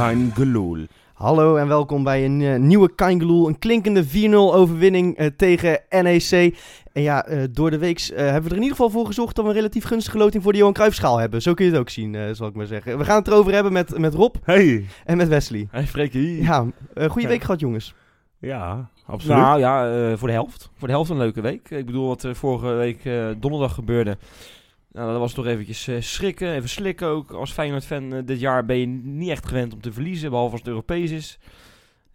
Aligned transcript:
Geloel. 0.00 0.86
Hallo 1.14 1.56
en 1.56 1.68
welkom 1.68 2.04
bij 2.04 2.24
een 2.24 2.42
eh, 2.42 2.58
nieuwe 2.58 2.94
Kaingeloel. 2.94 3.48
Een 3.48 3.58
klinkende 3.58 4.04
4-0 4.04 4.08
overwinning 4.34 5.16
eh, 5.16 5.26
tegen 5.36 5.80
NEC. 5.90 6.56
En 6.92 7.02
ja, 7.02 7.26
eh, 7.26 7.42
door 7.50 7.70
de 7.70 7.78
week 7.78 8.00
hebben 8.14 8.42
we 8.42 8.48
er 8.48 8.56
in 8.56 8.62
ieder 8.62 8.76
geval 8.76 8.90
voor 8.90 9.06
gezorgd 9.06 9.36
dat 9.36 9.44
we 9.44 9.50
een 9.50 9.56
relatief 9.56 9.84
gunstige 9.84 10.18
loting 10.18 10.42
voor 10.42 10.52
de 10.52 10.58
Johan 10.58 10.72
Cruijffschaal 10.72 11.18
hebben. 11.18 11.42
Zo 11.42 11.54
kun 11.54 11.64
je 11.64 11.70
het 11.70 11.80
ook 11.80 11.88
zien, 11.88 12.14
eh, 12.14 12.22
zal 12.32 12.48
ik 12.48 12.54
maar 12.54 12.66
zeggen. 12.66 12.98
We 12.98 13.04
gaan 13.04 13.18
het 13.18 13.28
erover 13.28 13.52
hebben 13.52 13.72
met, 13.72 13.98
met 13.98 14.14
Rob 14.14 14.34
Hey. 14.42 14.84
en 15.04 15.16
met 15.16 15.28
Wesley. 15.28 15.68
Hey, 15.70 15.86
Freekie. 15.86 16.42
Ja, 16.42 16.66
goede 17.08 17.28
week 17.28 17.42
gehad 17.42 17.60
jongens. 17.60 17.94
Ja, 18.40 18.88
absoluut. 19.06 19.36
Nou 19.36 19.58
ja, 19.58 19.92
eh, 19.92 20.16
voor 20.16 20.28
de 20.28 20.34
helft. 20.34 20.70
Voor 20.76 20.88
de 20.88 20.94
helft 20.94 21.10
een 21.10 21.18
leuke 21.18 21.40
week. 21.40 21.70
Ik 21.70 21.86
bedoel, 21.86 22.06
wat 22.06 22.22
er 22.22 22.36
vorige 22.36 22.66
week 22.66 23.04
eh, 23.04 23.26
donderdag 23.38 23.74
gebeurde. 23.74 24.18
Nou, 24.92 25.10
dat 25.10 25.20
was 25.20 25.32
toch 25.32 25.46
eventjes 25.46 25.88
eh, 25.88 26.00
schrikken, 26.00 26.52
even 26.52 26.68
slikken 26.68 27.06
ook. 27.08 27.30
Als 27.30 27.52
Feyenoord-fan 27.52 28.12
eh, 28.12 28.22
dit 28.24 28.40
jaar 28.40 28.64
ben 28.64 28.76
je 28.76 28.86
niet 28.86 29.30
echt 29.30 29.46
gewend 29.46 29.72
om 29.72 29.80
te 29.80 29.92
verliezen, 29.92 30.30
behalve 30.30 30.52
als 30.52 30.60
het 30.60 30.68
Europees 30.68 31.10
is. 31.10 31.38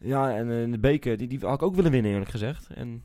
Ja, 0.05 0.35
en 0.35 0.63
eh, 0.63 0.71
de 0.71 0.80
beker, 0.80 1.17
die, 1.17 1.27
die 1.27 1.39
had 1.41 1.53
ik 1.53 1.61
ook 1.61 1.75
willen 1.75 1.91
winnen 1.91 2.11
eerlijk 2.11 2.31
gezegd. 2.31 2.67
En 2.73 3.03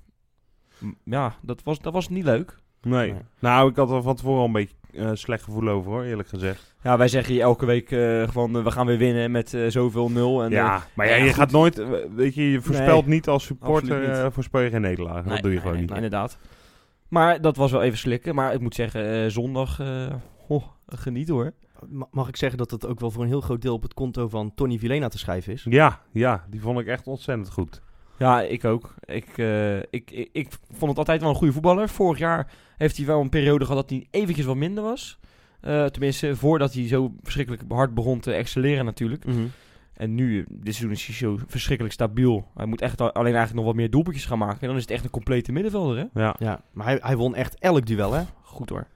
ja, 1.04 1.34
dat 1.42 1.62
was, 1.62 1.78
dat 1.80 1.92
was 1.92 2.08
niet 2.08 2.24
leuk. 2.24 2.56
nee. 2.82 3.12
Nee. 3.12 3.20
Nou, 3.38 3.70
ik 3.70 3.76
had 3.76 3.90
er 3.90 4.02
van 4.02 4.16
tevoren 4.16 4.38
al 4.38 4.46
een 4.46 4.52
beetje 4.52 4.74
eh, 4.94 5.10
slecht 5.12 5.42
gevoel 5.42 5.68
over 5.68 5.90
hoor, 5.90 6.02
eerlijk 6.02 6.28
gezegd. 6.28 6.74
Ja, 6.82 6.98
wij 6.98 7.08
zeggen 7.08 7.34
hier 7.34 7.42
elke 7.42 7.66
week 7.66 7.90
eh, 7.90 8.28
van 8.28 8.64
we 8.64 8.70
gaan 8.70 8.86
weer 8.86 8.98
winnen 8.98 9.30
met 9.30 9.56
zoveel 9.68 10.10
nul. 10.10 10.42
En, 10.42 10.50
ja, 10.50 10.82
maar 10.94 11.06
ja, 11.06 11.14
ja, 11.14 11.18
je 11.22 11.28
goed. 11.28 11.38
gaat 11.38 11.50
nooit, 11.50 11.84
weet 12.14 12.34
je, 12.34 12.50
je 12.50 12.60
voorspelt 12.60 13.06
niet 13.06 13.28
als 13.28 13.44
supporter, 13.44 14.22
niet. 14.22 14.32
voorspel 14.32 14.60
je 14.60 14.70
geen 14.70 14.80
nederlaag. 14.80 15.24
Nee, 15.24 15.34
dat 15.34 15.42
doe 15.42 15.52
je 15.52 15.60
gewoon 15.60 15.80
niet. 15.80 15.90
Inderdaad. 15.90 16.38
Maar 17.10 17.40
dat 17.40 17.56
was 17.56 17.70
wel 17.70 17.82
even 17.82 17.98
slikken. 17.98 18.34
Maar 18.34 18.52
ik 18.54 18.60
moet 18.60 18.74
zeggen, 18.74 19.24
eh, 19.24 19.30
zondag, 19.30 19.80
eh 19.80 20.06
oh, 20.48 20.64
geniet 20.86 21.28
hoor. 21.28 21.52
Ma- 21.88 22.08
Mag 22.10 22.28
ik 22.28 22.36
zeggen 22.36 22.58
dat 22.58 22.70
het 22.70 22.86
ook 22.86 23.00
wel 23.00 23.10
voor 23.10 23.22
een 23.22 23.28
heel 23.28 23.40
groot 23.40 23.62
deel 23.62 23.74
op 23.74 23.82
het 23.82 23.94
konto 23.94 24.28
van 24.28 24.54
Tony 24.54 24.78
Vilena 24.78 25.08
te 25.08 25.18
schrijven 25.18 25.52
is? 25.52 25.66
Ja, 25.68 26.00
ja, 26.12 26.44
die 26.50 26.60
vond 26.60 26.78
ik 26.80 26.86
echt 26.86 27.06
ontzettend 27.06 27.50
goed. 27.50 27.82
Ja, 28.18 28.40
ik 28.42 28.64
ook. 28.64 28.94
Ik, 29.04 29.38
eh, 29.38 29.78
ik, 29.78 29.86
ik, 29.90 30.28
ik 30.32 30.48
vond 30.70 30.90
het 30.90 30.98
altijd 30.98 31.20
wel 31.20 31.30
een 31.30 31.36
goede 31.36 31.52
voetballer. 31.52 31.88
Vorig 31.88 32.18
jaar 32.18 32.52
heeft 32.76 32.96
hij 32.96 33.06
wel 33.06 33.20
een 33.20 33.28
periode 33.28 33.64
gehad 33.64 33.80
dat 33.88 33.90
hij 33.98 34.06
eventjes 34.10 34.46
wat 34.46 34.56
minder 34.56 34.84
was. 34.84 35.18
Eh, 35.60 35.84
tenminste, 35.84 36.36
voordat 36.36 36.72
hij 36.74 36.86
zo 36.88 37.12
verschrikkelijk 37.22 37.62
hard 37.68 37.94
begon 37.94 38.20
te 38.20 38.32
excelleren 38.32 38.84
natuurlijk. 38.84 39.24
Mhm. 39.24 39.38
En 40.00 40.14
nu, 40.14 40.44
dit 40.48 40.74
seizoen 40.74 40.90
is 40.96 41.06
hij 41.06 41.14
zo 41.14 41.38
verschrikkelijk 41.46 41.94
stabiel. 41.94 42.48
Hij 42.54 42.66
moet 42.66 42.80
echt 42.80 43.00
al- 43.00 43.12
alleen 43.12 43.34
eigenlijk 43.34 43.54
nog 43.56 43.64
wat 43.64 43.74
meer 43.74 43.90
doelpuntjes 43.90 44.26
gaan 44.26 44.38
maken. 44.38 44.60
En 44.60 44.66
dan 44.66 44.76
is 44.76 44.82
het 44.82 44.90
echt 44.90 45.04
een 45.04 45.10
complete 45.10 45.52
middenvelder, 45.52 45.96
hè? 45.96 46.20
Ja. 46.22 46.34
Ja, 46.38 46.60
maar 46.72 46.86
hij, 46.86 46.98
hij 47.02 47.16
won 47.16 47.34
echt 47.34 47.58
elk 47.58 47.86
duel 47.86 48.12
hè? 48.12 48.22
Goed 48.42 48.68
hoor. 48.68 48.86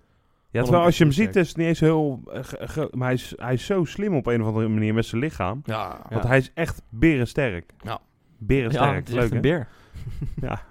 Ja, 0.51 0.63
terwijl 0.63 0.85
als 0.85 0.99
je 0.99 1.05
hem 1.05 1.13
ziet, 1.13 1.37
is 1.37 1.49
het 1.49 1.57
niet 1.57 1.67
eens 1.67 1.81
heel... 1.81 2.21
eh, 2.33 2.85
maar 2.91 3.07
hij 3.07 3.13
is, 3.15 3.33
hij 3.37 3.53
is 3.53 3.65
zo 3.67 3.85
slim 3.85 4.17
op 4.17 4.27
een 4.27 4.41
of 4.41 4.47
andere 4.47 4.69
manier 4.69 4.95
met 4.95 5.07
zijn 5.07 5.21
lichaam. 5.21 5.61
Ja. 5.65 6.01
Want 6.11 6.25
hij 6.25 6.39
is 6.39 6.51
echt 6.55 6.83
berensterk. 6.89 7.73
Ja. 7.83 8.01
Berensterk, 8.39 9.09
Ja, 9.09 9.15
leuk 9.15 9.31
een 9.31 9.41
beer. 9.41 9.69
Ja. 10.41 10.63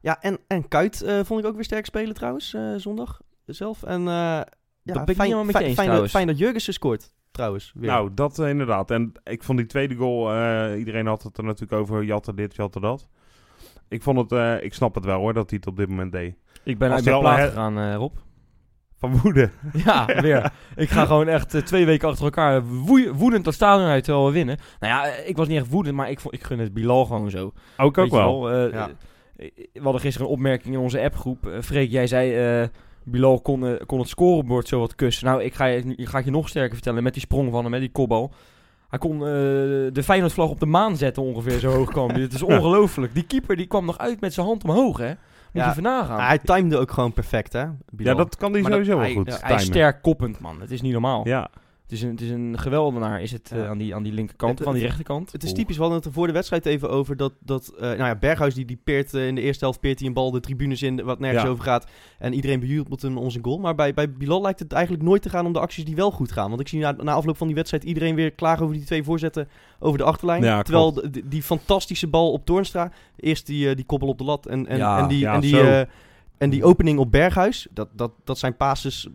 Ja, 0.00 0.20
en, 0.20 0.38
en 0.46 0.68
Kuit 0.68 1.02
eh, 1.02 1.20
vond 1.24 1.40
ik 1.40 1.46
ook 1.46 1.54
weer 1.54 1.64
sterk 1.64 1.84
spelen 1.86 2.14
trouwens, 2.14 2.54
eh, 2.54 2.74
zondag 2.76 3.20
zelf. 3.46 3.82
En 3.82 4.00
eh 4.00 4.04
ja, 4.04 4.44
ben 4.82 4.94
ik 4.94 5.06
niet 5.06 5.16
fijn, 5.16 5.20
helemaal 5.28 5.44
met 5.44 5.52
je 5.52 5.58
fijn, 5.58 5.64
eens 5.68 5.74
fijn, 5.74 5.76
dat, 5.76 5.84
trouwens. 5.86 6.12
fijn 6.12 6.26
dat 6.26 6.38
Jurgensen 6.38 6.72
scoort 6.72 7.12
trouwens. 7.32 7.72
Weer. 7.74 7.90
Nou, 7.90 8.10
dat 8.14 8.38
eh, 8.38 8.48
inderdaad. 8.48 8.90
En 8.90 9.12
ik 9.24 9.42
vond 9.42 9.58
die 9.58 9.66
tweede 9.66 9.94
goal, 9.94 10.32
eh, 10.32 10.78
iedereen 10.78 11.06
had 11.06 11.22
het 11.22 11.38
er 11.38 11.44
natuurlijk 11.44 11.80
over, 11.80 12.02
jatte 12.04 12.34
dit, 12.34 12.54
jatte 12.56 12.80
dat. 12.80 13.08
Ik 13.88 14.02
vond 14.02 14.18
het, 14.18 14.32
eh, 14.32 14.62
ik 14.64 14.74
snap 14.74 14.94
het 14.94 15.04
wel 15.04 15.18
hoor, 15.18 15.32
dat 15.34 15.50
hij 15.50 15.58
het 15.58 15.68
op 15.68 15.76
dit 15.76 15.88
moment 15.88 16.12
deed. 16.12 16.34
Ik 16.64 16.78
ben 16.78 16.92
uit 16.92 17.08
al 17.08 17.20
plaat 17.20 17.36
her- 17.38 17.48
gegaan, 17.48 17.78
eh, 17.78 17.94
Rob. 17.94 18.14
Van 18.98 19.18
woede. 19.20 19.50
Ja, 19.84 20.06
weer. 20.20 20.52
ik 20.76 20.88
ga 20.90 21.04
gewoon 21.06 21.28
echt 21.28 21.66
twee 21.66 21.86
weken 21.86 22.08
achter 22.08 22.24
elkaar 22.24 22.64
woe- 22.66 23.12
woedend 23.14 23.44
dat 23.44 23.54
stadion 23.54 23.88
uit 23.88 24.04
terwijl 24.04 24.26
we 24.26 24.32
winnen. 24.32 24.58
Nou 24.80 24.92
ja, 24.92 25.14
ik 25.24 25.36
was 25.36 25.48
niet 25.48 25.58
echt 25.58 25.68
woedend, 25.70 25.96
maar 25.96 26.10
ik, 26.10 26.20
vond, 26.20 26.34
ik 26.34 26.42
gun 26.44 26.58
het 26.58 26.72
Bilal 26.74 27.04
gewoon 27.04 27.30
zo. 27.30 27.52
Ook 27.76 27.98
ook 27.98 28.10
wel. 28.10 28.50
eh, 28.50 28.72
Ja. 28.72 28.90
eh, 29.36 29.50
we 29.72 29.80
hadden 29.82 30.00
gisteren 30.00 30.26
een 30.28 30.32
opmerking 30.32 30.74
in 30.74 30.80
onze 30.80 31.00
appgroep. 31.00 31.52
Freek, 31.62 31.90
jij 31.90 32.06
zei... 32.06 32.68
Bilal 33.04 33.40
kon, 33.40 33.66
eh, 33.66 33.72
kon 33.86 33.98
het 33.98 34.08
scorebord 34.08 34.68
zo 34.68 34.78
wat 34.78 34.94
kussen. 34.94 35.26
Nou, 35.26 35.42
ik 35.42 35.54
ga, 35.54 35.64
je, 35.64 35.82
ik 35.96 36.08
ga 36.08 36.16
het 36.16 36.24
je 36.24 36.30
nog 36.30 36.48
sterker 36.48 36.74
vertellen 36.74 37.02
met 37.02 37.12
die 37.12 37.22
sprong 37.22 37.50
van 37.50 37.62
hem, 37.62 37.70
met 37.70 37.80
die 37.80 37.90
kopbal. 37.92 38.32
Hij 38.88 38.98
kon 38.98 39.12
eh, 39.14 39.20
de 39.92 40.02
Feyenoord-vlag 40.04 40.48
op 40.50 40.60
de 40.60 40.66
maan 40.66 40.96
zetten 40.96 41.22
ongeveer, 41.22 41.58
zo 41.58 41.70
hoog 41.70 41.90
kwam 41.90 42.10
hij. 42.10 42.20
Het 42.20 42.32
is 42.32 42.42
ongelooflijk. 42.42 43.14
Die 43.14 43.24
keeper 43.26 43.56
die 43.56 43.66
kwam 43.66 43.84
nog 43.84 43.98
uit 43.98 44.20
met 44.20 44.34
zijn 44.34 44.46
hand 44.46 44.64
omhoog, 44.64 44.98
hè? 44.98 45.08
Moet 45.08 45.16
Ja, 45.62 45.64
je 45.64 45.70
even 45.70 45.82
nagaan. 45.82 46.16
Maar 46.16 46.26
hij 46.26 46.38
timde 46.38 46.78
ook 46.78 46.90
gewoon 46.90 47.12
perfect 47.12 47.52
hè, 47.52 47.64
Bilal. 47.90 48.12
Ja, 48.12 48.18
dat 48.22 48.36
kan 48.36 48.52
hij 48.52 48.60
Maar 48.62 48.70
dat- 48.70 48.80
sowieso 48.80 48.98
wel 48.98 49.06
hij, 49.06 49.16
goed 49.16 49.40
ja, 49.40 49.46
hij 49.46 49.56
is 49.56 49.62
sterk 49.64 50.02
koppend, 50.02 50.40
man. 50.40 50.60
Het 50.60 50.70
is 50.70 50.80
niet 50.80 50.92
normaal. 50.92 51.26
Ja, 51.28 51.48
is 51.92 52.02
een, 52.02 52.10
het 52.10 52.20
is 52.20 52.30
een 52.30 52.58
geweldenaar, 52.58 53.22
is 53.22 53.32
het 53.32 53.50
eh, 53.52 53.58
Ja. 53.58 53.66
aan, 53.66 53.78
die, 53.78 53.94
aan 53.94 54.02
die 54.02 54.12
linkerkant, 54.12 54.54
Het- 54.54 54.62
van 54.62 54.72
die 54.72 54.82
het- 54.82 54.90
rechterkant. 54.92 55.32
Het 55.32 55.42
is 55.42 55.52
typisch, 55.52 55.74
we 55.76 55.80
hadden 55.80 55.98
het 56.00 56.08
er 56.08 56.14
voor 56.14 56.26
de 56.26 56.32
wedstrijd 56.32 56.66
even 56.66 56.90
over 56.90 57.16
dat, 57.16 57.32
dat 57.38 57.72
eh, 57.76 57.80
nou 57.82 57.96
ja, 58.04 58.14
Berghuis 58.16 58.54
die, 58.54 58.64
die 58.64 58.78
peert 58.84 59.14
eh, 59.14 59.26
in 59.26 59.34
de 59.34 59.40
eerste 59.40 59.64
helft 59.64 59.80
peert 59.80 59.98
hij 59.98 60.08
een 60.08 60.14
bal 60.14 60.30
de 60.30 60.40
tribunes 60.40 60.82
in, 60.82 61.04
wat 61.04 61.18
nergens 61.18 61.42
Ja. 61.42 61.48
over 61.48 61.64
gaat. 61.64 61.86
En 62.18 62.32
iedereen 62.34 62.60
bejubelt 62.60 63.02
hem 63.02 63.18
onze 63.18 63.38
goal. 63.42 63.58
Maar 63.58 63.74
bij, 63.74 63.94
bij 63.94 64.12
Bilal 64.12 64.42
lijkt 64.42 64.58
het 64.58 64.72
eigenlijk 64.72 65.04
nooit 65.04 65.22
te 65.22 65.28
gaan 65.28 65.46
om 65.46 65.52
de 65.52 65.60
acties 65.60 65.84
die 65.84 65.94
wel 65.96 66.10
goed 66.10 66.32
gaan. 66.32 66.48
Want 66.48 66.60
ik 66.60 66.68
zie 66.68 66.80
na, 66.80 66.92
na 66.92 67.12
afloop 67.12 67.36
van 67.36 67.46
die 67.46 67.56
wedstrijd 67.56 67.84
iedereen 67.84 68.14
weer 68.14 68.30
klagen 68.30 68.62
over 68.64 68.76
die 68.76 68.84
twee 68.86 69.02
voorzetten 69.04 69.48
over 69.78 69.98
de 69.98 70.04
achterlijn. 70.04 70.42
Ja, 70.42 70.62
Terwijl 70.62 70.92
die, 71.10 71.28
die 71.28 71.42
fantastische 71.42 72.06
bal 72.06 72.32
op 72.32 72.44
Toornstra, 72.46 72.92
eerst 73.16 73.46
die, 73.46 73.74
die 73.74 73.84
koppel 73.84 74.08
op 74.08 74.18
de 74.18 74.24
lat 74.24 74.46
en, 74.46 74.66
en, 74.66 74.80
en 74.80 75.08
die, 75.08 75.26
en, 75.28 75.40
die, 75.40 75.86
en 76.38 76.50
die 76.50 76.64
opening 76.64 76.98
op 76.98 77.10
Berghuis, 77.10 77.66
dat, 77.70 77.88
dat, 77.92 78.10
dat 78.24 78.38
zijn 78.38 78.56
passes... 78.56 79.08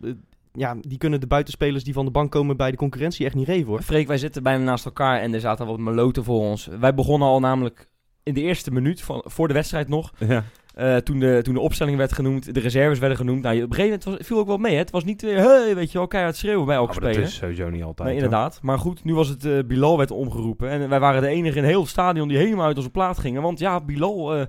ja, 0.58 0.76
die 0.80 0.98
kunnen 0.98 1.20
de 1.20 1.26
buitenspelers 1.26 1.84
die 1.84 1.92
van 1.92 2.04
de 2.04 2.10
bank 2.10 2.30
komen 2.30 2.56
bij 2.56 2.70
de 2.70 2.76
concurrentie 2.76 3.26
echt 3.26 3.34
niet 3.34 3.46
geven 3.46 3.66
hoor. 3.66 3.82
Freek, 3.82 4.06
wij 4.06 4.18
zitten 4.18 4.42
bijna 4.42 4.64
naast 4.64 4.84
elkaar 4.84 5.20
en 5.20 5.34
er 5.34 5.40
zaten 5.40 5.66
wat 5.66 5.78
meloten 5.78 6.24
voor 6.24 6.40
ons. 6.40 6.68
Wij 6.80 6.94
begonnen 6.94 7.28
al 7.28 7.40
namelijk 7.40 7.88
in 8.22 8.34
de 8.34 8.40
eerste 8.40 8.70
minuut, 8.70 9.00
van, 9.02 9.22
voor 9.24 9.48
de 9.48 9.54
wedstrijd 9.54 9.88
nog, 9.88 10.12
ja. 10.18 10.44
eh, 10.74 10.96
toen, 10.96 11.18
de, 11.18 11.40
toen 11.42 11.54
de 11.54 11.60
opstelling 11.60 11.96
werd 11.96 12.12
genoemd, 12.12 12.54
de 12.54 12.60
reserves 12.60 12.98
werden 12.98 13.18
genoemd. 13.18 13.42
Nou, 13.42 13.56
op 13.56 13.70
een 13.70 13.74
gegeven 13.74 13.98
moment 13.98 14.18
was, 14.18 14.26
viel 14.26 14.38
ook 14.38 14.46
wel 14.46 14.56
mee. 14.58 14.72
Hè? 14.72 14.78
Het 14.78 14.90
was 14.90 15.04
niet 15.04 15.22
weer, 15.22 15.38
hey, 15.38 15.74
weet 15.74 15.92
je 15.92 15.98
wel, 15.98 16.06
keihard 16.06 16.36
schreeuwen 16.36 16.66
bij 16.66 16.76
elke 16.76 16.88
Oh, 16.90 16.94
maar 16.96 17.04
dat 17.04 17.14
speler. 17.14 17.30
is 17.30 17.36
sowieso 17.36 17.70
niet 17.70 17.82
altijd. 17.82 18.08
Nee, 18.08 18.16
hoor. 18.16 18.24
inderdaad. 18.24 18.58
Maar 18.62 18.78
goed, 18.78 19.04
nu 19.04 19.14
was 19.14 19.28
het 19.28 19.44
eh, 19.44 19.58
Bilal 19.66 19.96
werd 19.96 20.10
omgeroepen. 20.10 20.70
En 20.70 20.88
wij 20.88 21.00
waren 21.00 21.22
de 21.22 21.28
enige 21.28 21.58
in 21.58 21.64
heel 21.64 21.80
het 21.80 21.90
stadion 21.90 22.28
die 22.28 22.36
helemaal 22.36 22.66
uit 22.66 22.76
onze 22.76 22.90
plaat 22.90 23.18
gingen. 23.18 23.42
Want 23.42 23.58
ja, 23.58 23.80
Bilal, 23.80 24.34
eh, 24.34 24.46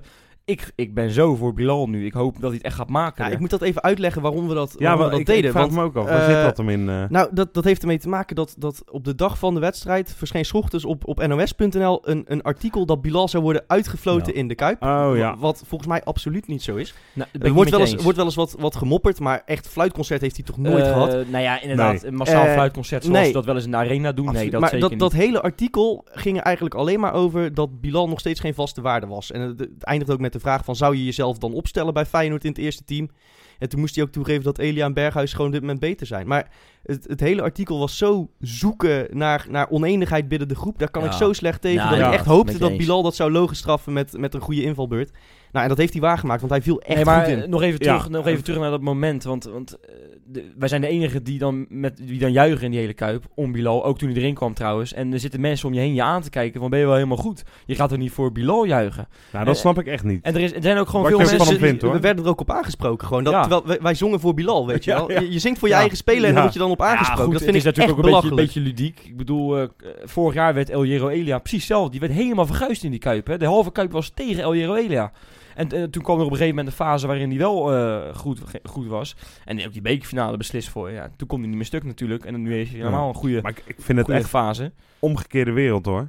ik, 0.50 0.70
ik 0.74 0.94
ben 0.94 1.10
zo 1.10 1.34
voor 1.34 1.54
Bilal 1.54 1.88
nu. 1.88 2.06
Ik 2.06 2.12
hoop 2.12 2.32
dat 2.34 2.42
hij 2.42 2.52
het 2.54 2.62
echt 2.62 2.74
gaat 2.74 2.88
maken. 2.88 3.24
Ja, 3.24 3.30
ik 3.30 3.38
moet 3.38 3.50
dat 3.50 3.62
even 3.62 3.82
uitleggen 3.82 4.22
waarom 4.22 4.48
we 4.48 4.54
dat, 4.54 4.74
Ja, 4.78 4.84
waarom 4.84 4.98
maar 5.00 5.06
we 5.06 5.10
dat 5.12 5.20
ik, 5.20 5.26
deden. 5.26 5.44
ik 5.44 5.50
vraag 5.50 5.62
want 5.62 5.76
me 5.76 5.82
ook 5.82 5.96
af, 5.96 6.04
waar 6.04 6.28
eh, 6.28 6.34
zit 6.34 6.42
dat 6.44 6.56
hem 6.56 6.68
in? 6.68 6.88
eh? 6.88 7.04
Nou, 7.08 7.28
dat, 7.32 7.54
dat 7.54 7.64
heeft 7.64 7.80
ermee 7.80 7.98
te 7.98 8.08
maken 8.08 8.36
dat, 8.36 8.54
dat 8.58 8.82
op 8.90 9.04
de 9.04 9.14
dag 9.14 9.38
van 9.38 9.54
de 9.54 9.60
wedstrijd 9.60 10.14
verscheen 10.16 10.44
's 10.44 10.52
ochtends 10.52 10.84
op, 10.84 11.06
op 11.08 11.26
nos.nl 11.26 12.08
een, 12.08 12.24
een 12.26 12.42
artikel 12.42 12.86
dat 12.86 13.02
Bilal 13.02 13.28
zou 13.28 13.42
worden 13.42 13.64
uitgefloten 13.66 14.32
Ja. 14.32 14.38
in 14.38 14.48
de 14.48 14.54
Kuip. 14.54 14.82
oh 14.82 15.10
ja. 15.14 15.36
Wat 15.38 15.62
volgens 15.66 15.90
mij 15.90 16.04
absoluut 16.04 16.46
niet 16.46 16.62
zo 16.62 16.76
is. 16.76 16.94
Nou, 17.12 17.28
Er 17.40 17.52
wordt 17.52 17.70
wel, 17.70 17.80
eens, 17.80 17.94
wordt 17.94 18.16
wel 18.16 18.26
eens 18.26 18.34
wat, 18.34 18.54
wat 18.58 18.76
gemopperd, 18.76 19.20
maar 19.20 19.42
echt 19.46 19.68
fluitconcert 19.68 20.20
heeft 20.20 20.36
hij 20.36 20.44
toch 20.44 20.58
nooit 20.58 20.84
Eh, 20.84 20.92
gehad. 20.92 21.10
Nou 21.30 21.42
ja, 21.42 21.60
inderdaad. 21.62 21.92
Nee. 22.02 22.06
Een 22.10 22.14
massaal 22.16 22.46
fluitconcert 22.46 23.02
zoals 23.04 23.18
nee. 23.18 23.26
ze 23.26 23.32
dat 23.32 23.44
wel 23.44 23.54
eens 23.54 23.64
in 23.64 23.70
de 23.70 23.76
arena 23.76 24.12
doen. 24.12 24.32
Nee, 24.32 24.50
dat 24.50 24.60
maar 24.60 24.70
zeker 24.70 24.88
dat, 24.88 24.98
dat 24.98 25.12
hele 25.12 25.40
artikel 25.42 26.04
ging 26.10 26.36
er 26.36 26.42
eigenlijk 26.42 26.74
alleen 26.74 27.00
maar 27.00 27.12
over 27.12 27.54
dat 27.54 27.80
Bilal 27.80 28.08
nog 28.08 28.20
steeds 28.20 28.40
geen 28.40 28.54
vaste 28.54 28.80
waarde 28.80 29.06
was. 29.06 29.30
En 29.32 29.40
het, 29.40 29.58
het 29.58 29.70
eindigt 29.84 30.10
ook 30.10 30.18
met 30.20 30.32
de 30.32 30.39
vraag 30.40 30.64
van, 30.64 30.76
zou 30.76 30.96
je 30.96 31.04
jezelf 31.04 31.38
dan 31.38 31.52
opstellen 31.52 31.94
bij 31.94 32.06
Feyenoord 32.06 32.44
in 32.44 32.50
het 32.50 32.58
eerste 32.58 32.84
team? 32.84 33.10
En 33.58 33.68
toen 33.68 33.80
moest 33.80 33.94
hij 33.94 34.04
ook 34.04 34.10
toegeven 34.10 34.44
dat 34.44 34.58
Elia 34.58 34.84
en 34.84 34.94
Berghuis 34.94 35.32
gewoon 35.32 35.50
dit 35.50 35.60
moment 35.60 35.80
beter 35.80 36.06
zijn. 36.06 36.26
Maar 36.26 36.50
het, 36.82 37.04
het 37.08 37.20
hele 37.20 37.42
artikel 37.42 37.78
was 37.78 37.96
zo 37.98 38.30
zoeken 38.40 39.06
naar, 39.10 39.46
naar 39.50 39.70
oneenigheid 39.70 40.28
binnen 40.28 40.48
de 40.48 40.54
groep. 40.54 40.78
Daar 40.78 40.90
kan 40.90 41.02
Ja. 41.02 41.08
ik 41.08 41.14
zo 41.14 41.32
slecht 41.32 41.60
tegen. 41.60 41.82
Ja, 41.82 41.90
dat 41.90 41.98
ja, 41.98 42.06
ik 42.08 42.12
echt 42.12 42.24
hoopte 42.26 42.58
dat. 42.58 42.76
Bilal 42.76 43.02
dat 43.02 43.14
zou 43.14 43.30
logisch 43.30 43.58
straffen 43.58 43.92
met, 43.92 44.18
met 44.18 44.34
een 44.34 44.40
goede 44.40 44.62
invalbeurt. 44.62 45.10
Nou, 45.52 45.62
en 45.62 45.68
dat 45.70 45.78
heeft 45.78 45.92
hij 45.92 46.02
waargemaakt, 46.02 46.40
want 46.40 46.52
hij 46.52 46.62
viel 46.62 46.80
echt 46.80 46.94
nee, 46.96 47.04
maar 47.04 47.24
goed 47.24 47.42
in. 47.44 47.50
nog 47.50 47.62
even 47.62 47.84
Ja. 47.84 47.96
terug, 47.96 48.08
nog 48.10 48.26
even 48.26 48.44
terug 48.44 48.58
naar 48.60 48.70
dat 48.70 48.80
moment. 48.80 49.24
Want, 49.24 49.44
want 49.44 49.78
eh, 49.80 49.94
de- 50.26 50.52
wij 50.58 50.68
zijn 50.68 50.80
de 50.80 50.86
enigen 50.86 51.24
die 51.24 51.38
dan, 51.38 51.66
met, 51.68 51.96
die 51.96 52.18
dan 52.18 52.32
juichen 52.32 52.64
in 52.64 52.70
die 52.70 52.80
hele 52.80 52.92
kuip. 52.94 53.24
Om 53.34 53.52
Bilal, 53.52 53.84
ook 53.84 53.98
toen 53.98 54.08
hij 54.10 54.18
erin 54.18 54.34
kwam 54.34 54.54
trouwens. 54.54 54.92
En 54.92 55.12
er 55.12 55.20
zitten 55.20 55.40
mensen 55.40 55.68
om 55.68 55.74
je 55.74 55.80
heen 55.80 55.94
je 55.94 56.02
aan 56.02 56.22
te 56.22 56.30
kijken. 56.30 56.60
Van 56.60 56.70
ben 56.70 56.78
je 56.78 56.84
wel 56.84 56.94
helemaal 56.94 57.16
goed? 57.16 57.42
Je 57.66 57.74
gaat 57.74 57.92
er 57.92 57.98
niet 57.98 58.10
voor 58.12 58.32
Bilal 58.32 58.64
juichen. 58.64 59.08
Nou, 59.32 59.44
dat 59.44 59.54
eh, 59.54 59.60
snap 59.60 59.78
ik 59.78 59.86
echt 59.86 60.04
niet. 60.04 60.22
En 60.24 60.34
er, 60.34 60.40
is, 60.40 60.52
er 60.54 60.62
zijn 60.62 60.78
ook 60.78 60.88
gewoon 60.88 61.10
Wat 61.10 61.28
veel 61.28 61.38
mensen... 61.38 61.58
vindt, 61.58 61.82
hoor. 61.82 61.92
We 61.92 62.00
werden 62.00 62.24
er 62.24 62.30
ook 62.30 62.40
op 62.40 62.50
aangesproken. 62.50 63.06
Gewoon 63.06 63.24
dat, 63.24 63.32
Ja. 63.32 63.40
Terwijl 63.40 63.66
wij, 63.66 63.78
wij 63.82 63.94
zongen 63.94 64.20
voor 64.20 64.34
Bilal, 64.34 64.66
weet 64.66 64.84
je 64.84 64.90
wel. 64.92 65.10
ja. 65.12 65.20
Je, 65.20 65.32
je 65.32 65.38
zingt 65.38 65.58
voor 65.58 65.68
je 65.68 65.74
Ja. 65.74 65.80
eigen 65.80 65.98
speler 65.98 66.24
en 66.24 66.28
Ja. 66.28 66.32
dan 66.34 66.42
word 66.42 66.52
je 66.52 66.58
dan 66.58 66.69
op 66.70 66.82
aangesproken. 66.82 67.16
Ja, 67.18 67.24
goed, 67.24 67.32
dat 67.32 67.42
vind 67.42 67.56
ik 67.56 67.64
natuurlijk 67.64 67.98
echt 67.98 68.06
ook 68.08 68.12
een 68.14 68.20
beetje, 68.20 68.34
beetje 68.36 68.60
ludiek. 68.60 69.00
Ik 69.04 69.16
bedoel, 69.16 69.58
eh, 69.58 69.68
k- 69.76 69.84
vorig 70.04 70.34
jaar 70.34 70.54
werd 70.54 70.70
El 70.70 70.82
Hierro 70.82 71.08
Elia 71.08 71.38
precies 71.38 71.58
hetzelfde. 71.58 71.90
Die 71.90 72.00
werd 72.00 72.12
helemaal 72.12 72.46
verguisd 72.46 72.84
in 72.84 72.90
die 72.90 73.00
Kuip. 73.00 73.26
Hè. 73.26 73.38
De 73.38 73.46
halve 73.46 73.72
Kuip 73.72 73.92
was 73.92 74.10
tegen 74.10 74.42
El 74.42 74.52
Hierro 74.52 74.74
Elia. 74.74 75.12
En 75.54 75.68
eh, 75.72 75.82
toen 75.82 76.02
kwam 76.02 76.18
er 76.18 76.24
op 76.24 76.30
een 76.30 76.36
gegeven 76.36 76.56
moment 76.56 76.66
een 76.66 76.84
fase 76.84 77.06
waarin 77.06 77.28
hij 77.28 77.38
wel 77.38 77.72
eh, 77.74 78.14
goed, 78.14 78.40
goed 78.64 78.86
was. 78.86 79.16
En 79.44 79.66
ook 79.66 79.72
die 79.72 79.82
bekerfinale 79.82 80.36
beslist 80.36 80.68
voor. 80.68 80.90
Ja, 80.90 81.10
toen 81.16 81.28
kon 81.28 81.38
hij 81.38 81.48
niet 81.48 81.56
meer 81.56 81.66
stuk 81.66 81.84
natuurlijk. 81.84 82.24
En 82.24 82.42
nu 82.42 82.60
is 82.60 82.68
hij 82.68 82.78
helemaal 82.78 83.08
een 83.08 83.14
goede, 83.14 83.42
Maar 83.42 83.50
ik, 83.50 83.62
ik 83.66 83.76
vind 83.78 83.98
het 83.98 84.08
echt 84.08 84.28
fase. 84.28 84.72
omgekeerde 84.98 85.52
wereld 85.52 85.86
hoor. 85.86 86.08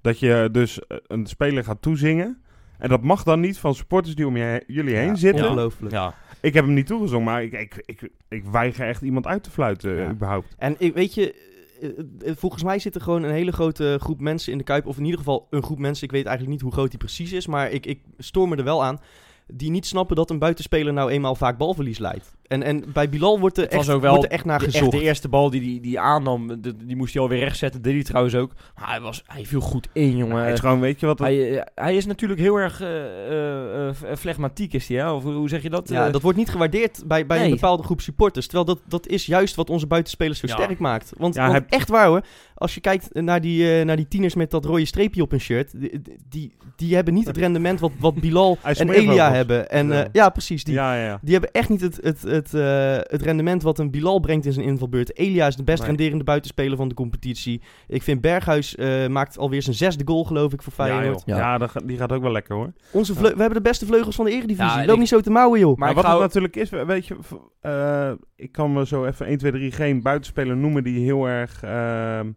Dat 0.00 0.18
je 0.18 0.48
dus 0.52 0.78
eh, 0.86 0.96
een 1.06 1.26
speler 1.26 1.64
gaat 1.64 1.82
toezingen. 1.82 2.42
En 2.80 2.88
dat 2.88 3.02
mag 3.02 3.22
dan 3.22 3.40
niet 3.40 3.58
van 3.58 3.74
supporters 3.74 4.14
die 4.14 4.26
om 4.26 4.36
je, 4.36 4.64
jullie 4.66 4.94
heen 4.96 5.06
Ja, 5.08 5.14
zitten. 5.14 5.44
Ongelooflijk. 5.44 5.92
Ja. 5.92 6.14
Ik 6.40 6.54
heb 6.54 6.64
hem 6.64 6.74
niet 6.74 6.86
toegezongen, 6.86 7.24
maar 7.24 7.42
ik, 7.42 7.52
ik, 7.52 7.82
ik, 7.86 8.08
ik 8.28 8.44
weiger 8.44 8.86
echt 8.88 9.02
iemand 9.02 9.26
uit 9.26 9.42
te 9.42 9.50
fluiten, 9.50 9.96
Ja. 9.96 10.04
eh, 10.04 10.10
überhaupt. 10.10 10.54
En 10.58 10.74
ik, 10.78 10.94
weet 10.94 11.14
je, 11.14 11.34
eh, 11.80 11.88
eh, 12.30 12.36
volgens 12.36 12.62
mij 12.62 12.78
zit 12.78 12.94
er 12.94 13.00
gewoon 13.00 13.22
een 13.22 13.32
hele 13.32 13.52
grote 13.52 13.96
groep 14.00 14.20
mensen 14.20 14.52
in 14.52 14.58
de 14.58 14.64
Kuip. 14.64 14.86
Of 14.86 14.96
in 14.96 15.04
ieder 15.04 15.18
geval 15.18 15.46
een 15.50 15.62
groep 15.62 15.78
mensen. 15.78 16.04
Ik 16.04 16.10
weet 16.12 16.24
eigenlijk 16.26 16.54
niet 16.54 16.62
hoe 16.64 16.72
groot 16.72 16.90
die 16.90 16.98
precies 16.98 17.32
is. 17.32 17.46
Maar 17.46 17.70
ik, 17.70 17.86
ik 17.86 18.00
stoor 18.18 18.48
me 18.48 18.56
er 18.56 18.64
wel 18.64 18.84
aan. 18.84 19.00
Die 19.46 19.70
niet 19.70 19.86
snappen 19.86 20.16
dat 20.16 20.30
een 20.30 20.38
buitenspeler 20.38 20.92
nou 20.92 21.10
eenmaal 21.10 21.34
vaak 21.34 21.58
balverlies 21.58 21.98
leidt. 21.98 22.36
En, 22.50 22.62
en 22.62 22.84
bij 22.92 23.08
Bilal 23.08 23.40
wordt 23.40 23.58
er, 23.58 23.68
echt, 23.68 23.88
ook 23.90 24.00
wel 24.00 24.10
wordt 24.10 24.26
er 24.26 24.32
echt 24.32 24.44
naar 24.44 24.58
De, 24.58 24.64
echt 24.64 24.74
gezocht. 24.74 24.92
de 24.96 25.00
eerste 25.02 25.28
bal 25.28 25.50
die 25.50 25.60
die, 25.60 25.80
die 25.80 26.00
aannam, 26.00 26.60
de- 26.62 26.76
die 26.86 26.96
moest 26.96 27.12
hij 27.14 27.22
alweer 27.22 27.38
rechtzetten. 27.38 27.82
Deed 27.82 27.94
hij 27.94 28.02
trouwens 28.02 28.34
ook. 28.34 28.52
Maar 28.78 28.88
hij, 28.88 29.00
was, 29.00 29.22
hij 29.26 29.44
viel 29.46 29.60
goed 29.60 29.88
in, 29.92 30.16
jongen. 30.16 30.36
Hij 30.42 30.52
is 30.52 30.60
gewoon, 30.60 30.80
weet 30.80 31.00
je 31.00 31.06
wat... 31.06 31.18
hij, 31.18 31.58
eh, 31.58 31.62
hij 31.74 31.96
is 31.96 32.06
natuurlijk 32.06 32.40
heel 32.40 32.56
erg 32.56 32.80
eh 32.80 32.88
eh, 33.30 33.88
eh, 33.88 33.94
flegmatiek, 34.16 34.72
is 34.72 34.88
hij, 34.88 34.96
hè? 34.96 35.10
Of 35.12 35.22
hoe- 35.22 35.48
zeg 35.48 35.62
je 35.62 35.70
dat? 35.70 35.88
Ja, 35.88 36.10
dat 36.10 36.22
wordt 36.22 36.38
niet 36.38 36.48
gewaardeerd 36.48 37.02
bij, 37.06 37.26
bij 37.26 37.44
een 37.44 37.50
bepaalde 37.50 37.82
groep 37.82 38.00
supporters. 38.00 38.46
Terwijl 38.46 38.66
dat, 38.66 38.78
dat 38.88 39.06
is 39.06 39.26
juist 39.26 39.54
wat 39.54 39.70
onze 39.70 39.86
buitenspelers 39.86 40.38
zo 40.38 40.46
Ja. 40.46 40.52
sterk 40.54 40.78
maakt. 40.78 41.12
Want, 41.16 41.34
Ja, 41.34 41.40
want 41.48 41.52
hij- 41.68 41.78
echt 41.78 41.88
waar 41.88 42.06
hoor, 42.06 42.22
als 42.54 42.74
je 42.74 42.80
kijkt 42.80 43.14
naar 43.14 43.40
die, 43.40 43.78
eh, 43.78 43.84
naar 43.84 43.96
die 43.96 44.08
tieners 44.08 44.34
met 44.34 44.50
dat 44.50 44.64
rode 44.64 44.84
streepje 44.84 45.22
op 45.22 45.30
hun 45.30 45.40
shirt. 45.40 45.80
Die, 45.80 46.02
die, 46.28 46.52
die 46.76 46.94
hebben 46.94 47.14
niet 47.14 47.26
het 47.26 47.36
rendement 47.36 47.80
wat, 47.80 47.92
wat 47.98 48.14
Bilal 48.14 48.58
Hij 48.62 48.74
en 48.74 48.90
Elia 48.90 49.32
hebben. 49.32 49.70
En, 49.70 49.88
Ja. 49.88 50.02
eh, 50.04 50.08
ja, 50.12 50.28
precies. 50.28 50.64
Die, 50.64 50.74
ja, 50.74 50.94
ja, 50.96 51.04
ja. 51.04 51.18
Die 51.22 51.32
hebben 51.32 51.50
echt 51.52 51.68
niet 51.68 51.80
het, 51.80 51.98
het, 52.02 52.22
het, 52.40 52.54
eh, 52.54 53.12
het 53.12 53.22
rendement 53.22 53.62
wat 53.62 53.78
een 53.78 53.90
Bilal 53.90 54.20
brengt 54.20 54.46
in 54.46 54.52
zijn 54.52 54.66
invalbeurt. 54.66 55.16
Elia 55.16 55.46
is 55.46 55.56
de 55.56 55.64
best 55.64 55.78
Nee. 55.78 55.86
renderende 55.88 56.24
buitenspeler 56.24 56.76
van 56.76 56.88
de 56.88 56.94
competitie. 56.94 57.62
Ik 57.88 58.02
vind 58.02 58.20
Berghuis 58.20 58.74
eh, 58.76 59.06
maakt 59.06 59.38
alweer 59.38 59.62
zijn 59.62 59.76
zesde 59.76 60.02
goal, 60.06 60.24
geloof 60.24 60.52
ik, 60.52 60.62
voor 60.62 60.72
Feyenoord. 60.72 61.22
Ja. 61.26 61.58
die 61.84 61.96
gaat 61.96 62.12
ook 62.12 62.22
wel 62.22 62.32
lekker 62.32 62.54
hoor. 62.56 62.72
Onze 62.92 63.14
We 63.14 63.26
hebben 63.26 63.52
de 63.54 63.60
beste 63.60 63.86
vleugels 63.86 64.14
van 64.16 64.24
de 64.24 64.30
Eredivisie. 64.30 64.64
Ja, 64.78 64.84
Loop 64.84 64.92
ik- 64.94 64.98
niet 64.98 65.08
zo 65.08 65.20
te 65.20 65.30
mouwen, 65.30 65.60
joh. 65.60 65.76
Maar 65.76 65.94
wat 65.94 66.04
ga 66.04 66.10
het 66.12 66.20
natuurlijk 66.20 66.56
is, 66.56 66.70
weet 66.70 67.06
je, 67.06 67.16
eh, 67.60 68.12
ik 68.36 68.52
kan 68.52 68.72
me 68.72 68.86
zo 68.86 69.04
even 69.04 69.26
1, 69.28 69.38
2, 69.38 69.52
3 69.52 69.72
geen 69.72 70.02
buitenspeler 70.02 70.56
noemen 70.56 70.84
die 70.84 71.04
heel 71.04 71.26
erg 71.28 71.62
ehm, 71.62 72.30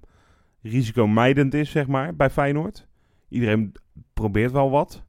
risicomijdend 0.61 1.53
is, 1.53 1.71
zeg 1.71 1.87
maar, 1.87 2.15
bij 2.15 2.29
Feyenoord. 2.29 2.87
Iedereen 3.29 3.71
probeert 4.13 4.51
wel 4.51 4.69
wat. 4.69 5.03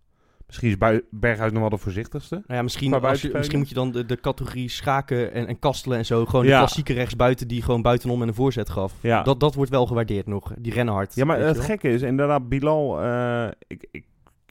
Misschien 0.63 0.91
is 0.93 1.01
Berghuis 1.11 1.53
nog 1.53 1.61
wel 1.61 1.71
de 1.71 1.77
voorzichtigste. 1.79 2.35
Nou 2.35 2.45
ja, 2.47 2.63
misschien, 2.63 2.95
als 2.95 3.23
je, 3.23 3.31
misschien 3.33 3.59
moet 3.59 3.69
je 3.69 3.75
dan 3.75 3.93
de, 3.93 4.07
de 4.07 4.21
categorie 4.21 4.69
schaken 4.69 5.33
en, 5.33 5.47
en 5.47 5.59
kastelen 5.59 5.99
en 5.99 6.07
zo. 6.07 6.25
Gewoon 6.27 6.45
Ja. 6.45 6.51
de 6.51 6.57
klassieke 6.57 6.93
rechtsbuiten 6.93 7.49
die 7.49 7.63
gewoon 7.63 7.83
buitenom 7.83 8.23
en 8.23 8.29
een 8.29 8.35
voorzet 8.35 8.71
gaf. 8.71 8.93
Ja, 9.01 9.23
Dat, 9.23 9.41
dat 9.41 9.55
wordt 9.55 9.71
wel 9.71 9.87
gewaardeerd 9.87 10.27
nog. 10.27 10.53
Die 10.59 10.73
rennen 10.73 10.95
hard. 10.95 11.15
ja 11.15 11.25
maar 11.25 11.41
het 11.41 11.61
gekke 11.61 11.89
is, 11.89 12.03
inderdaad, 12.03 12.49
Bilal, 12.49 13.03
eh, 13.03 13.47
ik, 13.67 13.87
ik, 13.91 14.05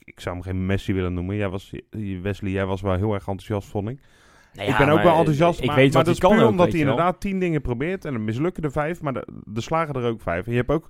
ik 0.04 0.20
zou 0.20 0.36
hem 0.36 0.44
geen 0.44 0.66
Messi 0.66 0.94
willen 0.94 1.14
noemen. 1.14 1.36
Jij 1.36 1.50
was, 1.50 1.72
Wesley, 2.22 2.52
jij 2.52 2.66
was 2.66 2.82
wel 2.82 2.94
heel 2.96 3.14
erg 3.14 3.28
enthousiast, 3.28 3.68
vond 3.68 3.90
ik. 3.90 4.00
nou 4.54 4.68
ik 4.70 4.78
ja, 4.78 4.86
ben 4.86 4.90
ook 4.94 5.04
wel 5.04 5.12
eh, 5.12 5.18
enthousiast, 5.18 5.60
Ik 5.60 5.66
maar, 5.66 5.76
weet 5.76 5.94
maar 5.94 6.04
dat 6.04 6.20
kan 6.20 6.32
puur 6.32 6.44
ook, 6.44 6.50
omdat 6.50 6.72
hij 6.72 6.80
inderdaad 6.80 7.20
tien 7.20 7.40
dingen 7.40 7.62
probeert 7.62 8.06
en 8.06 8.14
dan 8.14 8.24
mislukken 8.24 8.64
er 8.64 8.72
vijf, 8.72 9.02
maar 9.02 9.14
de, 9.14 9.28
de 9.46 9.62
slagen 9.62 9.96
er 9.96 10.04
ook 10.04 10.22
vijf. 10.22 10.46
En 10.46 10.52
je 10.52 10.58
hebt 10.58 10.72
ook 10.72 10.88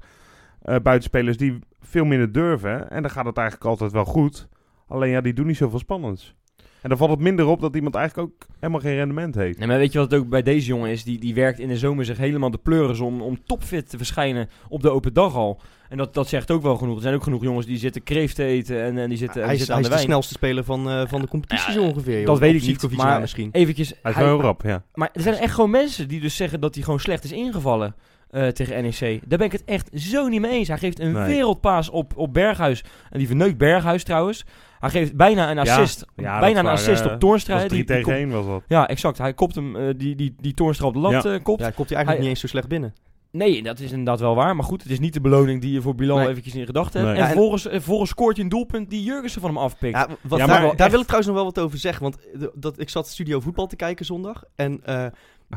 eh, 0.61 0.75
buitenspelers 0.83 1.37
die 1.37 1.59
veel 1.81 2.05
minder 2.05 2.31
durven 2.31 2.89
en 2.89 3.01
dan 3.01 3.11
gaat 3.11 3.25
het 3.25 3.37
eigenlijk 3.37 3.67
altijd 3.69 3.91
wel 3.91 4.05
goed. 4.05 4.47
Alleen 4.87 5.09
ja, 5.11 5.21
die 5.21 5.33
doen 5.33 5.47
niet 5.47 5.57
zoveel 5.57 5.79
spannends. 5.79 6.33
En 6.81 6.89
dan 6.89 6.97
valt 6.97 7.11
het 7.11 7.19
minder 7.19 7.45
op 7.45 7.61
dat 7.61 7.75
iemand 7.75 7.95
eigenlijk 7.95 8.27
ook 8.31 8.47
helemaal 8.59 8.79
geen 8.81 8.95
rendement 8.95 9.35
heeft. 9.35 9.57
Nee, 9.57 9.67
maar 9.67 9.77
weet 9.77 9.91
je 9.91 9.99
wat 9.99 10.11
het 10.11 10.19
ook 10.19 10.29
bij 10.29 10.41
deze 10.41 10.67
jongen 10.67 10.89
is? 10.89 11.03
Die, 11.03 11.19
die 11.19 11.33
werkt 11.33 11.59
in 11.59 11.67
de 11.67 11.77
zomer 11.77 12.05
zich 12.05 12.17
helemaal 12.17 12.51
de 12.51 12.57
pleuris 12.57 12.99
om, 12.99 13.21
om 13.21 13.39
topfit 13.45 13.89
te 13.89 13.97
verschijnen 13.97 14.49
op 14.69 14.81
de 14.81 14.89
open 14.89 15.13
dag 15.13 15.35
al. 15.35 15.61
En 15.89 15.97
dat, 15.97 16.13
dat 16.13 16.27
zegt 16.27 16.51
ook 16.51 16.61
wel 16.61 16.75
genoeg. 16.77 16.95
Er 16.95 17.01
zijn 17.01 17.13
ook 17.15 17.23
genoeg 17.23 17.43
jongens 17.43 17.65
die 17.65 17.77
zitten 17.77 18.03
kreeft 18.03 18.35
te 18.35 18.43
eten 18.43 18.83
en, 18.83 18.97
en 18.97 19.09
die 19.09 19.17
zitten, 19.17 19.41
en 19.41 19.47
hij 19.47 19.55
die 19.57 19.61
is, 19.61 19.65
zitten 19.67 19.75
hij 19.75 19.75
aan 19.75 19.81
is 19.83 19.89
de 19.89 19.95
de 19.95 20.01
snelste 20.11 20.33
speler 20.33 20.63
van, 20.63 20.89
eh, 20.89 21.07
van 21.07 21.21
de 21.21 21.27
competitie 21.27 21.73
Ja, 21.73 21.79
ongeveer. 21.87 22.17
joh. 22.17 22.25
dat 22.25 22.39
weet 22.39 22.55
Of 22.55 22.67
ik 22.67 22.81
niet, 22.89 22.97
maar- 22.97 23.05
na 23.07 23.19
misschien. 23.19 23.49
Eventjes, 23.51 23.93
Hij 24.01 24.11
is 24.11 24.17
wel 24.17 24.27
heel 24.27 24.41
rap, 24.41 24.61
ja. 24.61 24.83
maar 24.93 25.09
er 25.13 25.21
zijn 25.21 25.35
echt 25.35 25.53
gewoon 25.53 25.69
mensen 25.69 26.07
die 26.07 26.19
dus 26.21 26.35
zeggen 26.35 26.59
dat 26.59 26.75
hij 26.75 26.83
gewoon 26.83 26.99
slecht 26.99 27.23
is 27.23 27.31
ingevallen 27.31 27.95
eh, 28.29 28.47
tegen 28.47 28.83
NEC. 28.83 28.99
Daar 29.27 29.37
ben 29.37 29.47
ik 29.47 29.51
het 29.51 29.63
echt 29.65 29.89
zo 29.93 30.27
niet 30.27 30.41
mee 30.41 30.51
eens. 30.51 30.67
Hij 30.67 30.77
geeft 30.77 30.99
een 30.99 31.11
Nee. 31.11 31.27
wereldpaas 31.27 31.89
op, 31.89 32.13
op 32.17 32.33
Berghuis. 32.33 32.83
En 33.09 33.17
die 33.17 33.27
verneukt 33.27 33.57
Berghuis 33.57 34.03
trouwens. 34.03 34.45
Hij 34.91 34.91
geeft 34.91 35.15
bijna 35.15 35.51
een 35.51 35.59
assist. 35.59 36.05
ja, 36.15 36.39
bijna 36.39 36.59
een 36.59 36.65
assist 36.67 37.05
op 37.05 37.19
Toornstra. 37.19 37.53
Was 37.53 37.61
die- 37.61 37.69
3 37.71 37.83
die 37.85 37.95
tegen 37.95 38.03
kopt- 38.03 38.17
1 38.17 38.29
was 38.31 38.45
dat. 38.45 38.63
Ja, 38.67 38.87
exact. 38.87 39.17
Hij 39.17 39.33
kopt 39.33 39.55
hem, 39.55 39.75
eh, 39.75 39.93
die, 39.97 40.15
die, 40.15 40.35
die 40.41 40.53
Toornstra 40.53 40.87
op 40.87 40.93
de 40.93 40.99
lat 40.99 41.11
Ja. 41.11 41.33
eh, 41.33 41.43
kopt. 41.43 41.59
Ja, 41.59 41.65
hij 41.65 41.75
eigenlijk 41.75 42.07
Hij- 42.07 42.17
niet 42.17 42.27
eens 42.27 42.39
zo 42.39 42.47
slecht 42.47 42.67
binnen. 42.67 42.93
Nee, 43.31 43.63
dat 43.63 43.79
is 43.79 43.89
inderdaad 43.91 44.19
wel 44.19 44.35
waar. 44.35 44.55
Maar 44.55 44.65
goed, 44.65 44.83
het 44.83 44.91
is 44.91 44.99
niet 44.99 45.13
de 45.13 45.21
beloning 45.21 45.61
die 45.61 45.71
je 45.71 45.81
voor 45.81 45.95
Bilal 45.95 46.17
Nee. 46.17 46.27
eventjes 46.27 46.55
in 46.55 46.65
gedachten 46.65 46.99
hebt. 46.99 47.03
Nee. 47.05 47.13
En, 47.13 47.17
Ja, 47.23 47.27
en- 47.27 47.31
vervolgens, 47.33 47.65
eh, 47.65 47.71
vervolgens 47.71 48.09
scoort 48.09 48.35
hij 48.35 48.43
een 48.43 48.49
doelpunt 48.49 48.89
die 48.89 49.03
Jurgensen 49.03 49.41
van 49.41 49.49
hem 49.49 49.59
afpikt. 49.59 49.95
Ja, 49.97 50.07
wat, 50.07 50.39
Ja, 50.39 50.45
daar, 50.45 50.47
maar 50.47 50.61
daar 50.69 50.79
echt- 50.79 50.89
wil 50.91 50.99
ik 50.99 51.05
trouwens 51.07 51.27
nog 51.33 51.35
wel 51.43 51.45
wat 51.53 51.59
over 51.59 51.77
zeggen. 51.77 52.03
Want 52.03 52.17
dat, 52.55 52.79
ik 52.79 52.89
zat 52.89 53.07
studio 53.07 53.39
voetbal 53.39 53.67
te 53.67 53.75
kijken 53.75 54.05
zondag. 54.05 54.43
En 54.55 54.79
eh, 54.83 55.05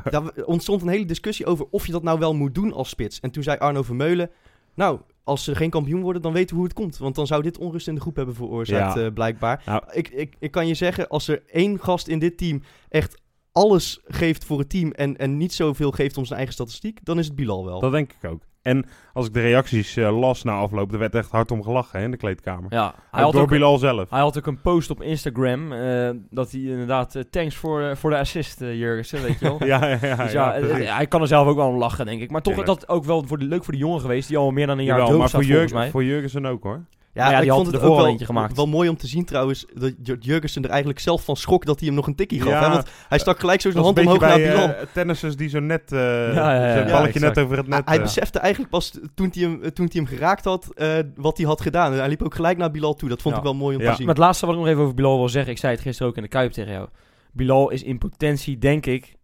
daar 0.10 0.22
ontstond 0.44 0.82
een 0.82 0.88
hele 0.88 1.04
discussie 1.04 1.46
over 1.46 1.66
of 1.70 1.86
je 1.86 1.92
dat 1.92 2.02
nou 2.02 2.18
wel 2.18 2.34
moet 2.34 2.54
doen 2.54 2.72
als 2.72 2.88
spits. 2.88 3.20
En 3.20 3.30
toen 3.30 3.42
zei 3.42 3.58
Arno 3.58 3.82
Vermeulen... 3.82 4.30
Nou, 4.74 5.00
als 5.26 5.44
ze 5.44 5.54
geen 5.54 5.70
kampioen 5.70 6.00
worden, 6.02 6.22
dan 6.22 6.32
weten 6.32 6.48
we 6.48 6.54
hoe 6.54 6.64
het 6.64 6.74
komt. 6.74 6.98
Want 6.98 7.14
dan 7.14 7.26
zou 7.26 7.42
dit 7.42 7.58
onrust 7.58 7.88
in 7.88 7.94
de 7.94 8.00
groep 8.00 8.16
hebben 8.16 8.34
veroorzaakt, 8.34 8.94
Ja. 8.94 9.04
eh, 9.04 9.12
blijkbaar. 9.12 9.62
Nou. 9.66 9.82
Ik, 9.92 10.08
ik, 10.08 10.34
ik 10.38 10.50
kan 10.50 10.66
je 10.66 10.74
zeggen, 10.74 11.08
als 11.08 11.28
er 11.28 11.42
één 11.46 11.80
gast 11.80 12.08
in 12.08 12.18
dit 12.18 12.38
team 12.38 12.62
echt 12.88 13.20
alles 13.52 14.00
geeft 14.04 14.44
voor 14.44 14.58
het 14.58 14.68
team... 14.68 14.90
en, 14.90 15.16
en 15.16 15.36
niet 15.36 15.52
zoveel 15.54 15.90
geeft 15.90 16.16
om 16.16 16.24
zijn 16.24 16.36
eigen 16.36 16.54
statistiek, 16.54 16.98
dan 17.02 17.18
is 17.18 17.26
het 17.26 17.34
Bilal 17.36 17.64
wel. 17.64 17.80
Dat 17.80 17.92
denk 17.92 18.12
ik 18.20 18.30
ook. 18.30 18.42
En 18.66 18.84
als 19.12 19.26
ik 19.26 19.32
de 19.34 19.40
reacties 19.40 19.96
eh, 19.96 20.18
las 20.18 20.42
na 20.42 20.52
afloop, 20.52 20.92
er 20.92 20.98
werd 20.98 21.14
echt 21.14 21.30
hard 21.30 21.50
om 21.50 21.62
gelachen 21.62 21.98
hè, 21.98 22.04
in 22.04 22.10
de 22.10 22.16
kleedkamer. 22.16 22.72
ja, 22.72 22.94
hij 23.10 23.22
had 23.22 23.32
door 23.32 23.42
ook, 23.42 23.48
Bilal 23.48 23.78
zelf. 23.78 24.10
hij 24.10 24.20
had 24.20 24.38
ook 24.38 24.46
een 24.46 24.60
post 24.60 24.90
op 24.90 25.02
Instagram. 25.02 25.72
eh, 25.72 26.10
dat 26.30 26.50
hij 26.50 26.60
inderdaad, 26.60 27.14
eh, 27.14 27.22
thanks 27.30 27.56
voor, 27.56 27.96
voor 27.96 28.10
de 28.10 28.18
assist, 28.18 28.60
Jurgensen, 28.60 29.22
weet 29.22 29.38
je 29.38 29.44
wel. 29.44 29.64
Ja, 29.72 29.86
ja, 29.86 29.98
ja. 30.02 30.16
Dus 30.16 30.32
ja, 30.32 30.54
ja, 30.54 30.60
precies. 30.66 30.90
hij 30.90 31.06
kan 31.06 31.20
er 31.20 31.26
zelf 31.26 31.46
ook 31.46 31.56
wel 31.56 31.68
om 31.68 31.76
lachen, 31.76 32.06
denk 32.06 32.20
ik. 32.20 32.30
Maar 32.30 32.42
toch 32.42 32.64
dat 32.64 32.88
ook 32.88 33.04
wel 33.04 33.26
voor 33.26 33.38
de, 33.38 33.44
leuk 33.44 33.64
voor 33.64 33.72
de 33.72 33.78
jongen 33.78 34.00
geweest, 34.00 34.28
die 34.28 34.36
al 34.36 34.50
meer 34.50 34.66
dan 34.66 34.78
een 34.78 34.84
jaar 34.84 34.98
droog 34.98 35.18
maar 35.18 35.28
staat, 35.28 35.42
voor, 35.42 35.50
volgens 35.50 35.72
mij. 35.72 35.90
voor 35.90 36.04
Jurgensen 36.04 36.46
ook 36.46 36.62
hoor. 36.62 36.84
Ja, 37.16 37.28
die 37.34 37.42
ik 37.42 37.48
had 37.48 37.56
vond 37.62 37.72
het 37.72 37.82
ook 37.82 37.96
wel, 37.96 38.06
eentje 38.06 38.24
gemaakt. 38.26 38.56
wel 38.56 38.66
mooi 38.66 38.88
om 38.88 38.96
te 38.96 39.06
zien 39.06 39.24
trouwens, 39.24 39.64
dat 39.74 39.92
Jur- 40.02 40.16
Jurgensen 40.20 40.62
er 40.62 40.68
eigenlijk 40.70 40.98
zelf 40.98 41.24
van 41.24 41.36
schrok 41.36 41.64
dat 41.64 41.78
hij 41.78 41.86
hem 41.88 41.96
nog 41.96 42.06
een 42.06 42.14
tikkie 42.14 42.40
gaf. 42.40 42.50
Ja, 42.52 42.62
Hè? 42.62 42.68
Want 42.70 42.88
hij 43.08 43.18
stak 43.18 43.38
gelijk 43.40 43.60
zo 43.60 43.70
zijn 43.70 43.84
hand 43.84 43.98
omhoog 43.98 44.20
naar 44.20 44.36
Bilal. 44.38 44.68
eh, 44.68 44.86
tennissers 44.92 45.36
die 45.36 45.48
zo 45.48 45.60
net 45.60 45.92
eh 45.92 45.98
ja, 45.98 46.54
ja, 46.54 46.72
zijn 46.72 46.86
ja, 46.86 46.92
balletje 46.92 47.20
net 47.20 47.38
over 47.38 47.56
het 47.56 47.66
net... 47.66 47.82
hij 47.84 47.96
eh, 47.96 48.02
besefte 48.02 48.38
eigenlijk 48.38 48.70
pas 48.70 48.92
toen 49.14 49.30
hij 49.32 49.42
hem, 49.42 49.60
toen 49.60 49.88
hij 49.92 50.00
hem 50.02 50.06
geraakt 50.06 50.44
had, 50.44 50.68
eh, 50.74 50.88
wat 51.16 51.36
hij 51.36 51.46
had 51.46 51.60
gedaan. 51.60 51.92
En 51.92 51.98
hij 51.98 52.08
liep 52.08 52.22
ook 52.22 52.34
gelijk 52.34 52.58
naar 52.58 52.70
Bilal 52.70 52.94
toe. 52.94 53.08
Dat 53.08 53.22
vond 53.22 53.34
Ja. 53.34 53.40
ik 53.40 53.46
wel 53.46 53.54
mooi 53.56 53.76
om 53.76 53.82
Ja. 53.82 53.90
te 53.90 53.96
zien. 53.96 54.06
Maar 54.06 54.14
het 54.14 54.24
laatste 54.24 54.46
wat 54.46 54.54
ik 54.54 54.60
nog 54.60 54.70
even 54.70 54.82
over 54.82 54.94
Bilal 54.94 55.18
wil 55.18 55.28
zeggen, 55.28 55.52
ik 55.52 55.58
zei 55.58 55.72
het 55.72 55.82
gisteren 55.82 56.10
ook 56.10 56.16
in 56.16 56.22
de 56.22 56.28
Kuip 56.28 56.52
tegen 56.52 56.72
jou. 56.72 56.88
Bilal 57.32 57.70
is 57.70 57.82
in 57.82 57.98
potentie, 57.98 58.58
denk 58.58 58.86
ik, 58.86 59.14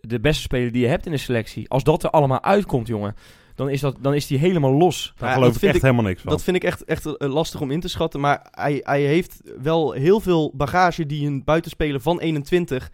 de 0.00 0.20
beste 0.20 0.42
speler 0.42 0.72
die 0.72 0.82
je 0.82 0.88
hebt 0.88 1.06
in 1.06 1.12
de 1.12 1.18
selectie. 1.18 1.68
Als 1.70 1.84
dat 1.84 2.02
er 2.04 2.10
allemaal 2.10 2.42
uitkomt, 2.42 2.86
jongen, 2.86 3.14
dan 3.56 3.70
is, 3.70 3.80
dat, 3.80 3.96
dan 4.00 4.14
is 4.14 4.26
die 4.26 4.38
helemaal 4.38 4.72
los. 4.72 5.12
Daar 5.16 5.28
Ja, 5.28 5.34
geloof 5.34 5.52
dat 5.52 5.62
ik 5.62 5.68
echt 5.68 5.76
ik- 5.76 5.82
helemaal 5.82 6.04
niks 6.04 6.22
van. 6.22 6.30
Dat 6.30 6.42
vind 6.42 6.56
ik 6.56 6.64
echt, 6.64 6.84
echt 6.84 7.06
eh, 7.16 7.28
lastig 7.28 7.60
om 7.60 7.70
in 7.70 7.80
te 7.80 7.88
schatten. 7.88 8.20
Maar 8.20 8.46
hij, 8.50 8.80
hij 8.84 9.00
heeft 9.02 9.40
wel 9.62 9.92
heel 9.92 10.20
veel 10.20 10.52
bagage 10.54 11.06
die 11.06 11.26
een 11.26 11.44
buitenspeler 11.44 12.00
van 12.00 12.20
21 12.20 12.90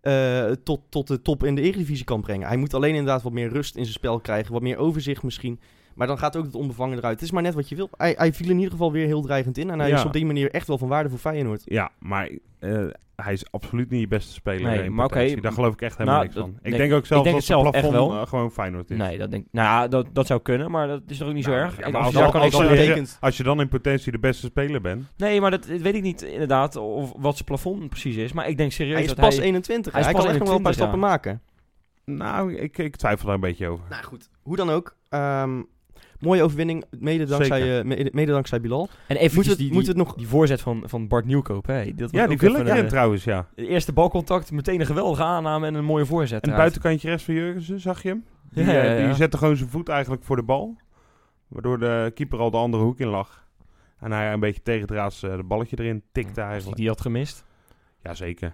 eh, 0.00 0.44
tot, 0.64 0.80
tot 0.88 1.06
de 1.06 1.22
top 1.22 1.44
in 1.44 1.54
de 1.54 1.60
Eredivisie 1.62 2.04
kan 2.04 2.20
brengen. 2.20 2.46
Hij 2.48 2.56
moet 2.56 2.74
alleen 2.74 2.94
inderdaad 2.94 3.22
wat 3.22 3.32
meer 3.32 3.48
rust 3.48 3.76
in 3.76 3.82
zijn 3.82 3.94
spel 3.94 4.20
krijgen. 4.20 4.52
Wat 4.52 4.62
meer 4.62 4.76
overzicht 4.76 5.22
misschien. 5.22 5.60
Maar 6.00 6.08
dan 6.08 6.18
gaat 6.18 6.36
ook 6.36 6.44
het 6.44 6.54
onbevangen 6.54 6.98
eruit. 6.98 7.14
Het 7.14 7.22
is 7.22 7.30
maar 7.30 7.42
net 7.42 7.54
wat 7.54 7.68
je 7.68 7.76
wil. 7.76 7.88
Hij, 7.96 8.14
hij 8.18 8.32
viel 8.32 8.48
in 8.50 8.56
ieder 8.56 8.70
geval 8.70 8.92
weer 8.92 9.06
heel 9.06 9.20
dreigend 9.22 9.58
in. 9.58 9.70
En 9.70 9.78
hij 9.78 9.88
Ja. 9.88 9.96
is 9.96 10.04
op 10.04 10.12
die 10.12 10.26
manier 10.26 10.50
echt 10.50 10.66
wel 10.66 10.78
van 10.78 10.88
waarde 10.88 11.08
voor 11.08 11.18
Feyenoord. 11.18 11.62
Ja, 11.64 11.90
maar 11.98 12.30
eh, 12.58 12.86
hij 13.16 13.32
is 13.32 13.50
absoluut 13.52 13.90
niet 13.90 14.00
je 14.00 14.08
beste 14.08 14.32
speler 14.32 14.70
Nee, 14.70 14.82
in 14.84 14.94
maar 14.94 15.04
oké. 15.04 15.34
Daar 15.40 15.52
geloof 15.52 15.72
ik 15.72 15.82
echt 15.82 15.98
helemaal 15.98 16.18
nou, 16.18 16.26
niks 16.28 16.40
van. 16.40 16.50
Ik 16.50 16.62
denk- 16.62 16.76
denk 16.76 16.92
ook 16.92 17.06
zelf 17.06 17.22
denk 17.24 17.36
dat 17.46 17.46
het 17.64 17.70
plafond 17.70 17.92
wel. 17.92 18.20
eh, 18.20 18.26
gewoon 18.26 18.50
Feyenoord 18.50 18.90
is. 18.90 18.96
Nee, 18.96 19.18
dat, 19.18 19.30
denk, 19.30 19.46
nou, 19.50 19.88
dat, 19.88 20.06
dat 20.12 20.26
zou 20.26 20.40
kunnen, 20.40 20.70
maar 20.70 20.86
dat 20.88 21.02
is 21.06 21.18
toch 21.18 21.28
ook 21.28 21.34
niet 21.34 21.44
zo 21.44 21.52
erg. 21.52 21.78
ja, 21.78 21.84
als 21.84 21.94
als, 21.94 22.12
je 22.12 22.58
als, 22.58 22.68
betekent- 22.68 23.16
als 23.20 23.36
dan 23.36 23.60
in 23.60 23.68
potentie 23.68 24.12
de 24.12 24.18
beste 24.18 24.46
speler 24.46 24.80
bent... 24.80 25.04
Nee, 25.16 25.40
maar 25.40 25.50
dat 25.50 25.64
weet 25.66 25.94
ik 25.94 26.02
niet 26.02 26.22
inderdaad 26.22 26.76
of 26.76 27.12
wat 27.16 27.34
zijn 27.34 27.44
plafond 27.44 27.88
precies 27.88 28.16
is. 28.16 28.32
Maar 28.32 28.48
ik 28.48 28.56
denk 28.56 28.72
serieus 28.72 28.92
Hij 28.94 29.02
is 29.02 29.08
dat 29.08 29.18
pas 29.20 29.36
hij... 29.36 29.44
21. 29.44 29.92
hij 29.92 30.02
kan 30.02 30.12
pas 30.12 30.24
echt 30.24 30.38
nog 30.38 30.48
wel 30.48 30.56
een 30.56 30.62
paar 30.62 30.72
21, 30.72 31.10
stappen 31.10 31.32
maken. 31.34 31.40
Nou, 32.04 32.54
ik, 32.54 32.78
ik 32.78 32.96
twijfel 32.96 33.26
daar 33.26 33.34
een 33.34 33.40
beetje 33.40 33.68
over. 33.68 33.84
Nou 33.90 34.02
goed, 34.04 34.28
hoe 34.42 34.56
dan 34.56 34.70
ook. 34.70 34.96
Ehm, 35.08 35.62
mooie 36.20 36.42
overwinning, 36.42 36.84
mede 36.98 37.24
dankzij, 37.24 37.78
eh, 37.78 37.84
mede, 37.84 38.10
mede 38.12 38.32
dankzij 38.32 38.60
Bilal. 38.60 38.88
En 39.06 39.16
even 39.16 39.36
Moet 39.36 39.46
het- 39.46 39.58
die, 39.58 39.72
moet 39.72 39.86
het 39.86 39.96
nog- 39.96 40.14
die 40.14 40.26
voorzet 40.28 40.60
van, 40.60 40.82
van 40.86 41.08
Bart 41.08 41.24
Nieuwkoop. 41.24 41.66
Hè. 41.66 41.84
Dat 41.84 42.00
was 42.00 42.10
Ja, 42.10 42.26
die 42.26 42.38
wil 42.38 42.54
ik 42.54 42.68
een, 42.68 42.76
in 42.76 42.88
trouwens, 42.88 43.24
ja. 43.24 43.46
De 43.54 43.66
eerste 43.66 43.92
balcontact, 43.92 44.50
meteen 44.52 44.80
een 44.80 44.86
geweldige 44.86 45.22
aanname 45.22 45.66
en 45.66 45.74
een 45.74 45.84
mooie 45.84 46.06
voorzet. 46.06 46.42
En 46.46 46.56
buitenkantje 46.56 47.08
rechts 47.08 47.24
van 47.24 47.34
Jurgensen, 47.34 47.80
zag 47.80 48.02
je 48.02 48.08
hem? 48.08 48.24
Die, 48.50 48.64
Ja, 48.64 48.72
ja, 48.72 48.82
eh, 48.82 49.00
ja. 49.00 49.06
die 49.06 49.14
zette 49.14 49.38
gewoon 49.38 49.56
zijn 49.56 49.68
voet 49.70 49.88
eigenlijk 49.88 50.24
voor 50.24 50.36
de 50.36 50.42
bal. 50.42 50.76
Waardoor 51.48 51.78
de 51.78 52.10
keeper 52.14 52.38
al 52.38 52.50
de 52.50 52.56
andere 52.56 52.82
hoek 52.82 52.98
in 53.00 53.08
lag. 53.08 53.46
En 53.98 54.12
hij 54.12 54.32
een 54.32 54.40
beetje 54.40 54.62
tegendraads 54.62 55.22
eh 55.22 55.36
de 55.36 55.42
balletje 55.42 55.76
erin 55.78 56.02
tikte 56.12 56.28
Als 56.30 56.36
hij 56.38 56.46
eigenlijk. 56.46 56.76
die 56.76 56.88
had 56.88 57.00
gemist. 57.00 57.44
Jazeker. 58.02 58.52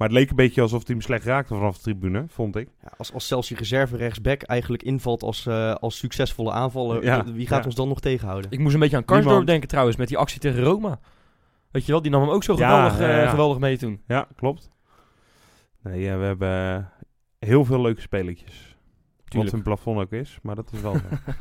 Maar 0.00 0.08
het 0.08 0.18
leek 0.18 0.30
een 0.30 0.36
beetje 0.36 0.62
alsof 0.62 0.86
hij 0.86 0.94
hem 0.94 1.04
slecht 1.04 1.24
raakte 1.24 1.54
vanaf 1.54 1.76
de 1.76 1.82
tribune, 1.82 2.24
vond 2.28 2.56
ik. 2.56 2.68
Ja, 2.82 2.92
als, 2.96 3.12
als 3.12 3.26
zelfs 3.26 3.48
je 3.48 3.54
reserve 3.54 3.96
rechtsback 3.96 4.42
eigenlijk 4.42 4.82
invalt 4.82 5.22
als, 5.22 5.46
eh, 5.46 5.74
als 5.74 5.98
succesvolle 5.98 6.52
aanvaller, 6.52 7.04
Ja, 7.04 7.24
wie 7.24 7.46
gaat 7.46 7.58
ja. 7.58 7.64
ons 7.64 7.74
dan 7.74 7.88
nog 7.88 8.00
tegenhouden? 8.00 8.50
Ik 8.50 8.58
moest 8.58 8.74
een 8.74 8.80
beetje 8.80 8.96
aan 8.96 9.04
Karsdorp 9.04 9.28
Niemand. 9.28 9.46
denken 9.50 9.68
trouwens, 9.68 9.96
met 9.96 10.08
die 10.08 10.18
actie 10.18 10.40
tegen 10.40 10.62
Roma. 10.62 11.00
Weet 11.70 11.86
je 11.86 11.92
wel, 11.92 12.02
die 12.02 12.10
nam 12.10 12.20
hem 12.20 12.30
ook 12.30 12.42
zo 12.42 12.54
geweldig, 12.54 12.98
ja, 12.98 13.08
eh, 13.08 13.22
ja. 13.22 13.28
geweldig 13.28 13.58
mee 13.58 13.78
toen. 13.78 14.02
Ja, 14.06 14.28
klopt. 14.36 14.70
Nee, 15.82 16.00
ja, 16.00 16.18
we 16.18 16.24
hebben 16.24 16.76
eh, 16.76 16.84
heel 17.48 17.64
veel 17.64 17.80
leuke 17.80 18.00
spelertjes. 18.00 18.76
Tuurlijk. 19.24 19.52
hun 19.52 19.62
plafond 19.62 19.98
ook 19.98 20.12
is, 20.12 20.38
maar 20.42 20.54
dat 20.54 20.72
is 20.72 20.80
wel 20.80 20.94
zo. 20.94 21.32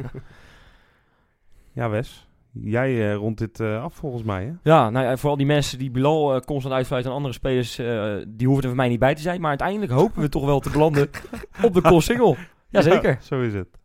ja, 1.80 1.90
Wes. 1.90 2.29
Jij 2.52 3.10
eh, 3.10 3.16
rondt 3.16 3.40
dit 3.40 3.60
eh, 3.60 3.84
af 3.84 3.94
volgens 3.94 4.24
mij, 4.24 4.44
hè? 4.44 4.52
Ja, 4.64 4.90
nou 4.90 5.06
ja, 5.06 5.18
voor 5.18 5.30
al 5.30 5.38
die 5.38 5.46
mensen 5.46 5.80
die 5.80 5.92
Bilal 5.92 6.36
eh, 6.36 6.42
constant 6.42 6.74
uitfluiten 6.74 7.12
en 7.12 7.18
andere 7.18 7.36
spelers, 7.36 7.78
eh, 7.78 8.16
die 8.28 8.48
hoeven 8.48 8.64
er 8.64 8.70
voor 8.70 8.78
mij 8.78 8.90
niet 8.90 9.00
bij 9.00 9.16
te 9.16 9.22
zijn. 9.22 9.40
Maar 9.42 9.50
uiteindelijk 9.50 9.92
hopen 9.92 10.22
we 10.22 10.30
toch 10.30 10.46
wel 10.46 10.60
te 10.60 10.70
belanden 10.70 11.10
op 11.66 11.74
de 11.74 11.82
call 11.82 12.02
single. 12.02 12.36
Jazeker. 12.70 13.10
Ja, 13.10 13.22
zo 13.22 13.42
is 13.42 13.54
het. 13.54 13.80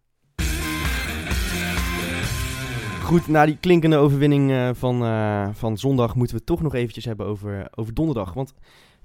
Goed, 3.05 3.29
na 3.29 3.47
die 3.47 3.57
klinkende 3.57 3.97
overwinning 3.97 4.51
eh, 4.51 4.71
van, 4.73 5.05
eh, 5.05 5.49
van 5.53 5.79
zondag 5.79 6.15
moeten 6.15 6.35
we 6.37 6.37
het 6.37 6.47
toch 6.47 6.63
nog 6.63 6.75
eventjes 6.75 7.05
hebben 7.05 7.27
over, 7.27 7.69
over 7.75 7.95
donderdag. 7.95 8.33
Want 8.33 8.55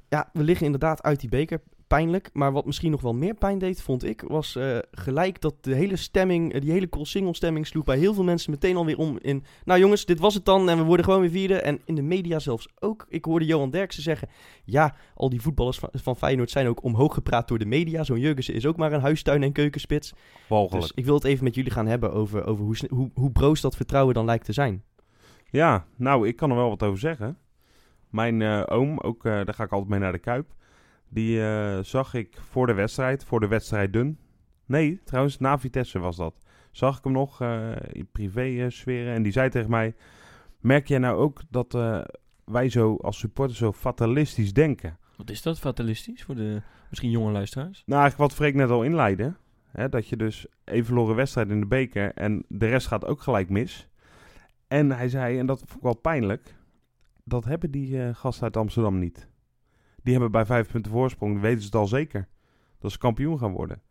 ja, 0.10 0.30
we 0.34 0.44
liggen 0.44 0.66
inderdaad 0.66 1.04
uit 1.04 1.20
die 1.20 1.30
beker. 1.30 1.62
Pijnlijk. 1.90 2.30
Maar 2.34 2.52
wat 2.52 2.66
misschien 2.66 2.92
nog 2.92 3.02
wel 3.02 3.14
meer 3.14 3.34
pijn 3.34 3.58
deed, 3.58 3.82
vond 3.82 4.04
ik, 4.04 4.22
was 4.28 4.56
eh, 4.56 4.78
gelijk 4.92 5.42
dat 5.42 5.56
de 5.62 5.76
hele 5.76 5.96
stemming, 5.96 6.54
eh, 6.54 6.62
die 6.62 6.72
hele 6.72 6.90
cool 6.90 7.06
single 7.06 7.34
stemming 7.34 7.68
sloeg 7.68 7.84
bij 7.84 7.98
heel 7.98 8.14
veel 8.14 8.24
mensen 8.24 8.52
meteen 8.52 8.76
alweer 8.76 8.98
om 8.98 9.18
in... 9.22 9.44
Nou 9.66 9.80
jongens, 9.80 10.06
dit 10.06 10.20
was 10.20 10.34
het 10.34 10.46
dan 10.46 10.70
en 10.70 10.78
we 10.78 10.84
worden 10.84 11.06
gewoon 11.06 11.22
weer 11.22 11.30
vierde. 11.30 11.62
En 11.62 11.82
in 11.86 11.96
de 11.96 12.02
media 12.02 12.40
zelfs 12.40 12.68
ook. 12.80 13.06
Ik 13.10 13.26
hoorde 13.26 13.46
Johan 13.46 13.70
Derksen 13.70 14.04
zeggen, 14.04 14.30
ja, 14.64 14.96
al 15.16 15.30
die 15.30 15.42
voetballers 15.42 15.80
van, 15.80 15.90
van 15.94 16.16
Feyenoord 16.16 16.52
zijn 16.52 16.68
ook 16.68 16.84
omhoog 16.84 17.14
gepraat 17.14 17.48
door 17.48 17.60
de 17.60 17.66
media. 17.66 18.04
Zo'n 18.04 18.20
Jurgensen 18.20 18.54
is 18.54 18.66
ook 18.66 18.78
maar 18.78 18.94
een 18.94 19.02
huistuin- 19.02 19.44
en 19.44 19.52
keukenspits. 19.52 20.14
Walgelijk. 20.48 20.82
Dus 20.82 20.92
ik 20.96 21.06
wil 21.06 21.16
het 21.16 21.24
even 21.24 21.44
met 21.44 21.56
jullie 21.56 21.72
gaan 21.72 21.88
hebben 21.88 22.14
over, 22.14 22.46
over 22.46 22.66
hoe, 22.66 22.78
hoe, 22.90 23.10
hoe 23.14 23.32
broos 23.32 23.62
dat 23.62 23.76
vertrouwen 23.76 24.14
dan 24.14 24.26
lijkt 24.26 24.46
te 24.46 24.54
zijn. 24.54 24.84
Ja, 25.52 25.86
nou, 25.96 26.28
ik 26.28 26.36
kan 26.36 26.50
er 26.50 26.56
wel 26.56 26.70
wat 26.70 26.84
over 26.84 27.00
zeggen. 27.00 27.38
Mijn 28.10 28.42
eh, 28.42 28.64
oom, 28.66 29.00
ook, 29.00 29.24
daar 29.24 29.54
ga 29.54 29.64
ik 29.64 29.72
altijd 29.72 29.90
mee 29.90 30.00
naar 30.00 30.12
de 30.12 30.20
Kuip. 30.20 30.58
Die 31.10 31.42
eh, 31.42 31.80
zag 31.84 32.14
ik 32.14 32.38
voor 32.50 32.68
de 32.68 32.74
wedstrijd, 32.74 33.24
voor 33.24 33.40
de 33.40 33.48
wedstrijd 33.48 33.94
dun. 33.94 34.20
Nee, 34.66 35.02
trouwens, 35.04 35.38
na 35.38 35.60
Vitesse 35.60 36.00
was 36.00 36.16
dat. 36.16 36.34
Zag 36.72 36.98
ik 36.98 37.04
hem 37.04 37.14
nog 37.14 37.42
eh, 37.42 37.72
in 37.92 38.08
privé 38.12 38.42
eh, 38.42 38.70
sferen. 38.70 39.14
En 39.14 39.24
die 39.24 39.32
zei 39.32 39.50
tegen 39.50 39.70
mij, 39.70 39.96
merk 40.60 40.88
jij 40.88 40.98
nou 40.98 41.18
ook 41.18 41.42
dat 41.50 41.78
wij 42.46 42.70
zo 42.70 42.96
als 42.96 43.18
supporters 43.18 43.60
zo 43.60 43.74
fatalistisch 43.74 44.54
denken? 44.54 44.98
Wat 45.16 45.30
is 45.30 45.42
dat, 45.42 45.60
fatalistisch, 45.60 46.24
voor 46.24 46.36
de 46.36 46.62
misschien 46.90 47.10
jonge 47.10 47.32
luisteraars? 47.32 47.84
Nou, 47.86 48.02
eigenlijk 48.02 48.32
wat 48.32 48.40
Freek 48.40 48.56
net 48.56 48.70
al 48.70 48.84
inleidde. 48.84 49.36
Hè, 49.72 49.90
dat 49.90 50.08
je 50.08 50.18
dus 50.18 50.46
één 50.64 50.86
verloren 50.86 51.16
wedstrijd 51.16 51.50
in 51.50 51.60
de 51.60 51.66
beker 51.66 52.14
en 52.14 52.46
de 52.48 52.68
rest 52.68 52.88
gaat 52.88 53.06
ook 53.06 53.22
gelijk 53.22 53.50
mis. 53.50 53.88
En 54.68 54.92
hij 54.92 55.10
zei, 55.10 55.40
en 55.40 55.46
dat 55.46 55.60
vond 55.60 55.76
ik 55.76 55.82
wel 55.82 55.98
pijnlijk, 55.98 56.56
dat 57.24 57.46
hebben 57.46 57.72
die 57.72 58.14
gasten 58.14 58.44
uit 58.44 58.58
Amsterdam 58.58 59.00
niet. 59.00 59.30
Die 60.04 60.14
hebben 60.14 60.32
bij 60.32 60.46
vijf 60.46 60.72
punten 60.72 60.92
voorsprong, 60.92 61.40
weten 61.42 61.60
ze 61.60 61.66
het 61.66 61.76
al 61.76 61.88
zeker. 61.88 62.28
Dat 62.80 62.92
ze 62.92 62.98
kampioen 62.98 63.38
gaan 63.40 63.52
worden. 63.52 63.82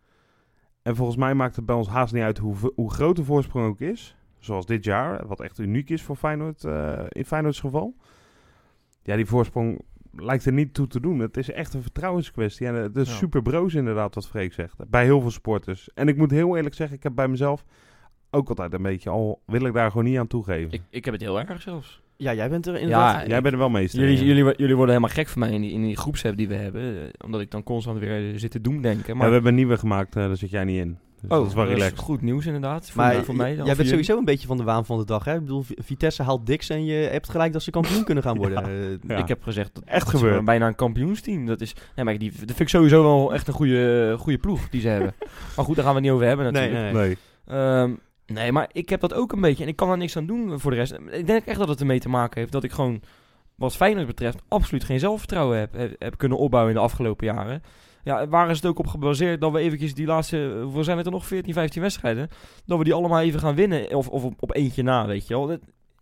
En 0.82 0.96
volgens 0.96 1.16
mij 1.16 1.34
maakt 1.34 1.56
het 1.56 1.66
bij 1.66 1.74
ons 1.76 1.88
haast 1.88 2.12
niet 2.12 2.22
uit 2.22 2.38
hoe, 2.38 2.72
hoe 2.74 2.90
groot 2.90 3.16
de 3.16 3.24
voorsprong 3.24 3.66
ook 3.66 3.80
is. 3.80 4.16
Zoals 4.38 4.66
dit 4.66 4.84
jaar, 4.84 5.26
wat 5.26 5.40
echt 5.40 5.58
uniek 5.58 5.90
is 5.90 6.02
voor 6.02 6.16
Feyenoord, 6.16 6.64
eh, 6.64 7.02
in 7.08 7.24
Feyenoords 7.24 7.60
geval. 7.60 7.96
Ja, 9.02 9.16
die 9.16 9.26
voorsprong 9.26 9.80
lijkt 10.12 10.44
er 10.44 10.52
niet 10.52 10.74
toe 10.74 10.86
te 10.86 11.00
doen. 11.00 11.18
Het 11.18 11.36
is 11.36 11.50
echt 11.50 11.74
een 11.74 11.82
vertrouwenskwestie. 11.82 12.66
En 12.66 12.74
het 12.74 12.96
is 12.96 13.08
Ja. 13.08 13.14
super 13.14 13.42
broos 13.42 13.74
inderdaad 13.74 14.14
wat 14.14 14.28
Freek 14.28 14.52
zegt. 14.52 14.88
Bij 14.88 15.04
heel 15.04 15.20
veel 15.20 15.30
sporters. 15.30 15.90
En 15.94 16.08
ik 16.08 16.16
moet 16.16 16.30
heel 16.30 16.56
eerlijk 16.56 16.74
zeggen, 16.74 16.96
ik 16.96 17.02
heb 17.02 17.14
bij 17.14 17.28
mezelf 17.28 17.64
ook 18.30 18.48
altijd 18.48 18.72
een 18.74 18.82
beetje, 18.82 19.10
al 19.10 19.42
wil 19.46 19.60
ik 19.64 19.72
daar 19.72 19.90
gewoon 19.90 20.04
niet 20.06 20.18
aan 20.18 20.26
toegeven. 20.26 20.72
Ik, 20.72 20.82
ik 20.90 21.04
heb 21.04 21.14
het 21.14 21.22
heel 21.22 21.40
erg 21.40 21.62
zelfs. 21.62 22.02
Ja, 22.20 22.34
jij 22.34 22.48
bent 22.48 22.66
er 22.66 22.74
inderdaad... 22.74 23.20
Ja, 23.22 23.26
Jij 23.28 23.40
bent 23.40 23.52
er 23.54 23.60
wel 23.60 23.68
meester 23.68 24.00
Jullie, 24.00 24.16
ja. 24.18 24.22
jullie, 24.24 24.44
jullie 24.56 24.76
worden 24.76 24.94
helemaal 24.94 25.14
gek 25.16 25.28
van 25.28 25.40
mij 25.40 25.50
in 25.50 25.60
die, 25.60 25.70
in 25.72 25.82
die 25.82 25.96
groepsapp 25.96 26.36
die 26.36 26.48
we 26.48 26.54
hebben. 26.54 26.82
eh, 26.82 27.08
Omdat 27.24 27.40
ik 27.40 27.50
dan 27.50 27.62
constant 27.62 27.98
weer 27.98 28.30
eh, 28.32 28.38
zit 28.38 28.50
te 28.50 28.60
doemdenken. 28.60 29.04
Ja, 29.06 29.14
Maar 29.14 29.26
we 29.26 29.32
hebben 29.32 29.50
een 29.50 29.56
nieuwe 29.56 29.78
gemaakt, 29.78 30.16
eh, 30.16 30.26
daar 30.26 30.36
zit 30.36 30.50
jij 30.50 30.64
niet 30.64 30.78
in. 30.80 30.98
Dus 31.20 31.28
dat 31.30 31.46
is 31.46 31.54
wel 31.54 31.66
relaxed. 31.66 31.98
goed 31.98 32.22
nieuws 32.22 32.46
inderdaad. 32.46 32.90
Voor, 32.90 33.02
Maar 33.02 33.14
mij- 33.14 33.24
voor 33.24 33.36
mij. 33.36 33.56
dan, 33.56 33.66
jij 33.66 33.74
bent 33.76 33.88
sowieso 33.88 34.18
een 34.18 34.24
beetje 34.24 34.46
van 34.46 34.56
de 34.56 34.62
waan 34.62 34.84
van 34.86 34.98
de 34.98 35.04
dag. 35.04 35.24
Hè? 35.24 35.34
Ik 35.34 35.40
bedoel, 35.40 35.64
Vitesse 35.68 36.22
haalt 36.22 36.46
Dix 36.46 36.68
en 36.68 36.84
je 36.84 37.08
hebt 37.10 37.28
gelijk 37.30 37.52
dat 37.52 37.62
ze 37.62 37.70
kampioen 37.70 38.04
kunnen 38.08 38.24
gaan 38.24 38.36
worden. 38.36 38.62
Ja. 39.02 39.14
Ja. 39.14 39.16
Ik 39.22 39.28
heb 39.28 39.42
gezegd, 39.42 39.74
dat 39.74 39.84
Echt 39.84 40.12
is 40.14 40.20
gewoon 40.20 40.44
bijna 40.44 40.66
een 40.66 40.74
kampioensteam. 40.74 41.46
Dat 41.46 41.60
is, 41.60 41.74
nee, 41.96 42.04
maar 42.04 42.18
die, 42.18 42.30
dat 42.30 42.38
vind 42.46 42.60
ik 42.60 42.68
sowieso 42.68 43.02
wel 43.02 43.34
echt 43.34 43.48
een 43.48 43.54
goede, 43.54 44.14
goede 44.18 44.38
ploeg 44.38 44.68
die 44.68 44.80
ze 44.80 44.88
hebben. 44.88 45.14
Maar 45.56 45.64
goed, 45.64 45.76
daar 45.76 45.84
gaan 45.84 45.94
we 45.94 46.00
het 46.00 46.08
niet 46.08 46.12
over 46.16 46.26
hebben 46.26 46.52
natuurlijk. 46.52 46.92
nee. 46.92 46.92
Nee. 47.06 47.16
Ehm, 47.46 47.90
nee, 48.32 48.52
maar 48.52 48.68
ik 48.72 48.88
heb 48.88 49.00
dat 49.00 49.14
ook 49.14 49.32
een 49.32 49.40
beetje. 49.40 49.62
En 49.62 49.68
ik 49.68 49.76
kan 49.76 49.88
daar 49.88 49.96
niks 49.96 50.16
aan 50.16 50.26
doen 50.26 50.60
voor 50.60 50.70
de 50.70 50.76
rest. 50.76 50.98
Ik 51.10 51.26
denk 51.26 51.44
echt 51.44 51.58
dat 51.58 51.68
het 51.68 51.80
ermee 51.80 52.00
te 52.00 52.08
maken 52.08 52.40
heeft 52.40 52.52
dat 52.52 52.64
ik 52.64 52.72
gewoon, 52.72 53.02
wat 53.54 53.76
Feyenoord 53.76 54.06
betreft, 54.06 54.42
absoluut 54.48 54.84
geen 54.84 54.98
zelfvertrouwen 54.98 55.58
heb, 55.58 55.94
heb, 55.98 56.18
kunnen 56.18 56.38
opbouwen 56.38 56.72
in 56.72 56.78
de 56.78 56.84
afgelopen 56.84 57.26
jaren. 57.26 57.62
Ja, 58.04 58.28
waar 58.28 58.50
is 58.50 58.56
het 58.56 58.66
ook 58.66 58.78
op 58.78 58.86
gebaseerd 58.86 59.40
dat 59.40 59.52
we 59.52 59.58
eventjes 59.58 59.94
die 59.94 60.06
laatste, 60.06 60.54
eh, 60.54 60.62
hoeveel 60.62 60.84
zijn 60.84 60.96
het 60.96 61.06
er 61.06 61.12
nog, 61.12 61.26
14, 61.26 61.52
15 61.52 61.82
wedstrijden, 61.82 62.28
dat 62.66 62.78
we 62.78 62.84
die 62.84 62.94
allemaal 62.94 63.20
even 63.20 63.40
gaan 63.40 63.54
winnen. 63.54 63.94
Of, 63.94 64.08
of 64.08 64.24
op, 64.38 64.54
eentje 64.54 64.82
na, 64.82 65.06
weet 65.06 65.26
je 65.26 65.34
wel. 65.34 65.58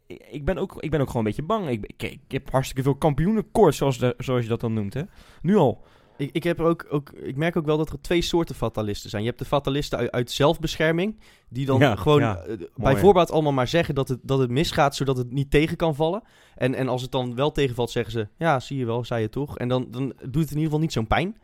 Ik- 0.06 0.44
ben 0.44 0.58
ook, 0.58 0.76
ik 0.82 0.90
ben 0.90 1.00
ook 1.00 1.06
gewoon 1.06 1.22
een 1.26 1.28
beetje 1.28 1.46
bang. 1.46 1.68
Ik, 1.68 1.92
ik, 1.96 2.20
heb 2.28 2.50
hartstikke 2.50 2.82
veel 2.82 2.94
kampioenenkoorts, 2.94 3.76
zoals, 3.76 3.98
zoals 4.18 4.42
je 4.42 4.48
dat 4.48 4.60
dan 4.60 4.72
noemt. 4.72 4.94
Hè? 4.94 5.02
Nu 5.42 5.56
al. 5.56 5.84
Ik, 6.16 6.30
ik, 6.32 6.42
heb 6.42 6.60
ook, 6.60 6.86
ook, 6.90 7.10
ik 7.10 7.36
merk 7.36 7.56
ook 7.56 7.64
wel 7.66 7.76
dat 7.76 7.90
er 7.90 8.00
twee 8.00 8.22
soorten 8.22 8.54
fatalisten 8.54 9.10
zijn. 9.10 9.22
Je 9.22 9.28
hebt 9.28 9.40
de 9.40 9.46
fatalisten 9.48 9.98
uit, 9.98 10.10
uit 10.10 10.30
zelfbescherming, 10.30 11.18
die 11.48 11.66
dan 11.66 11.78
Ja, 11.78 11.96
gewoon 11.96 12.20
ja. 12.20 12.36
eh, 12.36 12.56
bij 12.74 12.96
voorbaat 12.96 13.30
allemaal 13.30 13.52
maar 13.52 13.68
zeggen 13.68 13.94
dat 13.94 14.08
het, 14.08 14.18
dat 14.22 14.38
het 14.38 14.50
misgaat, 14.50 14.96
zodat 14.96 15.16
het 15.16 15.32
niet 15.32 15.50
tegen 15.50 15.76
kan 15.76 15.94
vallen. 15.94 16.22
En, 16.54 16.74
en 16.74 16.88
als 16.88 17.02
het 17.02 17.10
dan 17.12 17.34
wel 17.34 17.52
tegenvalt, 17.52 17.90
zeggen 17.90 18.12
ze, 18.12 18.28
ja, 18.36 18.60
zie 18.60 18.78
je 18.78 18.86
wel, 18.86 19.04
zei 19.04 19.20
je 19.22 19.28
toch. 19.28 19.58
En 19.58 19.68
dan, 19.68 19.86
dan 19.90 20.06
doet 20.06 20.22
het 20.22 20.34
in 20.34 20.56
ieder 20.56 20.62
geval 20.64 20.78
niet 20.80 20.92
zo'n 20.92 21.06
pijn. 21.06 21.36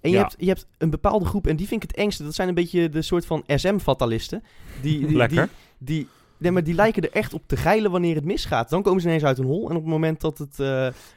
En 0.00 0.10
je, 0.10 0.16
Ja. 0.16 0.22
hebt, 0.22 0.34
je 0.38 0.46
hebt 0.46 0.66
een 0.78 0.90
bepaalde 0.90 1.24
groep, 1.24 1.46
en 1.46 1.56
die 1.56 1.66
vind 1.66 1.82
ik 1.82 1.88
het 1.90 1.98
engste. 1.98 2.24
Dat 2.24 2.34
zijn 2.34 2.48
een 2.48 2.54
beetje 2.54 2.88
de 2.88 3.02
soort 3.02 3.26
van 3.26 3.42
SM-fatalisten. 3.46 4.42
Die, 4.82 5.06
die, 5.06 5.16
Lekker. 5.16 5.48
Die, 5.78 5.96
die, 5.96 6.08
nee, 6.38 6.50
maar 6.52 6.64
die 6.64 6.74
lijken 6.74 7.02
er 7.02 7.10
echt 7.12 7.34
op 7.34 7.42
te 7.46 7.56
geilen 7.56 7.90
wanneer 7.90 8.14
het 8.14 8.24
misgaat. 8.24 8.70
Dan 8.70 8.82
komen 8.82 9.00
ze 9.00 9.06
ineens 9.06 9.24
uit 9.24 9.36
hun 9.36 9.46
hol. 9.46 9.70
En 9.70 9.76
op 9.76 9.82
het 9.82 9.90
moment 9.90 10.20
dat 10.20 10.38
het, 10.38 10.60
eh, 10.60 10.66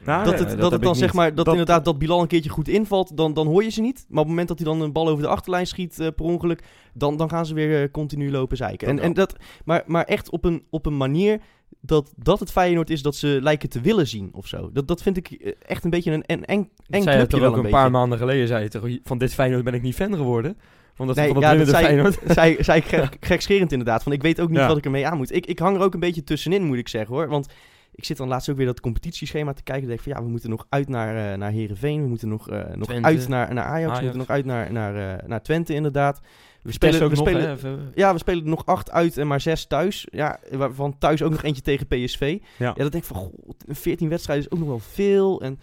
Nou, 0.04 0.24
dat 0.24 0.38
het, 0.38 0.58
dat 0.60 0.72
het 0.72 0.82
dan 0.82 0.94
zeg 0.96 1.12
maar, 1.12 1.34
dat, 1.34 1.44
Dat- 1.44 1.54
inderdaad 1.54 1.84
dat 1.84 1.98
Bilal 1.98 2.20
een 2.20 2.26
keertje 2.26 2.50
goed 2.50 2.68
invalt, 2.68 3.16
dan, 3.16 3.34
dan 3.34 3.46
hoor 3.46 3.62
je 3.64 3.70
ze 3.70 3.80
niet. 3.80 3.96
Maar 4.08 4.08
op 4.08 4.16
het 4.18 4.28
moment 4.28 4.48
dat 4.48 4.58
hij 4.58 4.66
dan 4.66 4.80
een 4.80 4.92
bal 4.92 5.08
over 5.08 5.22
de 5.22 5.28
achterlijn 5.28 5.66
schiet 5.66 6.00
eh, 6.00 6.06
per 6.16 6.24
ongeluk, 6.24 6.62
dan, 6.94 7.16
dan 7.16 7.28
gaan 7.28 7.46
ze 7.46 7.54
weer 7.54 7.82
eh, 7.82 7.90
continu 7.90 8.30
lopen 8.30 8.56
zeiken. 8.56 8.86
Dat 8.88 8.96
En, 8.96 9.02
en 9.04 9.14
dat, 9.14 9.36
maar, 9.64 9.82
maar 9.86 10.04
echt 10.04 10.30
op 10.30 10.44
een, 10.44 10.64
op 10.70 10.86
een 10.86 10.96
manier 10.96 11.40
dat, 11.80 12.12
dat 12.16 12.40
het 12.40 12.50
Feyenoord 12.52 12.90
is 12.90 13.02
dat 13.02 13.16
ze 13.16 13.38
lijken 13.42 13.68
te 13.68 13.80
willen 13.80 14.06
zien 14.06 14.30
of 14.32 14.46
zo. 14.46 14.70
Dat, 14.72 14.88
dat 14.88 15.02
vind 15.02 15.16
ik 15.16 15.54
echt 15.66 15.84
een 15.84 15.90
beetje 15.90 16.12
een, 16.12 16.22
een 16.26 16.44
eng, 16.44 16.70
eng 16.88 17.02
zei 17.02 17.16
je 17.18 17.26
clubje 17.26 17.26
toch 17.26 17.40
wel 17.40 17.48
ook 17.48 17.54
een 17.54 17.58
een 17.58 17.62
beetje. 17.70 17.78
paar 17.82 17.90
maanden 17.90 18.18
geleden, 18.18 18.46
zei 18.46 18.62
je 18.62 18.68
toch, 18.68 18.88
van 19.04 19.18
dit 19.18 19.34
Feyenoord 19.34 19.64
ben 19.64 19.74
ik 19.74 19.82
niet 19.82 19.94
fan 19.94 20.14
geworden. 20.14 20.58
Van 21.00 21.08
dat, 21.08 21.16
Nee, 21.16 21.32
van 21.32 21.40
dat 21.40 21.50
ja, 21.50 21.56
dat 21.58 21.68
zei, 21.68 21.84
Feyenoord. 21.84 22.18
zei, 22.26 22.56
zei 22.60 22.78
ik 22.80 22.84
gek, 22.84 23.16
gekscherend 23.20 23.72
inderdaad. 23.72 24.02
Van 24.02 24.12
ik 24.12 24.22
weet 24.22 24.40
ook 24.40 24.48
niet 24.48 24.58
Ja. 24.58 24.66
wat 24.66 24.76
ik 24.76 24.84
ermee 24.84 25.06
aan 25.06 25.16
moet. 25.16 25.34
Ik, 25.34 25.46
ik 25.46 25.58
hang 25.58 25.76
er 25.76 25.82
ook 25.82 25.94
een 25.94 26.00
beetje 26.00 26.24
tussenin, 26.24 26.64
moet 26.64 26.76
ik 26.78 26.88
zeggen 26.88 27.14
hoor. 27.14 27.28
Want 27.28 27.48
ik 27.94 28.04
zit 28.04 28.16
dan 28.16 28.28
laatst 28.28 28.48
ook 28.50 28.56
weer 28.56 28.66
dat 28.66 28.80
competitieschema 28.80 29.52
te 29.52 29.62
kijken. 29.62 29.86
Dan 29.86 29.96
denk 29.96 30.00
ik 30.06 30.12
van 30.12 30.16
ja, 30.20 30.26
we 30.26 30.30
moeten 30.32 30.50
nog 30.50 30.66
uit 30.68 30.88
naar, 30.88 31.32
eh 31.32 31.38
naar 31.38 31.50
Heerenveen. 31.50 32.02
We 32.02 32.08
moeten 32.08 32.28
nog, 32.28 32.50
eh, 32.50 32.58
nog 32.74 32.86
Twente. 32.88 33.08
uit 33.08 33.28
naar, 33.28 33.54
naar 33.54 33.64
Ajax. 33.64 33.94
We 33.96 34.00
moeten 34.02 34.18
nog 34.20 34.28
uit 34.30 34.44
naar, 34.44 34.72
naar, 34.72 35.18
eh, 35.18 35.28
naar 35.28 35.42
Twente 35.42 35.74
inderdaad. 35.74 36.20
We 36.62 36.72
spelen, 36.72 37.02
ook 37.02 37.10
we 37.10 37.16
nog, 37.16 37.28
spelen, 37.28 37.50
even- 37.52 37.92
ja, 37.94 38.12
we 38.12 38.18
spelen 38.18 38.42
er 38.44 38.48
nog 38.50 38.66
acht 38.66 38.90
uit 38.90 39.16
en 39.18 39.26
maar 39.26 39.40
zes 39.40 39.66
thuis. 39.66 40.06
Ja, 40.10 40.38
waarvan 40.52 40.98
thuis 40.98 41.22
ook 41.22 41.30
nog 41.30 41.42
eentje 41.42 41.62
tegen 41.62 41.86
PSV. 41.86 42.38
Ja. 42.56 42.66
Ja, 42.66 42.82
dat 42.82 42.92
denk 42.92 43.04
ik 43.04 43.10
van, 43.10 43.16
goh, 43.16 43.32
14 43.68 44.08
wedstrijden 44.08 44.44
is 44.46 44.52
ook 44.52 44.58
nog 44.58 44.68
wel 44.68 44.78
veel. 44.78 45.40
En, 45.42 45.60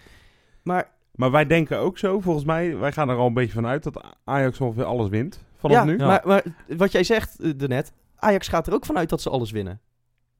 maar 0.63 0.95
Maar 1.17 1.31
wij 1.31 1.45
denken 1.45 1.77
ook 1.77 1.97
zo, 1.97 2.19
volgens 2.19 2.45
mij, 2.45 2.77
wij 2.77 2.91
gaan 2.91 3.09
er 3.09 3.15
al 3.15 3.27
een 3.27 3.33
beetje 3.33 3.53
vanuit 3.53 3.83
dat 3.83 4.03
Ajax 4.23 4.61
ongeveer 4.61 4.83
alles 4.83 5.09
wint 5.09 5.43
vanaf 5.55 5.77
ja, 5.77 5.83
nu. 5.83 5.97
Maar, 5.97 6.21
maar 6.25 6.43
wat 6.77 6.91
jij 6.91 7.03
zegt 7.03 7.39
eh, 7.39 7.51
daarnet, 7.55 7.93
Ajax 8.15 8.47
gaat 8.47 8.67
er 8.67 8.73
ook 8.73 8.85
vanuit 8.85 9.09
dat 9.09 9.21
ze 9.21 9.29
alles 9.29 9.51
winnen. 9.51 9.81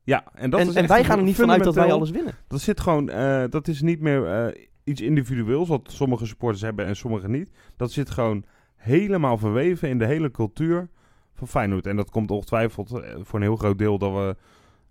Ja, 0.04 0.24
en 0.34 0.50
dat 0.50 0.60
en 0.60 0.68
is 0.68 0.76
en 0.76 0.88
wij 0.88 1.04
gaan 1.04 1.18
er 1.18 1.24
niet 1.24 1.36
vanuit 1.36 1.64
dat 1.64 1.76
wij 1.76 1.92
alles 1.92 2.10
winnen. 2.10 2.34
Dat 2.48 2.62
zit 2.62 2.80
gewoon, 2.80 3.10
eh, 3.10 3.44
dat 3.50 3.68
is 3.68 3.82
niet 3.82 4.00
meer 4.00 4.26
eh, 4.26 4.66
iets 4.84 5.02
individueels, 5.02 5.68
wat 5.68 5.92
sommige 5.92 6.26
supporters 6.26 6.62
hebben 6.62 6.86
en 6.86 6.96
sommige 6.96 7.30
niet. 7.30 7.50
Dat 7.76 7.92
zit 7.92 8.10
gewoon 8.10 8.46
helemaal 8.76 9.38
verweven 9.38 9.90
in 9.90 9.98
de 9.98 10.06
hele 10.06 10.32
cultuur 10.32 10.90
van 11.34 11.48
Feyenoord. 11.48 11.86
En 11.88 11.96
dat 11.96 12.10
komt 12.10 12.32
ongetwijfeld 12.32 12.90
voor 13.22 13.40
een 13.40 13.46
heel 13.46 13.56
groot 13.56 13.78
deel 13.78 13.98
dat 13.98 14.12
we 14.12 14.36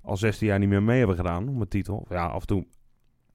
al 0.02 0.16
16 0.16 0.46
jaar 0.46 0.58
niet 0.58 0.68
meer 0.68 0.82
mee 0.82 0.98
hebben 0.98 1.16
gedaan 1.16 1.48
om 1.48 1.60
een 1.60 1.68
titel. 1.68 1.96
Of 1.96 2.08
Ja, 2.08 2.26
af 2.26 2.40
en 2.40 2.46
toe 2.46 2.66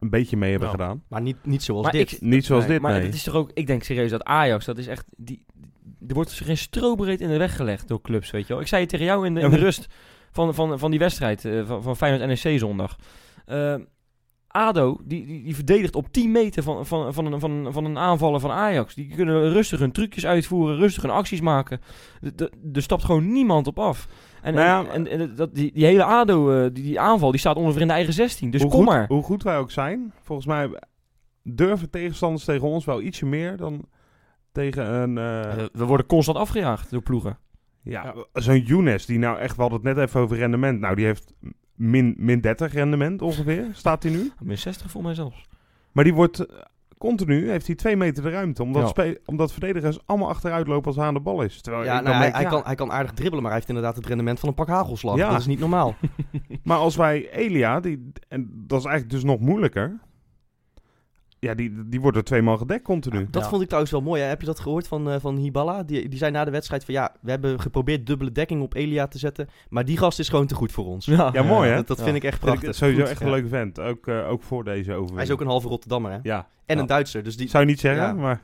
een 0.02 0.10
beetje 0.10 0.38
mee 0.38 0.50
hebben 0.52 0.68
Nou. 0.70 0.82
gedaan. 0.82 1.04
Maar 1.08 1.22
niet, 1.22 1.38
niet 1.44 1.64
zoals 1.64 1.84
Maar 1.84 1.92
dit. 1.92 2.12
ik- 2.12 2.22
Niet 2.22 2.46
zoals 2.46 2.64
Nee, 2.64 2.72
dit, 2.74 2.82
Maar 2.82 2.92
nee. 2.94 3.02
het 3.06 3.14
is 3.14 3.24
toch 3.24 3.34
ook, 3.36 3.52
ik 3.54 3.68
denk 3.68 3.84
serieus 3.84 4.10
dat 4.12 4.24
Ajax, 4.24 4.66
dat 4.66 4.78
is 4.78 4.88
echt, 4.88 5.06
die, 5.18 5.46
er 6.08 6.14
wordt 6.14 6.32
geen 6.32 6.58
strobreed 6.58 7.22
in 7.22 7.30
de 7.30 7.38
weg 7.38 7.56
gelegd 7.56 7.88
door 7.88 8.02
clubs, 8.02 8.32
weet 8.32 8.48
je 8.48 8.54
wel. 8.54 8.62
Ik 8.62 8.68
zei 8.68 8.82
het 8.82 8.90
tegen 8.90 9.06
jou 9.06 9.26
in 9.26 9.34
de, 9.34 9.42
in 9.42 9.50
de 9.50 9.58
rust 9.58 9.88
van, 10.32 10.54
van, 10.54 10.80
van 10.80 10.90
die 10.92 11.00
wedstrijd 11.00 11.46
eh, 11.46 11.66
van, 11.68 11.84
van 11.84 11.96
Feyenoord 11.98 12.44
NEC 12.44 12.60
zondag. 12.60 12.96
Eh, 13.46 13.76
ADO, 14.48 14.98
die, 15.04 15.26
die, 15.26 15.44
die 15.44 15.56
verdedigt 15.56 15.96
op 15.96 16.12
10 16.12 16.32
meter 16.32 16.64
van, 16.64 16.86
van, 16.86 17.14
van, 17.14 17.34
een, 17.34 17.40
van, 17.40 17.68
van 17.74 17.86
een 17.86 17.98
aanvaller 17.98 18.40
van 18.40 18.52
Ajax. 18.52 18.96
Die 18.96 19.16
kunnen 19.16 19.52
rustig 19.52 19.80
hun 19.80 19.92
trucjes 19.92 20.26
uitvoeren, 20.26 20.78
rustig 20.78 21.02
hun 21.02 21.12
acties 21.12 21.42
maken. 21.42 21.82
Er 22.74 22.82
stapt 22.82 23.04
gewoon 23.04 23.32
niemand 23.32 23.68
op 23.68 23.80
af. 23.80 24.08
En, 24.42 24.54
Nou 24.54 24.66
ja, 24.66 24.92
en, 24.92 25.08
en, 25.08 25.20
en 25.20 25.36
dat, 25.36 25.56
die, 25.56 25.72
die 25.74 25.86
hele 25.86 26.04
ADO, 26.04 26.52
eh, 26.52 26.62
die, 26.74 26.84
die 26.84 27.00
aanval, 27.00 27.32
die 27.32 27.40
staat 27.40 27.56
ongeveer 27.56 27.82
in 27.82 27.88
de 27.88 27.94
eigen 27.94 28.14
16. 28.14 28.52
Dus 28.52 28.62
hoe, 28.62 28.70
kom 28.70 28.80
goed, 28.80 28.90
maar. 28.90 29.06
hoe 29.08 29.24
goed 29.24 29.44
wij 29.44 29.58
ook 29.58 29.72
zijn, 29.72 30.14
volgens 30.22 30.48
mij 30.48 30.70
durven 31.44 31.90
tegenstanders 31.90 32.44
tegen 32.46 32.68
ons 32.68 32.86
wel 32.86 33.02
ietsje 33.02 33.26
meer 33.26 33.58
dan 33.58 33.86
tegen 34.52 34.94
een... 34.94 35.18
eh, 35.18 35.52
Eh, 35.60 35.66
we 35.74 35.86
worden 35.86 36.06
constant 36.06 36.38
afgejaagd 36.38 36.92
door 36.92 37.02
ploegen. 37.02 37.38
Ja, 37.84 38.16
zo'n 38.34 38.60
Younes, 38.60 39.06
die 39.06 39.20
nou 39.20 39.38
echt, 39.40 39.56
we 39.56 39.62
hadden 39.62 39.80
het 39.86 39.96
net 39.96 40.08
even 40.08 40.20
over 40.20 40.38
rendement. 40.38 40.80
Nou, 40.80 40.96
die 40.96 41.06
heeft 41.06 41.34
min, 41.76 42.16
min 42.18 42.42
30 42.42 42.74
rendement 42.74 43.22
ongeveer, 43.22 43.68
staat 43.74 44.04
hij 44.04 44.12
nu. 44.12 44.32
Min 44.40 44.58
60 44.58 44.92
voor 44.92 45.02
mij 45.04 45.14
zelfs. 45.14 45.46
Maar 45.92 46.04
die 46.04 46.14
wordt 46.14 46.46
continu, 47.02 47.50
heeft 47.50 47.68
hij 47.68 47.76
twee 47.76 47.96
meter 47.98 48.24
de 48.24 48.30
ruimte. 48.30 48.64
Omdat, 48.64 48.92
Ja. 48.96 49.14
omdat 49.26 49.52
verdedigers 49.52 50.00
allemaal 50.06 50.30
achteruit 50.30 50.68
lopen 50.68 50.88
als 50.88 50.96
hij 50.96 51.06
aan 51.06 51.14
de 51.14 51.20
bal 51.20 51.42
is. 51.42 51.62
Terwijl 51.62 51.84
Ja, 51.86 51.98
ik 51.98 52.04
nou, 52.04 52.16
hij, 52.16 52.24
denk, 52.24 52.34
hij 52.34 52.44
ja, 52.44 52.50
kan, 52.50 52.62
hij 52.66 52.76
kan 52.76 52.92
aardig 52.92 53.12
dribbelen, 53.12 53.42
maar 53.42 53.52
hij 53.52 53.56
heeft 53.56 53.68
inderdaad 53.68 53.96
het 53.96 54.06
rendement 54.06 54.40
van 54.40 54.50
een 54.50 54.56
pak 54.56 54.68
hagelslag. 54.68 55.18
Ja. 55.18 55.30
Dat 55.30 55.40
is 55.40 55.46
niet 55.46 55.60
normaal. 55.60 55.96
Maar 56.64 56.78
als 56.78 56.96
wij 56.96 57.30
Elia, 57.32 57.80
die, 57.80 58.12
en 58.28 58.52
dat 58.68 58.80
is 58.80 58.86
eigenlijk 58.86 59.14
dus 59.14 59.24
nog 59.24 59.40
moeilijker. 59.40 60.00
Ja, 61.46 61.54
die, 61.54 61.88
die 61.90 62.02
wordt 62.02 62.18
er 62.18 62.24
tweemaal 62.24 62.58
gedekt 62.58 62.84
continu. 62.84 63.28
Dat 63.30 63.44
Ja. 63.44 63.50
vond 63.50 63.62
ik 63.62 63.68
trouwens 63.68 63.94
wel 63.94 64.02
mooi. 64.02 64.22
Hè? 64.22 64.28
Heb 64.28 64.40
je 64.40 64.46
dat 64.46 64.60
gehoord 64.60 64.88
van, 64.88 65.10
eh, 65.10 65.20
van 65.20 65.36
Hiballa? 65.38 65.84
Die, 65.84 66.10
die 66.10 66.18
zei 66.18 66.32
na 66.32 66.46
de 66.46 66.52
wedstrijd 66.52 66.86
van 66.86 66.94
ja, 66.94 67.16
we 67.22 67.30
hebben 67.32 67.60
geprobeerd 67.60 68.06
dubbele 68.06 68.32
dekking 68.32 68.62
op 68.62 68.74
Elia 68.74 69.08
te 69.08 69.18
zetten. 69.18 69.50
Maar 69.70 69.86
die 69.86 69.98
gast 69.98 70.20
is 70.20 70.30
gewoon 70.30 70.48
te 70.48 70.56
goed 70.56 70.72
voor 70.72 70.86
ons. 70.86 71.06
Ja, 71.06 71.44
mooi, 71.44 71.70
hè? 71.70 71.76
Dat, 71.76 71.88
dat 71.88 71.98
Ja. 71.98 72.04
vind 72.04 72.16
ik 72.16 72.24
echt 72.24 72.40
Vind 72.40 72.54
ik 72.54 72.60
prachtig. 72.60 72.76
sowieso 72.76 73.02
Goed, 73.02 73.10
echt 73.10 73.20
ja. 73.20 73.26
een 73.26 73.32
leuke 73.32 73.48
vent. 73.48 73.80
Ook, 73.80 74.08
eh, 74.08 74.30
ook 74.30 74.44
voor 74.44 74.64
deze 74.64 74.82
overwinning. 74.90 75.16
Hij 75.16 75.24
is 75.24 75.32
ook 75.32 75.42
een 75.42 75.48
halve 75.48 75.68
Rotterdammer 75.68 76.12
hè? 76.12 76.18
Ja, 76.24 76.48
En 76.66 76.76
Ja. 76.76 76.82
een 76.82 76.88
Duitser. 76.88 77.24
Dus 77.24 77.38
die, 77.38 77.50
zou 77.50 77.64
je 77.64 77.70
niet 77.70 77.80
zeggen, 77.80 78.04
Ja. 78.04 78.14
maar... 78.14 78.42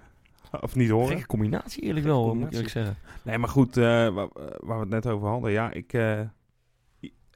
Of 0.62 0.75
niet 0.75 0.89
horen. 0.89 1.08
Gekke 1.08 1.25
combinatie 1.25 1.84
eerlijk 1.84 2.06
wel, 2.06 2.36
moet 2.36 2.60
ik 2.60 2.70
zeggen. 2.70 2.96
Nee, 3.22 3.38
maar 3.38 3.50
goed, 3.50 3.77
eh, 3.77 3.84
waar, 3.84 4.27
we 4.60 4.74
het 4.80 4.89
net 4.89 5.08
over 5.08 5.27
hadden. 5.27 5.51
Ja, 5.51 5.72
ik... 5.72 5.94
eh, 5.94 6.20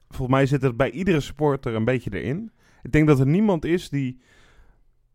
volgens 0.08 0.28
mij 0.36 0.46
zit 0.46 0.62
het 0.62 0.76
bij 0.76 0.90
iedere 0.90 1.20
supporter 1.20 1.74
een 1.74 1.84
beetje 1.84 2.20
erin. 2.22 2.50
Ik 2.82 2.92
denk 2.92 3.06
dat 3.06 3.20
er 3.20 3.26
niemand 3.26 3.64
is 3.64 3.88
die 3.88 4.20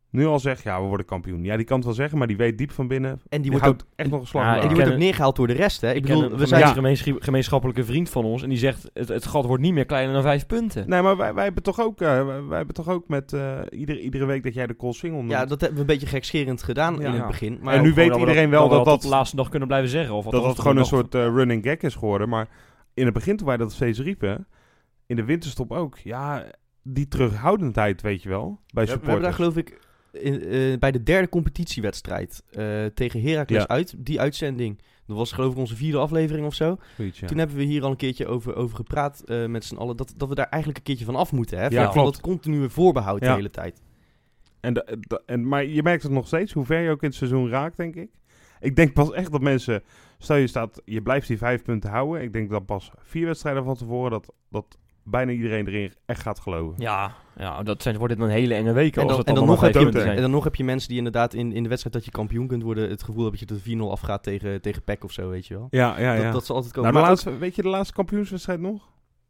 nu 0.09 0.25
al 0.25 0.39
zegt... 0.39 0.63
Ja, 0.63 0.81
we 0.81 0.87
worden 0.87 1.05
kampioen. 1.05 1.43
Ja, 1.43 1.55
die 1.57 1.65
kan 1.65 1.75
het 1.77 1.85
wel 1.85 1.93
zeggen, 1.95 2.17
maar 2.17 2.27
die 2.27 2.37
weet 2.37 2.57
diep 2.57 2.71
van 2.71 2.87
binnen... 2.87 3.11
en 3.11 3.19
die 3.29 3.39
Die 3.41 3.51
wordt 3.51 3.65
ook, 3.65 3.73
houdt 3.73 3.85
echt 3.95 4.09
nog 4.09 4.19
een 4.21 4.27
slag 4.27 4.43
Ja, 4.43 4.61
en 4.61 4.67
die 4.67 4.75
wordt 4.77 4.91
ook 4.91 4.97
neergehaald 4.97 5.35
door 5.35 5.47
de 5.47 5.53
rest. 5.53 5.81
Hè? 5.81 5.89
Ik, 5.89 5.95
Ik 5.95 6.01
bedoel, 6.01 6.21
ken 6.21 6.31
een, 6.31 6.37
we 6.37 6.45
zijn... 6.45 6.63
een 6.63 6.73
gemeensch- 6.73 7.09
gemeenschappelijke 7.19 7.83
vriend 7.85 8.09
van 8.09 8.23
ons 8.25 8.43
en 8.43 8.49
die 8.49 8.57
zegt, 8.57 8.89
het, 8.93 9.07
het 9.07 9.25
gat 9.25 9.45
wordt 9.45 9.63
niet 9.63 9.73
meer 9.73 9.85
kleiner 9.85 10.13
dan 10.13 10.21
vijf 10.21 10.45
punten. 10.45 10.89
Nee, 10.89 11.01
maar 11.01 11.17
wij, 11.17 11.33
wij 11.33 11.43
hebben 11.43 11.63
toch 11.63 11.79
ook, 11.81 12.01
eh, 12.01 12.25
wij, 12.47 12.57
hebben 12.57 12.75
toch 12.75 12.89
ook 12.89 13.07
met 13.07 13.33
eh, 13.33 13.59
iedere, 13.69 14.01
iedere 14.01 14.25
week 14.25 14.43
dat 14.43 14.53
jij 14.53 14.67
de 14.67 14.75
call 14.75 14.93
single 14.93 15.17
noemt. 15.19 15.31
Ja, 15.31 15.45
dat 15.45 15.59
hebben 15.61 15.73
we 15.77 15.81
een 15.81 15.87
beetje 15.99 16.07
gekscherend 16.07 16.63
gedaan 16.63 16.95
Ja. 16.99 17.07
in 17.07 17.13
het 17.13 17.27
begin. 17.27 17.59
Maar 17.61 17.73
En 17.73 17.81
nu 17.81 17.93
weet 17.93 18.13
we 18.13 18.19
iedereen 18.19 18.49
wel 18.49 18.69
dat 18.69 18.85
dat- 18.85 19.01
de 19.01 19.07
laatste 19.07 19.35
dag 19.35 19.49
kunnen 19.49 19.67
blijven 19.67 19.89
zeggen. 19.89 20.15
Of 20.15 20.23
dat 20.25 20.43
dat 20.43 20.59
gewoon 20.59 20.77
een 20.77 20.85
soort 20.85 21.15
eh, 21.15 21.21
running 21.21 21.63
gag 21.65 21.77
is 21.77 21.95
geworden. 21.95 22.29
Maar 22.29 22.47
in 22.93 23.05
het 23.05 23.13
begin 23.13 23.37
toen 23.37 23.47
wij 23.47 23.57
dat 23.57 23.71
steeds 23.71 23.99
riepen, 23.99 24.47
in 25.05 25.15
de 25.15 25.23
winterstop 25.23 25.71
ook. 25.71 25.97
Ja, 25.97 26.43
die 26.83 27.07
terughoudendheid 27.07 28.01
weet 28.01 28.23
je 28.23 28.29
wel, 28.29 28.59
bij 28.73 28.85
we, 28.85 28.91
we 28.91 28.97
hebben 29.05 29.21
daar 29.21 29.33
supporters. 29.33 29.35
geloof 29.35 29.57
ik 29.57 29.85
in, 30.21 30.41
eh, 30.43 30.77
bij 30.79 30.91
de 30.91 31.03
derde 31.03 31.29
competitiewedstrijd 31.29 32.43
eh, 32.51 32.85
tegen 32.85 33.21
Heracles 33.21 33.61
Ja. 33.61 33.67
uit, 33.67 33.93
die 33.97 34.19
uitzending. 34.19 34.79
Dat 35.05 35.17
was 35.17 35.31
geloof 35.31 35.51
ik 35.51 35.57
onze 35.57 35.75
vierde 35.75 35.97
aflevering 35.97 36.45
of 36.45 36.53
zo. 36.53 36.77
Ja. 36.97 37.27
Toen 37.27 37.37
hebben 37.37 37.57
we 37.57 37.63
hier 37.63 37.83
al 37.83 37.89
een 37.89 37.95
keertje 37.95 38.27
over, 38.27 38.55
over 38.55 38.75
gepraat 38.75 39.19
eh, 39.25 39.45
met 39.45 39.65
z'n 39.65 39.75
allen. 39.75 39.97
Dat, 39.97 40.13
dat 40.17 40.29
we 40.29 40.35
daar 40.35 40.45
eigenlijk 40.49 40.77
een 40.77 40.83
keertje 40.85 41.05
van 41.05 41.15
af 41.15 41.31
moeten. 41.31 41.57
Hè? 41.57 41.63
Ja, 41.63 41.69
van, 41.69 41.83
van 41.83 41.91
klopt. 41.93 42.11
dat 42.11 42.21
continue 42.21 42.69
voorbehoud 42.69 43.19
de 43.19 43.31
hele 43.31 43.49
tijd. 43.49 43.81
En 44.59 44.73
de- 44.73 44.97
de- 44.99 45.21
en, 45.25 45.47
maar 45.47 45.65
je 45.65 45.83
merkt 45.83 46.03
het 46.03 46.11
nog 46.11 46.27
steeds, 46.27 46.53
hoe 46.53 46.65
ver 46.65 46.79
je 46.79 46.89
ook 46.89 47.01
in 47.01 47.07
het 47.07 47.17
seizoen 47.17 47.49
raakt, 47.49 47.77
denk 47.77 47.95
ik. 47.95 48.09
Ik 48.59 48.75
denk 48.75 48.93
pas 48.93 49.11
echt 49.11 49.31
dat 49.31 49.41
mensen, 49.41 49.83
stel 50.17 50.35
je 50.35 50.47
staat, 50.47 50.81
je 50.85 51.01
blijft 51.01 51.27
die 51.27 51.37
vijf 51.37 51.61
punten 51.63 51.89
houden. 51.89 52.21
Ik 52.21 52.33
denk 52.33 52.49
dat 52.49 52.65
pas 52.65 52.91
vier 52.97 53.25
wedstrijden 53.25 53.63
van 53.63 53.75
tevoren, 53.75 54.11
dat, 54.11 54.33
dat 54.49 54.77
bijna 55.09 55.31
iedereen 55.31 55.67
erin 55.67 55.93
echt 56.05 56.21
gaat 56.21 56.39
geloven. 56.39 56.75
Ja, 56.77 57.15
ja 57.37 57.63
dat 57.63 57.81
zijn, 57.81 57.97
wordt 57.97 58.13
dit 58.13 58.23
een 58.23 58.29
hele 58.29 58.53
enge 58.53 58.73
week. 58.73 58.95
En 58.95 59.01
als 59.01 59.09
dan, 59.09 59.19
het 59.19 59.27
en, 59.27 59.33
dan 59.33 59.43
allemaal 59.43 59.63
nog 59.63 59.73
heb 59.73 59.93
je, 59.93 60.01
en 60.01 60.21
dan 60.21 60.31
nog 60.31 60.43
heb 60.43 60.55
je 60.55 60.63
mensen 60.63 60.89
die 60.89 60.97
inderdaad 60.97 61.33
in, 61.33 61.51
in 61.51 61.63
de 61.63 61.69
wedstrijd 61.69 61.95
dat 61.95 62.05
je 62.05 62.11
kampioen 62.11 62.47
kunt 62.47 62.63
worden... 62.63 62.89
het 62.89 63.03
gevoel 63.03 63.21
hebben 63.23 63.39
dat 63.47 63.63
je 63.63 63.71
er 63.75 63.77
4-0 63.77 63.81
afgaat 63.91 64.23
tegen, 64.23 64.61
tegen 64.61 64.83
PEC 64.83 65.03
of 65.03 65.11
zo, 65.11 65.29
weet 65.29 65.47
je 65.47 65.53
wel. 65.53 65.67
Ja, 65.69 65.99
ja, 65.99 66.13
ja. 66.13 66.23
Dat, 66.23 66.33
dat 66.33 66.45
zal 66.45 66.55
altijd 66.55 66.73
komen. 66.73 66.91
nou, 66.93 67.03
de 67.03 67.09
Maar 67.09 67.17
ook- 67.17 67.25
laatste, 67.25 67.45
weet 67.45 67.55
je 67.55 67.61
de 67.61 67.67
laatste 67.67 67.93
kampioenswedstrijd 67.93 68.59
nog? 68.59 68.89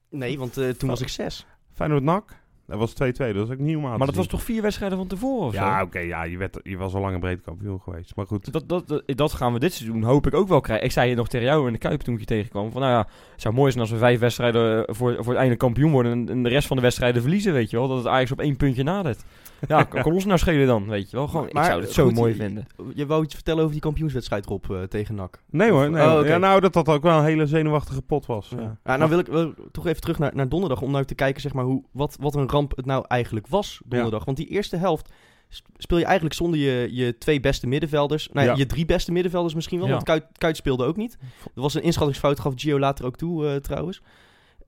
nee, 0.10 0.40
want 0.40 0.58
eh, 0.58 0.70
toen 0.70 0.90
was 0.90 1.02
ik 1.02 1.08
zes. 1.10 1.46
Feyenoord 1.74 2.04
NAC. 2.04 2.46
Dat 2.68 2.80
was 2.80 2.94
2-2, 2.94 2.96
dat 3.18 3.36
was 3.36 3.50
ook 3.50 3.58
te 3.58 3.78
Maar 3.78 3.98
dat 3.98 4.16
was 4.16 4.28
toch 4.28 4.44
vier 4.44 4.62
wedstrijden 4.62 4.98
van 4.98 5.08
tevoren 5.08 5.48
of 5.48 5.54
Ja, 5.54 5.80
zo? 5.80 5.86
oké, 5.86 6.00
ja, 6.00 6.24
je, 6.24 6.38
werd, 6.38 6.60
je 6.64 6.78
was 6.78 6.94
al 6.94 7.02
lang 7.02 7.14
en 7.14 7.20
breed 7.20 7.42
kampioen 7.42 7.82
geweest. 7.82 8.16
Maar 8.16 8.26
goed. 8.26 8.52
Dat, 8.54 8.70
dat, 8.70 8.88
dat, 8.88 9.04
dat 9.06 9.34
gaan 9.34 9.54
we 9.54 9.60
dit 9.60 9.74
seizoen 9.74 10.04
hoop 10.04 10.28
ik 10.28 10.34
ook 10.34 10.48
wel 10.48 10.62
krijgen. 10.62 10.86
Ik 10.86 10.92
zei 10.92 11.10
het 11.10 11.18
nog 11.18 11.28
tegen 11.28 11.46
jou 11.46 11.68
in 11.68 11.74
de 11.74 11.80
Kuip 11.80 12.02
toen 12.02 12.14
ik 12.14 12.20
je 12.20 12.26
tegenkwam. 12.26 12.72
Van 12.72 12.82
nou 12.82 12.94
ja, 12.94 13.08
het 13.32 13.42
zou 13.42 13.54
mooi 13.54 13.72
zijn 13.72 13.84
als 13.84 13.92
we 13.92 13.98
vijf 13.98 14.20
wedstrijden 14.20 14.88
eh, 14.88 14.96
voor, 14.96 15.16
voor 15.16 15.34
het 15.34 15.42
einde 15.42 15.56
kampioen 15.56 15.92
worden. 15.92 16.12
En, 16.12 16.30
en 16.30 16.44
de 16.44 16.50
rest 16.50 16.68
van 16.68 16.76
de 16.76 16.82
wedstrijden 16.84 17.22
verliezen, 17.22 17.54
weet 17.54 17.70
je 17.70 17.78
wel. 17.78 17.88
Dat 17.88 17.98
het 17.98 18.08
Ajax 18.08 18.32
op 18.32 18.40
één 18.40 18.58
puntje 18.58 18.84
nadert. 18.84 19.24
Ja, 19.68 19.84
kan, 19.84 20.02
kan 20.02 20.14
ons 20.14 20.26
nou 20.26 20.38
schelen 20.40 20.68
dan, 20.68 20.88
weet 20.88 21.10
je 21.10 21.18
wel. 21.18 21.28
Gewoon, 21.28 21.50
Maar, 21.52 21.64
ik 21.64 21.70
zou 21.70 21.82
het 21.82 21.92
zo 21.92 22.06
goed, 22.06 22.16
mooi 22.16 22.32
je- 22.32 22.38
vinden. 22.38 22.68
Je 22.96 23.06
wou 23.06 23.24
iets 23.24 23.34
vertellen 23.34 23.60
over 23.60 23.72
die 23.72 23.82
kampioenswedstrijd, 23.82 24.46
Rob, 24.46 24.72
eh, 24.72 24.82
tegen 24.84 25.16
NAC. 25.16 25.42
Nee 25.50 25.72
hoor, 25.72 25.90
nee. 25.90 26.06
Oh, 26.20 26.26
ja, 26.28 26.38
nou, 26.38 26.60
dat 26.62 26.74
dat 26.74 26.88
ook 26.90 27.04
wel 27.04 27.18
een 27.18 27.24
hele 27.26 27.46
zenuwachtige 27.46 28.02
pot 28.02 28.26
was. 28.26 28.54
Ja. 28.58 28.78
Ja, 28.84 28.96
nou 28.98 29.10
wil 29.10 29.20
ik 29.20 29.28
wel 29.28 29.54
toch 29.72 29.88
even 29.88 30.02
terug 30.02 30.20
naar, 30.20 30.32
naar 30.36 30.50
donderdag 30.50 30.82
om 30.82 30.92
nou 30.92 31.06
te 31.06 31.16
kijken 31.16 31.42
zeg 31.42 31.54
maar, 31.54 31.66
hoe, 31.66 31.84
wat, 31.92 32.18
wat 32.20 32.36
een 32.36 32.48
ramp 32.58 32.76
het 32.76 32.86
nou 32.86 33.06
eigenlijk 33.08 33.48
was 33.48 33.82
donderdag. 33.86 34.26
Want 34.26 34.38
die 34.38 34.48
eerste 34.48 34.78
helft 34.78 35.10
sp- 35.50 35.68
speel 35.78 35.98
je 35.98 36.04
eigenlijk 36.06 36.36
zonder 36.36 36.60
je, 36.60 36.88
je 36.92 37.18
twee 37.18 37.40
beste 37.40 37.68
middenvelders. 37.68 38.30
Nou, 38.34 38.48
ja, 38.48 38.56
je 38.56 38.66
drie 38.66 38.86
beste 38.86 39.12
middenvelders 39.12 39.54
misschien 39.56 39.78
wel, 39.78 39.88
Ja. 39.88 39.94
want 39.94 40.06
Kuit, 40.06 40.24
Kuit 40.38 40.58
speelde 40.58 40.86
ook 40.86 40.96
niet. 40.98 41.18
Er 41.56 41.62
was 41.62 41.74
een 41.74 41.82
inschattingsfout, 41.84 42.40
gaf 42.40 42.54
Gio 42.56 42.80
later 42.80 43.06
ook 43.06 43.16
toe 43.18 43.48
eh, 43.48 43.56
trouwens. 43.56 44.02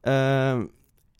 Ehm, 0.02 0.66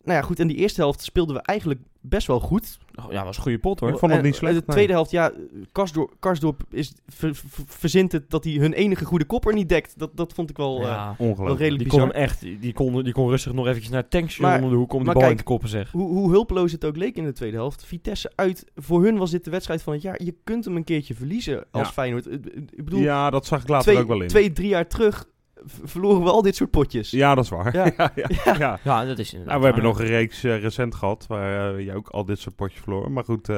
nou 0.04 0.18
ja, 0.20 0.22
goed, 0.22 0.40
en 0.40 0.48
die 0.48 0.58
eerste 0.58 0.82
helft 0.82 1.02
speelden 1.04 1.36
we 1.36 1.42
eigenlijk 1.42 1.80
best 2.02 2.28
wel 2.28 2.40
goed. 2.40 2.78
Oh, 3.06 3.12
ja, 3.12 3.24
was 3.24 3.36
een 3.38 3.42
goede 3.44 3.60
pot 3.60 3.80
hoor. 3.80 3.90
Ik 3.90 3.98
vond 3.98 4.12
het 4.12 4.22
En, 4.22 4.26
niet 4.26 4.36
slecht, 4.36 4.54
eh, 4.54 4.60
De 4.60 4.66
nee. 4.66 4.76
tweede 4.76 4.94
helft, 4.94 5.12
ja, 5.12 5.32
Karsdorp, 5.72 6.14
Karsdorp 6.20 6.62
is, 6.70 6.94
ver- 7.08 7.36
ver- 7.36 7.64
verzint 7.66 8.12
het 8.12 8.30
dat 8.30 8.44
hij 8.44 8.54
hun 8.54 8.74
enige 8.74 9.06
goede 9.06 9.26
kopper 9.26 9.54
niet 9.54 9.70
dekt. 9.70 9.94
Dat, 10.00 10.18
dat 10.18 10.34
vond 10.34 10.50
ik 10.50 10.58
wel, 10.58 10.78
eh, 10.80 10.84
ja. 10.84 11.16
wel 11.18 11.28
Ongelooflijk. 11.28 11.60
redelijk 11.60 11.90
Die 11.90 12.00
kon 12.00 12.08
bizar. 12.08 12.16
hem 12.22 12.24
echt, 12.30 12.42
die- 12.62 12.74
kon, 12.74 13.04
die 13.04 13.14
kon 13.14 13.30
rustig 13.30 13.54
nog 13.54 13.68
eventjes 13.68 13.92
naar 13.92 14.06
Maar- 14.40 14.56
onder 14.56 14.70
de 14.70 14.76
hoek 14.76 14.92
om 14.94 14.98
die 14.98 15.06
maar 15.06 15.16
bal 15.22 15.30
in 15.30 15.38
te 15.38 15.44
koppen 15.44 15.70
zeg. 15.70 15.92
Hoe, 15.92 16.08
hoe 16.08 16.30
hulpeloos 16.32 16.72
het 16.72 16.86
ook 16.86 16.96
leek 16.98 17.16
in 17.16 17.24
de 17.26 17.34
tweede 17.34 17.58
helft. 17.58 17.86
Vitesse 17.86 18.32
uit. 18.36 18.66
Voor 18.76 19.04
hun 19.04 19.18
was 19.18 19.32
dit 19.32 19.44
de 19.44 19.52
wedstrijd 19.52 19.82
van 19.84 19.94
het 19.94 20.02
jaar. 20.02 20.24
Je 20.24 20.36
kunt 20.44 20.66
hem 20.66 20.76
een 20.76 20.84
keertje 20.84 21.14
verliezen 21.14 21.66
als 21.72 21.88
Ja. 21.88 21.94
Feyenoord. 21.94 22.26
Ik 22.32 22.84
bedoel, 22.84 23.00
Ja, 23.00 23.30
dat 23.30 23.46
zag 23.46 23.62
ik 23.62 23.68
later 23.68 23.92
twee, 23.92 24.02
ook 24.04 24.08
wel 24.08 24.22
in. 24.22 24.28
twee, 24.28 24.52
drie 24.54 24.68
jaar 24.70 24.88
terug 24.88 25.28
verloren 25.66 26.24
we 26.24 26.30
al 26.30 26.42
dit 26.42 26.56
soort 26.56 26.72
potjes. 26.72 27.12
Ja, 27.12 27.36
dat 27.36 27.44
is 27.44 27.50
waar. 27.50 27.76
Ja. 27.76 27.86
Ja. 27.98 28.12
Ja, 28.16 28.28
Ja. 28.46 28.56
ja. 28.58 28.80
Ja, 28.84 29.06
dat 29.06 29.20
is 29.20 29.34
inderdaad 29.34 29.48
Nou, 29.48 29.60
we 29.60 29.66
hebben 29.66 29.84
nog 29.84 30.00
een 30.00 30.06
reeks 30.06 30.44
eh, 30.44 30.62
recent 30.62 30.96
gehad 30.96 31.26
waar 31.28 31.76
eh, 31.76 31.86
je 31.86 31.94
ook 31.96 32.10
al 32.10 32.26
dit 32.26 32.40
soort 32.40 32.56
potjes 32.56 32.82
verloor. 32.82 33.12
Maar 33.12 33.24
goed, 33.24 33.50
eh, 33.50 33.56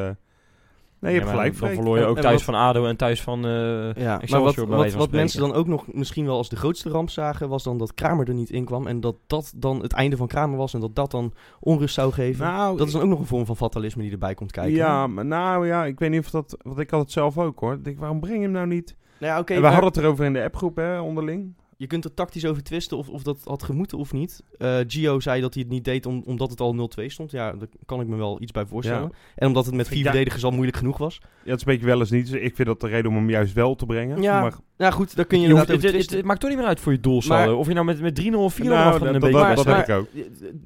nee, 0.99 1.13
je 1.13 1.19
hebt 1.19 1.29
gelijk. 1.31 1.59
Dan 1.59 1.69
verloor 1.69 1.97
je 1.97 2.05
ook 2.05 2.15
en 2.15 2.21
thuis 2.21 2.35
wat- 2.35 2.43
van 2.43 2.53
ADO 2.55 2.85
en 2.85 2.95
thuis 2.95 3.21
van... 3.21 3.45
eh, 3.45 3.93
Ja, 3.93 4.21
maar 4.29 4.41
wat, 4.41 4.55
wat, 4.55 4.91
wat 4.93 5.11
mensen 5.11 5.39
dan 5.39 5.53
ook 5.53 5.67
nog 5.67 5.93
misschien 5.93 6.25
wel 6.25 6.37
als 6.37 6.49
de 6.49 6.55
grootste 6.55 6.89
ramp 6.89 7.09
zagen, 7.09 7.49
was 7.49 7.63
dan 7.63 7.77
dat 7.77 7.93
Kramer 7.93 8.27
er 8.27 8.33
niet 8.33 8.49
in 8.49 8.65
kwam. 8.65 8.87
En 8.87 8.99
dat 8.99 9.15
dat 9.27 9.53
dan 9.55 9.81
het 9.81 9.93
einde 9.93 10.17
van 10.17 10.27
Kramer 10.27 10.57
was 10.57 10.73
en 10.73 10.79
dat 10.79 10.95
dat 10.95 11.11
dan 11.11 11.33
onrust 11.59 11.93
zou 11.95 12.11
geven. 12.11 12.45
Nou, 12.45 12.77
dat 12.77 12.87
is 12.87 12.93
dan 12.93 13.01
ook 13.01 13.09
nog 13.09 13.19
een 13.19 13.25
vorm 13.25 13.45
van 13.45 13.55
fatalisme 13.57 14.01
die 14.03 14.11
erbij 14.11 14.33
komt 14.33 14.51
kijken. 14.51 14.73
Ja, 14.73 15.07
maar 15.07 15.25
nou 15.25 15.67
ja, 15.67 15.85
ik 15.85 15.99
weet 15.99 16.09
niet 16.09 16.19
of 16.25 16.29
dat... 16.29 16.57
Want 16.61 16.79
ik 16.79 16.89
had 16.89 16.99
het 17.01 17.11
zelf 17.11 17.37
ook 17.37 17.59
hoor. 17.59 17.73
Ik 17.73 17.83
denk, 17.83 17.99
waarom 17.99 18.19
breng 18.19 18.35
je 18.37 18.41
hem 18.43 18.51
nou 18.51 18.67
niet? 18.67 18.95
Nou 19.19 19.33
ja, 19.33 19.39
oké, 19.39 19.49
en 19.53 19.55
we 19.55 19.61
maar 19.63 19.71
hadden 19.73 19.91
het 19.91 20.01
erover 20.03 20.25
in 20.25 20.33
de 20.33 20.43
appgroep 20.43 20.75
hè, 20.75 20.99
onderling. 20.99 21.53
Je 21.81 21.87
kunt 21.87 22.05
er 22.05 22.13
tactisch 22.13 22.45
over 22.45 22.63
twisten 22.63 22.97
of, 22.97 23.09
of 23.09 23.23
dat 23.23 23.37
had 23.43 23.63
gemoeten 23.63 23.97
of 23.97 24.13
niet. 24.13 24.43
Eh, 24.57 24.77
Gio 24.87 25.19
zei 25.19 25.41
dat 25.41 25.53
hij 25.53 25.63
het 25.63 25.71
niet 25.71 25.85
deed 25.85 26.05
om, 26.05 26.21
omdat 26.25 26.49
het 26.49 26.59
al 26.59 26.89
0-2 27.01 27.05
stond. 27.05 27.31
Ja, 27.31 27.51
daar 27.51 27.67
kan 27.85 28.01
ik 28.01 28.07
me 28.07 28.15
wel 28.15 28.41
iets 28.41 28.51
bij 28.51 28.65
voorstellen. 28.65 29.09
Ja. 29.11 29.17
En 29.35 29.47
omdat 29.47 29.65
het 29.65 29.75
met 29.75 29.87
vier 29.87 30.03
verdedigers 30.03 30.43
al 30.43 30.51
moeilijk 30.51 30.77
genoeg 30.77 30.97
was. 30.97 31.21
Ja, 31.43 31.51
het 31.51 31.59
is 31.61 31.65
een 31.67 31.71
beetje 31.73 31.85
wel 31.87 31.99
eens 31.99 32.11
niet. 32.11 32.31
Dus 32.31 32.41
ik 32.41 32.55
vind 32.55 32.67
dat 32.67 32.81
de 32.81 32.87
reden 32.87 33.11
om 33.11 33.15
hem 33.17 33.29
juist 33.29 33.53
wel 33.53 33.75
te 33.75 33.85
brengen. 33.85 34.21
Ja, 34.21 34.41
maar, 34.41 34.53
Nou 34.77 34.93
goed, 34.93 35.15
daar 35.15 35.25
kun 35.25 35.41
je 35.41 35.47
Je 35.47 35.53
hoeft- 35.53 35.67
het, 35.67 35.83
het, 35.83 36.09
het 36.11 36.25
maakt 36.25 36.39
toch 36.39 36.49
niet 36.49 36.59
meer 36.59 36.67
uit 36.67 36.79
voor 36.79 36.91
je 36.91 36.99
doelsaldo. 36.99 37.55
Of 37.57 37.67
je 37.67 37.73
nou 37.73 37.85
met, 37.85 38.01
met 38.01 38.15
3-0 38.15 38.33
of 38.33 38.53
4-0 38.53 38.63
Nou, 38.63 38.91
gaat 38.91 39.01
een 39.13 39.19
beetje 39.19 39.63
dat- 39.63 39.87
ik 39.87 39.89
ook. 39.89 40.07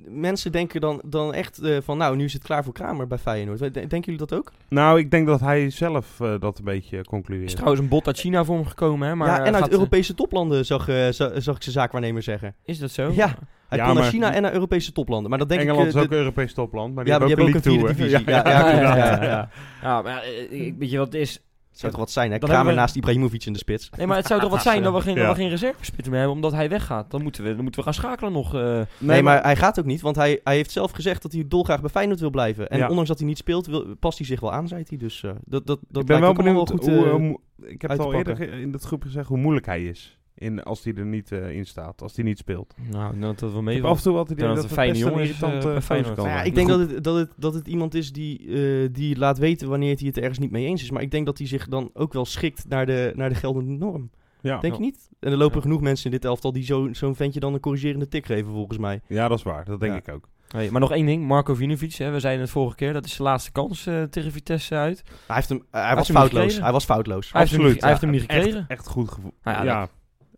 Mensen 0.08 0.52
denken 0.52 0.82
dan, 0.82 1.02
dan 1.06 1.34
echt 1.34 1.60
eh, 1.62 1.78
van, 1.84 1.98
nou, 1.98 2.16
nu 2.16 2.24
is 2.24 2.34
het 2.34 2.44
klaar 2.44 2.64
voor 2.64 2.74
Kramer 2.74 3.08
bij 3.08 3.18
Feyenoord. 3.18 3.60
Denken 3.74 4.00
jullie 4.02 4.18
dat 4.18 4.34
ook? 4.34 4.52
Nou, 4.70 5.00
ik 5.00 5.12
denk 5.12 5.28
dat 5.28 5.40
hij 5.40 5.70
zelf 5.70 6.20
eh, 6.20 6.34
dat 6.40 6.58
een 6.58 6.64
beetje 6.64 6.96
Er 6.96 7.02
is 7.02 7.08
concludeert. 7.08 7.52
trouwens 7.56 7.82
een 7.82 7.88
bot 7.90 8.08
uit 8.08 8.18
China 8.20 8.44
voor 8.44 8.56
hem 8.56 8.66
gekomen, 8.66 9.08
hè? 9.08 9.16
Maar 9.16 9.28
ja, 9.28 9.40
eh, 9.42 9.48
en 9.48 9.56
uit 9.56 9.70
Europese 9.70 10.16
toplanden 10.16 10.66
zag, 10.66 10.88
eh, 10.88 10.96
za- 11.10 11.40
zag 11.40 11.56
ik 11.56 11.62
zijn 11.64 11.76
zaakwaarnemer 11.76 12.22
zeggen. 12.24 12.56
Is 12.66 12.80
dat 12.80 12.92
zo? 12.92 13.12
Ja, 13.16 13.36
hij 13.76 13.86
Ja, 13.86 13.86
kon 13.86 13.94
naar 13.94 14.04
maar- 14.04 14.12
China 14.12 14.34
en 14.34 14.42
naar 14.42 14.54
Europese 14.54 14.92
toplanden. 14.92 15.30
Maar 15.30 15.40
dat 15.40 15.50
denk 15.50 15.62
Engeland 15.62 15.82
ik... 15.82 15.88
is 15.88 15.96
eh, 15.96 16.02
ook 16.02 16.12
een 16.12 16.18
Europees 16.18 16.54
topland, 16.54 16.96
maar 16.96 17.04
die 17.04 17.14
Ja, 17.14 17.20
hebben 17.20 17.38
die 17.38 17.46
ook 17.48 17.54
hebben 17.54 17.72
een 17.74 17.80
ook 17.80 17.88
een 17.88 17.96
league 17.96 18.06
vierde 18.06 18.20
divisie. 18.20 18.34
Ja, 18.36 18.50
ja, 18.50 18.70
ja, 18.70 18.72
inderdaad. 18.72 19.22
ja, 19.22 19.28
ja. 19.28 19.50
Ja, 19.82 20.02
maar 20.02 20.24
eh, 20.24 20.66
ik- 20.66 20.76
weet 20.78 20.92
je 20.92 20.98
wat 20.98 21.06
het 21.14 21.22
is? 21.22 21.40
Zou 21.72 21.92
toch 21.92 22.02
wat 22.02 22.12
zijn, 22.12 22.32
hè? 22.32 22.38
Dan 22.38 22.50
Kramer 22.50 22.74
we- 22.74 22.80
naast 22.80 22.96
Ibrahimovic 22.96 23.46
in 23.46 23.54
de 23.54 23.60
spits. 23.60 23.90
Nee, 23.98 24.08
maar 24.08 24.18
het 24.18 24.26
zou 24.28 24.42
toch 24.42 24.50
wat 24.50 24.62
zijn 24.72 24.84
dat 24.84 24.94
we 24.94 25.02
geen, 25.02 25.16
Ja. 25.16 25.26
dat 25.26 25.36
we 25.36 25.42
geen 25.42 25.50
reservespits 25.50 26.08
meer 26.08 26.18
hebben 26.18 26.36
omdat 26.36 26.52
hij 26.52 26.70
weggaat. 26.70 27.12
Dan 27.12 27.22
moeten 27.24 27.44
we, 27.44 27.54
dan 27.54 27.62
moeten 27.64 27.80
we 27.80 27.86
gaan 27.86 27.94
schakelen 27.94 28.32
nog. 28.32 28.56
eh. 28.56 28.82
Nee, 28.98 29.24
maar 29.24 29.44
hij 29.44 29.56
gaat 29.56 29.80
ook 29.80 29.86
niet, 29.86 30.02
want 30.02 30.16
hij, 30.16 30.40
hij 30.44 30.56
heeft 30.56 30.72
zelf 30.72 30.92
gezegd 30.92 31.22
dat 31.22 31.32
hij 31.32 31.44
dolgraag 31.48 31.82
bij 31.82 31.90
Feyenoord 31.90 32.20
wil 32.20 32.30
blijven. 32.30 32.70
En 32.70 32.78
Ja. 32.78 32.88
ondanks 32.88 33.10
dat 33.10 33.18
hij 33.20 33.28
niet 33.28 33.38
speelt, 33.38 33.66
wil, 33.68 33.96
past 34.00 34.18
hij 34.18 34.28
zich 34.28 34.40
wel 34.40 34.52
aan, 34.54 34.68
zei 34.68 34.84
hij. 34.88 34.98
Dus 34.98 35.24
eh, 35.24 35.32
dat, 35.32 35.68
dat, 35.68 35.80
dat 35.88 36.02
ik 36.02 36.08
ben 36.08 36.20
lijkt 36.20 36.36
wel 36.36 36.46
benieuwd 36.46 36.70
goed, 36.72 36.86
hoe, 36.86 37.40
Ik 37.66 37.82
heb 37.82 37.92
het 37.92 38.00
al 38.00 38.14
eerder 38.14 38.42
in 38.54 38.72
dat 38.72 38.84
groep 38.84 39.04
gezegd 39.04 39.28
hoe 39.28 39.38
moeilijk 39.38 39.66
hij 39.66 39.84
is. 39.84 40.20
In, 40.38 40.63
als 40.63 40.84
hij 40.84 40.93
er 40.93 41.06
niet 41.06 41.32
eh, 41.32 41.50
in 41.52 41.65
staat, 41.65 42.02
als 42.02 42.15
hij 42.15 42.26
niet 42.26 42.38
speelt. 42.38 42.74
Nou, 42.91 43.19
dat 43.19 43.39
dat 43.39 43.52
wel 43.52 43.62
mee. 43.62 43.84
af 43.84 43.98
en 43.98 44.04
toe 44.04 44.17
altijd 44.17 44.39
Dat 44.39 44.48
idee 44.48 44.48
het 44.50 44.56
dat 44.62 44.63
een 44.78 44.84
fijne 44.84 44.98
jongen 44.98 45.19
is, 45.24 45.28
irritante 45.28 45.74
eh, 45.93 46.04
kan 46.06 46.15
Nou 46.15 46.28
ja, 46.30 46.41
ik 46.43 46.56
denk 46.56 46.67
dat 46.67 46.80
het, 46.80 47.04
dat, 47.04 47.15
het, 47.15 47.32
dat 47.38 47.54
het 47.54 47.67
iemand 47.67 47.93
is 47.93 48.12
die, 48.12 48.48
eh, 48.84 48.89
die 48.91 49.17
laat 49.17 49.38
weten 49.38 49.69
wanneer 49.69 49.95
hij 49.98 50.08
het 50.08 50.17
ergens 50.17 50.39
niet 50.39 50.52
mee 50.52 50.65
eens 50.65 50.82
is. 50.84 50.91
Maar 50.91 51.02
ik 51.02 51.12
denk 51.12 51.26
dat 51.26 51.38
hij 51.38 51.48
zich 51.48 51.67
dan 51.67 51.89
ook 51.93 52.13
wel 52.13 52.26
schikt 52.26 52.65
naar 52.67 52.86
de, 52.86 53.12
naar 53.15 53.30
de 53.30 53.36
geldende 53.36 53.71
norm. 53.71 54.10
Ja, 54.41 54.60
Denk 54.60 54.74
je 54.76 54.80
niet? 54.82 55.10
En 55.19 55.32
er 55.32 55.38
lopen 55.38 55.62
genoeg 55.62 55.82
mensen 55.82 56.06
in 56.06 56.12
dit 56.12 56.26
elftal 56.26 56.52
die 56.52 56.63
zo- 56.63 56.89
zo'n 56.93 57.15
ventje 57.15 57.39
dan 57.39 57.54
een 57.54 57.60
corrigerende 57.60 58.08
tik 58.08 58.26
geven, 58.26 58.52
volgens 58.52 58.78
mij. 58.78 59.02
ja 59.08 59.28
dat 59.28 59.38
is 59.38 59.43
waar. 59.43 59.65
Dat 59.65 59.80
denk 59.80 59.91
Ja. 59.91 59.98
ik 60.00 60.10
ook. 60.10 60.28
Hey, 60.48 60.69
maar 60.71 60.82
nog 60.82 60.91
één 60.91 61.06
ding, 61.06 61.28
Marco 61.28 61.54
Vinovic, 61.54 61.93
hè, 61.93 62.12
we 62.12 62.19
zeiden 62.19 62.41
het 62.43 62.52
vorige 62.52 62.76
keer, 62.76 62.93
dat 62.93 63.06
is 63.06 63.15
de 63.17 63.24
laatste 63.24 63.52
kans 63.52 63.84
tegen 64.10 64.32
Vitesse 64.32 64.76
uit. 64.76 65.04
Hij, 65.28 65.36
heeft 65.36 65.50
hem, 65.50 65.63
hij 65.71 65.95
was 65.95 66.10
foutloos. 66.12 66.60
Hij 66.60 66.71
was 66.71 66.86
foutloos. 66.86 67.32
Hij 67.32 67.39
heeft 67.41 67.52
hem, 67.54 67.60
Absoluut, 67.62 67.71
niet- 67.74 67.82
hij 67.82 67.89
heeft 67.89 68.02
hem 68.02 68.12
niet 68.12 68.21
gekregen. 68.21 68.60
Echt, 68.60 68.69
echt 68.69 68.88
goed 68.88 69.10
gevoel. 69.10 69.34
Nou 69.43 69.58
ja, 69.58 69.63
ja, 69.63 69.88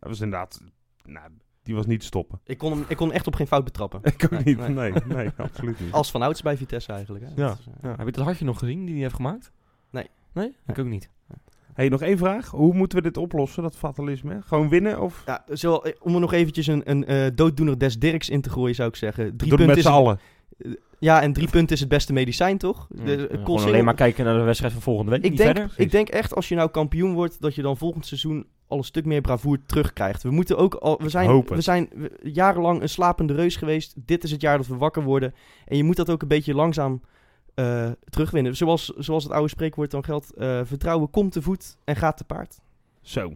dat- 0.08 0.18
was 0.18 0.22
inderdaad... 0.22 0.62
Nou, 1.06 1.28
die 1.64 1.76
was 1.76 1.86
niet 1.86 2.00
te 2.00 2.06
stoppen. 2.06 2.40
Ik 2.46 2.58
kon, 2.58 2.72
hem, 2.72 2.86
ik 2.88 2.98
kon 2.98 3.12
echt 3.12 3.28
op 3.28 3.36
geen 3.36 3.48
fout 3.48 3.64
betrappen. 3.64 4.00
Ik 4.14 4.24
ook 4.24 4.32
Nee, 4.32 4.42
niet. 4.44 4.58
nee. 4.58 4.92
Nee, 4.92 4.92
nee, 5.06 5.30
absoluut 5.38 5.80
niet. 5.80 5.92
Als 5.92 6.12
van 6.12 6.22
ouds 6.22 6.42
bij 6.42 6.58
Vitesse 6.58 6.92
eigenlijk. 6.94 7.26
Hè? 7.26 7.32
Ja. 7.44 7.52
Is, 7.52 7.66
eh, 7.68 7.74
Ja, 7.82 7.90
heb 7.98 8.06
je 8.06 8.12
dat 8.12 8.24
hartje 8.26 8.46
nog 8.46 8.60
gezien 8.60 8.86
die 8.86 8.94
hij 8.94 9.04
heeft 9.04 9.16
gemaakt? 9.16 9.52
Nee. 9.92 10.08
Nee? 10.34 10.56
Ik 10.68 10.80
ook 10.80 10.86
niet. 10.86 11.10
hey, 11.74 11.90
nog 11.90 12.02
één 12.02 12.18
vraag. 12.18 12.50
Hoe 12.52 12.74
moeten 12.74 12.98
we 12.98 13.04
dit 13.04 13.18
oplossen, 13.18 13.64
dat 13.64 13.76
fatalisme? 13.76 14.42
Gewoon 14.46 14.70
winnen 14.70 15.02
of... 15.02 15.24
Ja, 15.26 15.44
zo, 15.54 15.76
eh, 15.76 15.94
om 16.00 16.14
er 16.14 16.20
nog 16.20 16.34
eventjes 16.34 16.68
een, 16.68 16.90
een 16.90 17.06
eh, 17.06 17.26
dooddoener 17.36 17.78
des 17.80 18.00
Dirks 18.00 18.30
in 18.30 18.42
te 18.42 18.50
gooien, 18.50 18.76
zou 18.76 18.90
ik 18.90 18.96
zeggen. 18.96 19.24
Drie 19.38 19.38
Doe 19.38 19.48
punten 19.50 19.68
met 19.68 19.78
is 19.78 19.84
z'n 19.84 19.90
allen. 19.90 20.20
Ja, 21.00 21.22
en 21.22 21.34
drie 21.34 21.50
punten 21.50 21.76
is 21.76 21.80
het 21.80 21.90
beste 21.90 22.14
medicijn, 22.14 22.58
toch? 22.58 22.88
Ja, 22.96 23.04
De- 23.04 23.42
alleen 23.46 23.86
maar 23.86 23.94
kijken 23.94 24.26
naar 24.26 24.38
de 24.38 24.44
wedstrijd 24.44 24.74
van 24.74 24.82
volgende 24.82 25.12
week. 25.12 25.24
ik, 25.24 25.30
niet 25.30 25.40
denk, 25.40 25.58
verder. 25.58 25.74
ik 25.78 25.92
denk 25.92 26.10
echt, 26.10 26.36
als 26.36 26.48
je 26.50 26.56
nou 26.56 26.70
kampioen 26.70 27.14
wordt, 27.14 27.42
dat 27.42 27.56
je 27.56 27.62
dan 27.62 27.78
volgend 27.78 28.06
seizoen 28.06 28.48
al 28.68 28.78
een 28.78 28.84
stuk 28.84 29.06
meer 29.06 29.22
bravoer 29.22 29.58
terugkrijgt. 29.66 30.24
We 30.24 30.32
moeten 30.32 30.58
ook 30.58 30.74
al, 30.74 30.98
we 31.02 31.10
zijn, 31.10 31.30
Hopen. 31.30 31.56
we 31.56 31.62
zijn 31.62 31.90
jarenlang 32.24 32.82
een 32.82 32.90
slapende 32.90 33.34
reus 33.34 33.56
geweest. 33.56 33.94
Dit 33.96 34.24
is 34.24 34.32
het 34.32 34.42
jaar 34.42 34.58
dat 34.58 34.68
we 34.68 34.78
wakker 34.78 35.04
worden. 35.04 35.34
En 35.66 35.78
je 35.78 35.84
moet 35.84 35.96
dat 35.96 36.10
ook 36.10 36.22
een 36.22 36.28
beetje 36.28 36.54
langzaam 36.54 37.02
eh, 37.54 37.92
terugwinnen. 38.10 38.56
Zoals, 38.56 38.86
zoals 38.86 39.24
het 39.24 39.34
oude 39.34 39.50
spreekwoord 39.50 39.92
dan 39.92 40.04
geldt, 40.04 40.34
eh, 40.34 40.60
vertrouwen 40.64 41.10
komt 41.10 41.32
te 41.32 41.42
voet 41.42 41.78
en 41.84 41.96
gaat 41.96 42.18
te 42.18 42.24
paard. 42.24 42.62
Zo. 43.02 43.34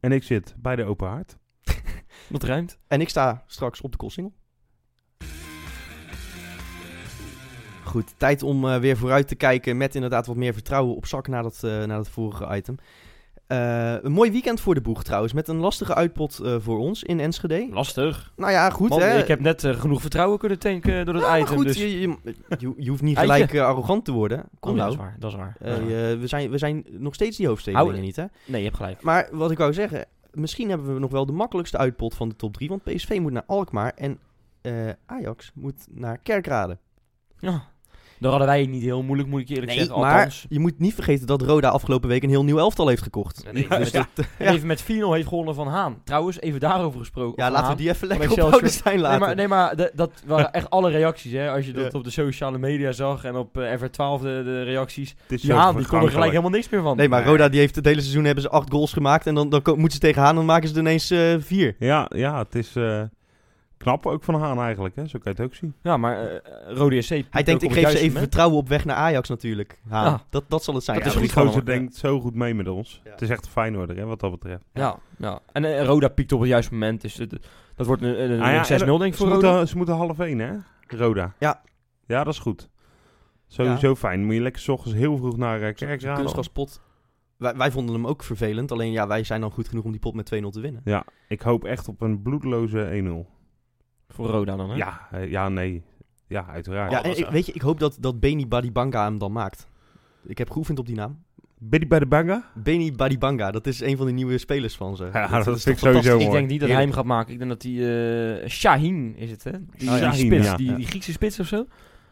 En 0.00 0.12
ik 0.12 0.22
zit 0.22 0.54
bij 0.58 0.76
de 0.76 0.84
open 0.84 1.08
haard. 1.08 1.36
Dat 2.28 2.42
ruimt. 2.42 2.78
En 2.86 3.00
ik 3.00 3.08
sta 3.08 3.44
straks 3.46 3.80
op 3.80 3.90
de 3.90 3.96
Koolsingel. 3.96 4.32
Goed, 7.86 8.14
tijd 8.16 8.42
om 8.42 8.68
eh, 8.68 8.78
weer 8.78 8.96
vooruit 8.96 9.28
te 9.28 9.34
kijken 9.34 9.76
met 9.76 9.94
inderdaad 9.94 10.26
wat 10.26 10.36
meer 10.36 10.52
vertrouwen 10.52 10.96
op 10.96 11.06
zak 11.06 11.28
na 11.28 11.42
dat, 11.42 11.64
eh, 11.64 11.70
na 11.70 11.96
dat 11.96 12.08
vorige 12.08 12.56
item. 12.56 12.76
Eh, 13.46 13.94
een 14.02 14.12
mooi 14.12 14.30
weekend 14.30 14.60
voor 14.60 14.74
de 14.74 14.80
boeg 14.80 15.02
trouwens, 15.04 15.32
met 15.32 15.48
een 15.48 15.56
lastige 15.56 15.94
uitpot 15.94 16.38
eh, 16.38 16.56
voor 16.58 16.78
ons 16.78 17.02
in 17.02 17.20
Enschede. 17.20 17.68
Lastig. 17.70 18.32
Nou 18.36 18.52
ja, 18.52 18.70
goed 18.70 18.88
Man, 18.88 19.00
hè. 19.00 19.18
ik 19.18 19.28
heb 19.28 19.40
net 19.40 19.64
eh, 19.64 19.80
genoeg 19.80 20.00
vertrouwen 20.00 20.38
kunnen 20.38 20.58
tanken 20.58 21.04
door 21.06 21.14
het 21.14 21.42
item. 21.42 21.56
goed, 21.56 21.66
dus... 21.66 21.76
je, 21.76 22.00
je, 22.00 22.16
je, 22.58 22.72
je 22.76 22.90
hoeft 22.90 23.02
niet 23.02 23.18
gelijk 23.18 23.54
arrogant 23.58 24.04
te 24.04 24.12
worden. 24.12 24.44
Kom 24.60 24.70
Oh, 24.70 24.76
nou. 24.76 24.88
Dat 24.90 24.98
is 24.98 25.04
waar, 25.04 25.16
dat 25.18 25.30
is 25.30 25.36
waar. 25.36 25.56
Eh, 25.60 25.88
Ja. 25.90 26.08
je- 26.08 26.16
we, 26.16 26.26
zijn, 26.26 26.50
we 26.50 26.58
zijn 26.58 26.84
nog 26.90 27.14
steeds 27.14 27.36
die 27.36 27.46
hoofdstedelingen 27.46 27.92
Hou- 27.94 28.04
niet 28.06 28.16
hè. 28.16 28.24
Nee, 28.46 28.58
je 28.60 28.66
hebt 28.66 28.76
gelijk. 28.78 29.02
Maar 29.02 29.28
wat 29.32 29.50
ik 29.50 29.58
wou 29.58 29.72
zeggen, 29.72 30.04
misschien 30.32 30.68
hebben 30.68 30.94
we 30.94 31.00
nog 31.00 31.10
wel 31.10 31.26
de 31.26 31.32
makkelijkste 31.32 31.78
uitpot 31.78 32.14
van 32.14 32.28
de 32.28 32.36
top 32.36 32.54
3. 32.54 32.68
Want 32.68 32.82
PSV 32.82 33.18
moet 33.20 33.32
naar 33.32 33.44
Alkmaar 33.46 33.92
en 33.94 34.18
eh, 34.60 34.72
Ajax 35.06 35.50
moet 35.54 35.86
naar 35.90 36.18
Kerkrade. 36.18 36.78
Ja. 37.38 37.62
Daar 38.20 38.30
hadden 38.30 38.48
wij 38.48 38.60
het 38.60 38.68
niet 38.70 38.82
heel 38.82 39.02
moeilijk, 39.02 39.28
moet 39.28 39.40
ik 39.40 39.48
je 39.48 39.54
eerlijk 39.54 39.72
Nee, 39.72 39.80
zeggen. 39.80 40.00
maar 40.00 40.12
Althans. 40.14 40.46
je 40.48 40.60
moet 40.60 40.78
niet 40.78 40.94
vergeten 40.94 41.26
dat 41.26 41.42
Roda 41.42 41.68
afgelopen 41.68 42.08
week 42.08 42.22
een 42.22 42.28
heel 42.28 42.44
nieuw 42.44 42.58
elftal 42.58 42.88
heeft 42.88 43.02
gekocht. 43.02 43.42
En 43.44 43.56
even, 43.56 43.70
Ja, 43.74 43.78
met, 43.78 43.90
ja. 43.92 44.06
en 44.38 44.52
even 44.54 44.66
met 44.66 44.82
4-0 44.82 44.86
heeft 44.86 45.28
gewonnen 45.28 45.54
van 45.54 45.66
Haan. 45.68 45.96
Trouwens, 46.04 46.40
even 46.40 46.60
daarover 46.60 46.98
gesproken. 47.00 47.44
Ja, 47.44 47.50
laten 47.50 47.70
we 47.70 47.76
die 47.76 47.88
even 47.90 48.08
lekker 48.08 48.30
op 48.32 48.38
oude 48.52 48.68
zijn 48.68 48.94
Nee, 48.94 49.02
laten. 49.02 49.20
maar, 49.20 49.34
nee, 49.34 49.48
maar 49.48 49.76
de- 49.76 49.90
dat 49.94 50.10
waren 50.26 50.52
echt 50.52 50.70
alle 50.70 50.90
reacties, 50.90 51.32
hè. 51.32 51.50
Als 51.50 51.66
je 51.66 51.72
dat 51.72 51.92
Ja. 51.92 51.98
op 51.98 52.04
de 52.04 52.10
sociale 52.10 52.58
media 52.58 52.92
zag 52.92 53.24
en 53.24 53.36
op 53.36 53.58
eh, 53.58 53.72
FR12 53.78 54.22
de, 54.22 54.42
de 54.44 54.62
reacties. 54.62 55.14
Is 55.28 55.40
Die 55.42 55.52
Haan, 55.52 55.76
die 55.76 55.86
kon 55.86 56.02
er 56.02 56.10
gelijk 56.10 56.30
helemaal 56.30 56.50
niks 56.50 56.68
meer 56.68 56.82
van. 56.82 56.96
Nee, 56.96 57.08
maar 57.08 57.20
Nee. 57.20 57.30
Roda 57.30 57.48
die 57.48 57.60
heeft 57.60 57.74
het 57.76 57.84
hele 57.84 58.00
seizoen 58.00 58.24
hebben 58.24 58.42
ze 58.42 58.50
acht 58.50 58.70
goals 58.70 58.92
gemaakt. 58.92 59.26
En 59.26 59.34
dan, 59.34 59.48
dan 59.48 59.62
moeten 59.64 59.90
ze 59.92 59.98
tegen 59.98 60.22
Haan, 60.22 60.34
dan 60.34 60.44
maken 60.44 60.68
ze 60.68 60.74
er 60.74 60.80
ineens 60.80 61.10
eh, 61.10 61.34
vier. 61.38 61.76
Ja, 61.78 62.10
ja, 62.14 62.38
het 62.38 62.54
is 62.54 62.76
eh, 62.76 63.02
knap 63.76 64.06
ook 64.06 64.22
van 64.24 64.34
Haan 64.34 64.58
eigenlijk. 64.60 64.96
Hè? 64.96 65.06
Zo 65.06 65.18
kan 65.18 65.32
je 65.34 65.42
het 65.42 65.50
ook 65.50 65.54
zien. 65.54 65.74
Ja, 65.82 65.96
maar 65.96 66.26
eh 66.26 66.40
Rode 66.76 67.02
SC... 67.02 67.08
Hij 67.30 67.42
denkt, 67.42 67.62
ik 67.62 67.72
geef 67.72 67.90
ze 67.90 67.98
even 67.98 68.18
vertrouwen 68.18 68.56
op 68.58 68.68
weg 68.68 68.84
naar 68.84 68.96
Ajax 68.96 69.28
natuurlijk. 69.28 69.78
Haan. 69.88 70.04
Ja. 70.04 70.20
Dat, 70.30 70.44
dat 70.48 70.64
zal 70.64 70.74
het 70.74 70.84
zijn. 70.84 70.96
Dat 70.96 71.06
Ja, 71.06 71.12
is 71.12 71.16
goed 71.18 71.26
die 71.26 71.34
van 71.36 71.46
gozer 71.46 71.62
hem. 71.66 71.78
denkt 71.78 71.94
zo 71.96 72.20
goed 72.20 72.34
mee 72.34 72.54
met 72.54 72.68
ons. 72.68 73.00
Ja. 73.04 73.10
Het 73.10 73.22
is 73.22 73.28
echt 73.30 73.44
een 73.44 73.50
Feyenoorder, 73.50 73.96
hè, 73.96 74.04
wat 74.04 74.20
dat 74.20 74.30
betreft. 74.30 74.64
Ja, 74.72 74.98
ja. 75.18 75.40
En 75.52 75.64
eh, 75.64 75.84
Roda 75.84 76.08
piekt 76.08 76.32
op 76.32 76.40
het 76.40 76.48
juiste 76.48 76.72
moment. 76.72 77.00
Dus 77.00 77.14
het- 77.16 77.48
dat 77.76 77.86
wordt 77.86 78.02
een, 78.02 78.30
een, 78.32 78.40
Ah 78.42 78.52
ja, 78.52 78.58
een 78.58 78.80
6-0 78.80 78.92
en, 78.94 78.98
denk 78.98 79.02
ik 79.02 79.14
ze 79.14 79.18
voor 79.24 79.28
Roda. 79.32 79.48
moeten, 79.50 79.68
ze 79.68 79.76
moeten 79.76 79.94
half 79.94 80.18
één, 80.18 80.38
hè? 80.38 80.52
Roda. 80.86 81.32
Ja. 81.38 81.62
Ja, 82.06 82.24
dat 82.24 82.32
is 82.32 82.38
goed. 82.40 82.68
Sowieso 83.48 83.94
fijn. 83.94 84.24
Moet 84.24 84.34
je 84.34 84.40
lekker 84.40 84.62
's 84.62 84.68
ochtends 84.68 84.98
heel 84.98 85.16
vroeg 85.16 85.36
naar 85.36 85.60
uh, 85.62 85.74
Kerkrade. 85.74 86.18
kunstgraspot. 86.20 86.80
Wij, 87.36 87.56
wij 87.56 87.70
vonden 87.70 87.94
hem 87.94 88.06
ook 88.06 88.22
vervelend. 88.22 88.72
Alleen 88.72 88.92
ja, 88.92 89.06
wij 89.06 89.24
zijn 89.24 89.40
dan 89.40 89.50
goed 89.50 89.68
genoeg 89.68 89.84
om 89.84 89.90
die 89.90 90.00
pot 90.00 90.14
met 90.14 90.34
2-0 90.34 90.48
te 90.48 90.60
winnen. 90.60 90.80
Ja, 90.84 91.04
ik 91.28 91.40
hoop 91.42 91.64
echt 91.64 91.88
op 91.88 92.00
een 92.00 92.22
bloedloze 92.22 93.02
1-0. 93.28 93.35
Voor 94.16 94.28
Roda 94.28 94.56
dan, 94.56 94.70
hè? 94.70 94.76
Ja, 94.76 95.08
eh, 95.10 95.30
ja, 95.30 95.48
nee. 95.48 95.82
Ja, 96.26 96.46
uiteraard. 96.48 96.90
ja, 96.90 97.02
en 97.02 97.18
ik, 97.18 97.26
weet 97.26 97.46
je, 97.46 97.52
ik 97.52 97.60
hoop 97.60 97.80
dat, 97.80 97.96
dat 98.00 98.20
Beni 98.20 98.46
Badibanga 98.46 99.04
hem 99.04 99.18
dan 99.18 99.32
maakt. 99.32 99.68
Ik 100.26 100.38
heb 100.38 100.50
geoefend 100.50 100.78
op 100.78 100.86
die 100.86 100.96
naam. 100.96 101.24
Biddy 101.58 101.86
bij 101.86 101.98
de 101.98 102.06
banga? 102.06 102.50
Beni 102.54 102.92
Badibanga, 102.92 103.50
dat 103.50 103.66
is 103.66 103.80
een 103.80 103.96
van 103.96 104.06
de 104.06 104.12
nieuwe 104.12 104.38
spelers 104.38 104.76
van 104.76 104.96
ze. 104.96 105.04
Ja, 105.12 105.42
dat 105.42 105.56
is 105.56 105.62
vind 105.62 105.76
ik 105.76 105.82
toch 105.82 105.92
sowieso 105.92 105.92
fantastisch? 105.92 106.26
Ik 106.26 106.32
denk 106.32 106.48
niet 106.48 106.60
dat 106.60 106.68
hij 106.68 106.80
hem 106.80 106.92
gaat 106.92 107.04
maken. 107.04 107.32
Ik 107.32 107.38
denk 107.38 107.50
dat 107.50 107.60
die 107.60 107.80
eh 108.40 108.48
Shaheen 108.48 109.16
is 109.16 109.30
het, 109.30 109.44
hè? 109.44 109.50
Die, 109.50 109.90
Oh, 109.90 109.98
ja. 109.98 110.10
die 110.10 110.12
Shaheen, 110.12 110.26
spits, 110.26 110.46
ja. 110.46 110.56
die, 110.56 110.86
Griekse 110.86 111.12
spits 111.12 111.40
of 111.40 111.46
zo. 111.46 111.66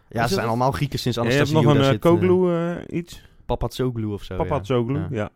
Ja, 0.09 0.27
ze 0.27 0.35
zijn 0.35 0.47
allemaal 0.47 0.73
Grieken 0.73 0.99
sinds 0.99 1.17
Ja, 1.17 1.23
je 1.25 1.29
hebt 1.29 1.40
Anastasio 1.40 1.73
nog 1.73 1.79
een 1.79 1.88
uh, 1.88 1.95
eh, 1.95 2.01
Koglu 2.01 2.55
eh, 2.55 2.99
iets? 2.99 3.23
Papatsoglu 3.47 4.05
of 4.05 4.23
zo. 4.23 4.37
Papa 4.37 4.57
ja. 4.57 4.64
Zoglu, 4.64 5.07
Ja. 5.11 5.31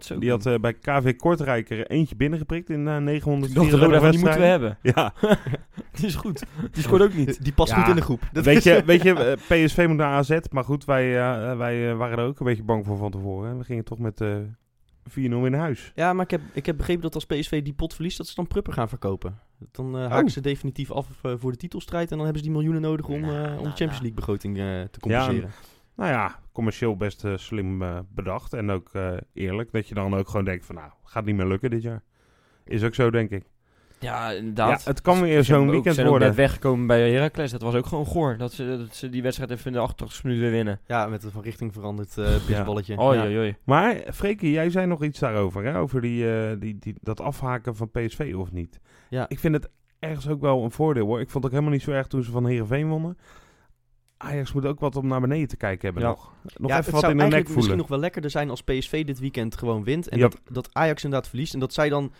Zo. 0.00 0.18
Die 0.18 0.30
had 0.30 0.46
eh, 0.46 0.54
bij 0.60 0.72
KV 0.74 1.16
Kortrijker 1.16 1.86
eentje 1.86 2.16
binnengeprikt 2.16 2.70
in 2.70 2.86
uh, 2.86 2.94
Ik 2.96 3.00
900 3.02 3.54
dacht, 3.54 3.70
Roda 3.72 4.00
van 4.00 4.10
die 4.10 4.20
moeten 4.20 4.40
we 4.40 4.46
hebben. 4.46 4.78
Ja, 4.82 5.12
Die 5.96 6.06
is 6.06 6.14
goed. 6.14 6.42
Die 6.72 6.82
scoort 6.82 7.02
ook 7.02 7.14
niet. 7.14 7.44
Die 7.44 7.52
past 7.52 7.70
Ja. 7.72 7.78
goed 7.78 7.88
in 7.88 7.96
de 7.96 8.02
groep. 8.02 8.20
Dat 8.32 8.44
weet 8.44 8.62
je, 8.62 8.82
weet 8.86 9.02
je 9.02 9.12
eh, 9.14 9.64
PSV 9.64 9.84
moet 9.88 9.96
naar 9.96 10.12
AZ, 10.14 10.38
maar 10.50 10.64
goed, 10.64 10.84
wij, 10.84 11.18
eh, 11.20 11.56
wij 11.56 11.94
waren 11.94 12.18
er 12.18 12.24
ook 12.24 12.40
een 12.40 12.46
beetje 12.46 12.62
bang 12.62 12.86
voor 12.86 12.96
van 12.96 13.10
tevoren. 13.10 13.50
hè. 13.50 13.56
We 13.56 13.64
gingen 13.64 13.84
toch 13.84 13.98
met 13.98 14.20
eh 14.20 14.36
4-0 15.08 15.14
in 15.46 15.54
huis. 15.54 15.92
Ja, 15.94 16.12
maar 16.12 16.24
ik 16.24 16.30
heb, 16.30 16.40
ik 16.52 16.66
heb 16.66 16.76
begrepen 16.76 17.02
dat 17.02 17.14
als 17.14 17.26
PSV 17.26 17.62
die 17.62 17.72
pot 17.72 17.94
verliest, 17.94 18.16
dat 18.16 18.26
ze 18.26 18.34
dan 18.34 18.46
Prupper 18.46 18.72
gaan 18.72 18.88
verkopen. 18.88 19.38
Dan 19.72 19.94
haken 19.94 20.24
Oh. 20.24 20.30
ze 20.30 20.40
definitief 20.40 20.90
af 20.90 21.06
voor 21.22 21.50
de 21.50 21.56
titelstrijd. 21.56 22.10
En 22.10 22.16
dan 22.16 22.24
hebben 22.24 22.42
ze 22.42 22.48
die 22.48 22.56
miljoenen 22.56 22.82
nodig 22.82 23.06
om, 23.08 23.20
Nou, 23.20 23.32
eh, 23.34 23.40
om 23.40 23.44
nou, 23.44 23.56
de 23.56 23.62
Champions 23.62 23.90
nou. 23.90 24.02
League 24.02 24.14
begroting 24.14 24.58
eh, 24.58 24.64
te 24.90 25.00
compenseren. 25.00 25.50
Nou 25.96 26.10
ja, 26.10 26.38
commercieel 26.52 26.96
best 26.96 27.24
eh, 27.24 27.32
slim 27.36 27.82
eh, 27.82 27.98
bedacht 28.14 28.52
en 28.52 28.70
ook 28.70 28.88
eh, 28.92 29.12
eerlijk. 29.32 29.72
Dat 29.72 29.88
je 29.88 29.94
dan 29.94 30.14
ook 30.14 30.28
gewoon 30.28 30.44
denkt 30.44 30.66
van 30.66 30.74
nou, 30.74 30.90
gaat 31.04 31.24
niet 31.24 31.36
meer 31.36 31.46
lukken 31.46 31.70
dit 31.70 31.82
jaar. 31.82 32.02
Is 32.64 32.82
ook 32.84 32.94
zo, 32.94 33.10
denk 33.10 33.30
ik. 33.30 33.44
Ja, 33.98 34.30
Ja, 34.30 34.36
inderdaad. 34.38 34.84
het 34.84 35.00
kan 35.00 35.20
weer 35.20 35.44
Ze 35.44 35.52
zo'n 35.52 35.70
weekend 35.70 35.94
zijn 35.94 36.06
worden. 36.06 36.28
net 36.28 36.36
weggekomen 36.36 36.86
bij 36.86 37.12
Heracles. 37.12 37.50
Dat 37.50 37.62
was 37.62 37.74
ook 37.74 37.86
gewoon 37.86 38.06
goor. 38.06 38.36
Dat 38.36 38.52
ze, 38.52 38.76
dat 38.78 38.94
ze 38.94 39.08
die 39.08 39.22
wedstrijd 39.22 39.50
even 39.50 39.66
in 39.66 39.72
de 39.72 39.78
88 39.78 40.22
minuten 40.22 40.44
weer 40.44 40.52
winnen. 40.54 40.80
Ja, 40.86 41.06
met 41.06 41.24
een 41.24 41.30
van 41.30 41.42
richting 41.42 41.72
veranderd 41.72 42.18
eh 42.18 42.46
pisballetje. 42.46 42.94
Ja. 42.94 43.02
oei, 43.02 43.38
oei. 43.38 43.56
Maar 43.64 43.94
Freekie, 44.12 44.50
jij 44.50 44.70
zei 44.70 44.86
nog 44.86 45.02
iets 45.02 45.18
daarover, 45.18 45.64
hè? 45.64 45.78
over 45.78 46.00
die, 46.00 46.32
eh, 46.32 46.60
die, 46.60 46.78
die, 46.78 46.94
dat 47.00 47.20
afhaken 47.20 47.76
van 47.76 47.90
PSV 47.90 48.34
of 48.36 48.52
niet. 48.52 48.80
Ja. 49.10 49.28
Ik 49.28 49.38
vind 49.38 49.54
het 49.54 49.68
ergens 49.98 50.28
ook 50.28 50.40
wel 50.40 50.64
een 50.64 50.70
voordeel 50.70 51.06
hoor. 51.06 51.20
Ik 51.20 51.30
vond 51.30 51.44
het 51.44 51.52
ook 51.52 51.58
helemaal 51.58 51.72
niet 51.78 51.82
zo 51.82 51.90
erg 51.90 52.06
toen 52.06 52.22
ze 52.22 52.30
van 52.30 52.46
Heerenveen 52.46 52.88
wonnen. 52.88 53.16
Ajax 54.22 54.52
moet 54.52 54.66
ook 54.66 54.80
wat 54.80 54.96
om 54.96 55.06
naar 55.06 55.20
beneden 55.20 55.48
te 55.48 55.56
kijken 55.56 55.84
hebben 55.84 56.02
Ja. 56.02 56.08
nog. 56.08 56.32
Nog 56.42 56.52
ja, 56.54 56.62
even 56.62 56.74
het 56.76 56.90
wat 56.90 57.00
zou 57.00 57.12
in 57.12 57.18
de 57.18 57.24
nek 57.24 57.32
eigenlijk 57.32 57.44
voelen. 57.46 57.54
misschien 57.56 57.78
nog 57.78 57.88
wel 57.88 57.98
lekkerder 57.98 58.30
zijn 58.30 58.50
als 58.50 58.62
PSV 58.62 59.04
dit 59.04 59.18
weekend 59.20 59.56
gewoon 59.56 59.84
wint. 59.84 60.08
En 60.08 60.18
Ja. 60.18 60.28
dat, 60.28 60.40
dat 60.50 60.68
Ajax 60.72 61.04
inderdaad 61.04 61.28
verliest. 61.28 61.54
En 61.54 61.60
dat 61.60 61.72
zij 61.72 61.88
dan 61.88 62.12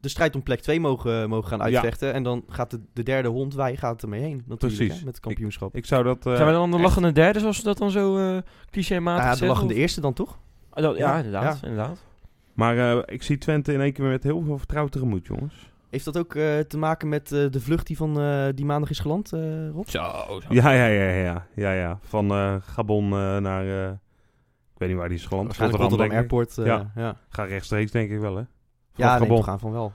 de, 0.00 0.08
strijd 0.08 0.34
om 0.34 0.42
plek 0.42 0.60
2 0.60 0.80
mogen, 0.80 1.28
mogen 1.28 1.48
gaan 1.48 1.58
Ja. 1.58 1.64
uitvechten. 1.64 2.12
En 2.12 2.22
dan 2.22 2.44
gaat 2.48 2.70
de, 2.70 2.80
de 2.92 3.02
derde 3.02 3.28
hond, 3.28 3.54
wij 3.54 3.76
gaat 3.76 4.02
ermee 4.02 4.20
heen. 4.20 4.36
Natuurlijk, 4.46 4.60
Precies. 4.76 4.98
hè, 4.98 5.04
met 5.04 5.14
het 5.14 5.20
kampioenschap. 5.24 5.74
Ik 5.76 5.86
zou 5.86 6.04
dat... 6.04 6.26
eh, 6.26 6.34
Zijn 6.34 6.46
we 6.46 6.52
dan 6.52 6.70
de 6.70 6.76
echt- 6.76 6.84
lachende 6.84 7.12
derde, 7.12 7.38
zoals 7.40 7.56
ze 7.56 7.62
dat 7.62 7.78
dan 7.78 7.90
zo 7.90 8.16
eh 8.18 8.38
clichématig 8.70 9.24
Ah, 9.32 9.38
de 9.38 9.46
lachende 9.46 9.74
Of- 9.74 9.80
eerste 9.80 10.00
dan 10.00 10.12
toch? 10.12 10.38
Ah, 10.70 10.82
dat- 10.82 10.96
ja, 10.96 11.10
Ja, 11.10 11.16
inderdaad. 11.16 11.60
inderdaad. 11.62 12.04
Maar 12.54 12.78
eh, 12.96 13.02
ik 13.14 13.22
zie 13.22 13.38
Twente 13.38 13.72
in 13.72 13.80
één 13.80 13.92
keer 13.92 14.04
met 14.04 14.22
heel 14.22 14.42
veel 14.42 14.58
vertrouwen 14.58 14.92
tegemoet, 14.92 15.26
jongens. 15.26 15.72
Heeft 15.94 16.04
dat 16.04 16.18
ook 16.18 16.34
eh, 16.34 16.58
te 16.58 16.78
maken 16.78 17.08
met 17.08 17.32
eh, 17.32 17.50
de 17.50 17.60
vlucht 17.60 17.86
die 17.86 17.96
van 17.96 18.20
eh, 18.20 18.46
die 18.54 18.64
maandag 18.64 18.90
is 18.90 18.98
geland, 18.98 19.32
eh 19.32 19.68
Rob? 19.70 19.86
Zo, 19.88 20.02
zo. 20.28 20.40
Ja, 20.48 20.70
ja, 20.72 20.86
ja, 20.86 21.10
ja. 21.10 21.46
ja, 21.54 21.72
ja. 21.72 21.98
Van 22.02 22.30
eh, 22.30 22.54
Gabon 22.60 23.04
eh, 23.04 23.36
naar... 23.36 23.86
eh, 23.86 23.90
ik 24.72 24.78
weet 24.80 24.88
niet 24.88 24.98
waar 24.98 25.08
die 25.08 25.18
is 25.18 25.26
geland. 25.26 25.44
Waarschijnlijk 25.46 25.80
Rotterdam, 25.82 26.10
ik. 26.10 26.16
Airport. 26.16 26.58
eh, 26.58 26.66
Ja. 26.66 26.90
ja, 26.94 27.16
Ga 27.28 27.44
rechtstreeks 27.44 27.90
denk 27.90 28.10
ik 28.10 28.18
wel, 28.18 28.36
hè? 28.36 28.42
Vanaf 28.42 28.50
ja 28.94 29.10
nee, 29.10 29.18
Gabon. 29.18 29.36
toch 29.36 29.48
aan 29.48 29.58
van 29.60 29.72
wel. 29.72 29.92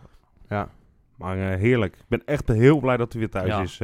Ja. 0.50 0.70
Maar 1.18 1.38
eh, 1.52 1.60
heerlijk. 1.60 1.96
Ik 1.96 2.06
ben 2.08 2.22
echt 2.26 2.48
heel 2.48 2.80
blij 2.80 2.98
dat 2.98 3.12
hij 3.12 3.22
weer 3.22 3.30
thuis 3.30 3.48
Ja. 3.48 3.62
is. 3.62 3.78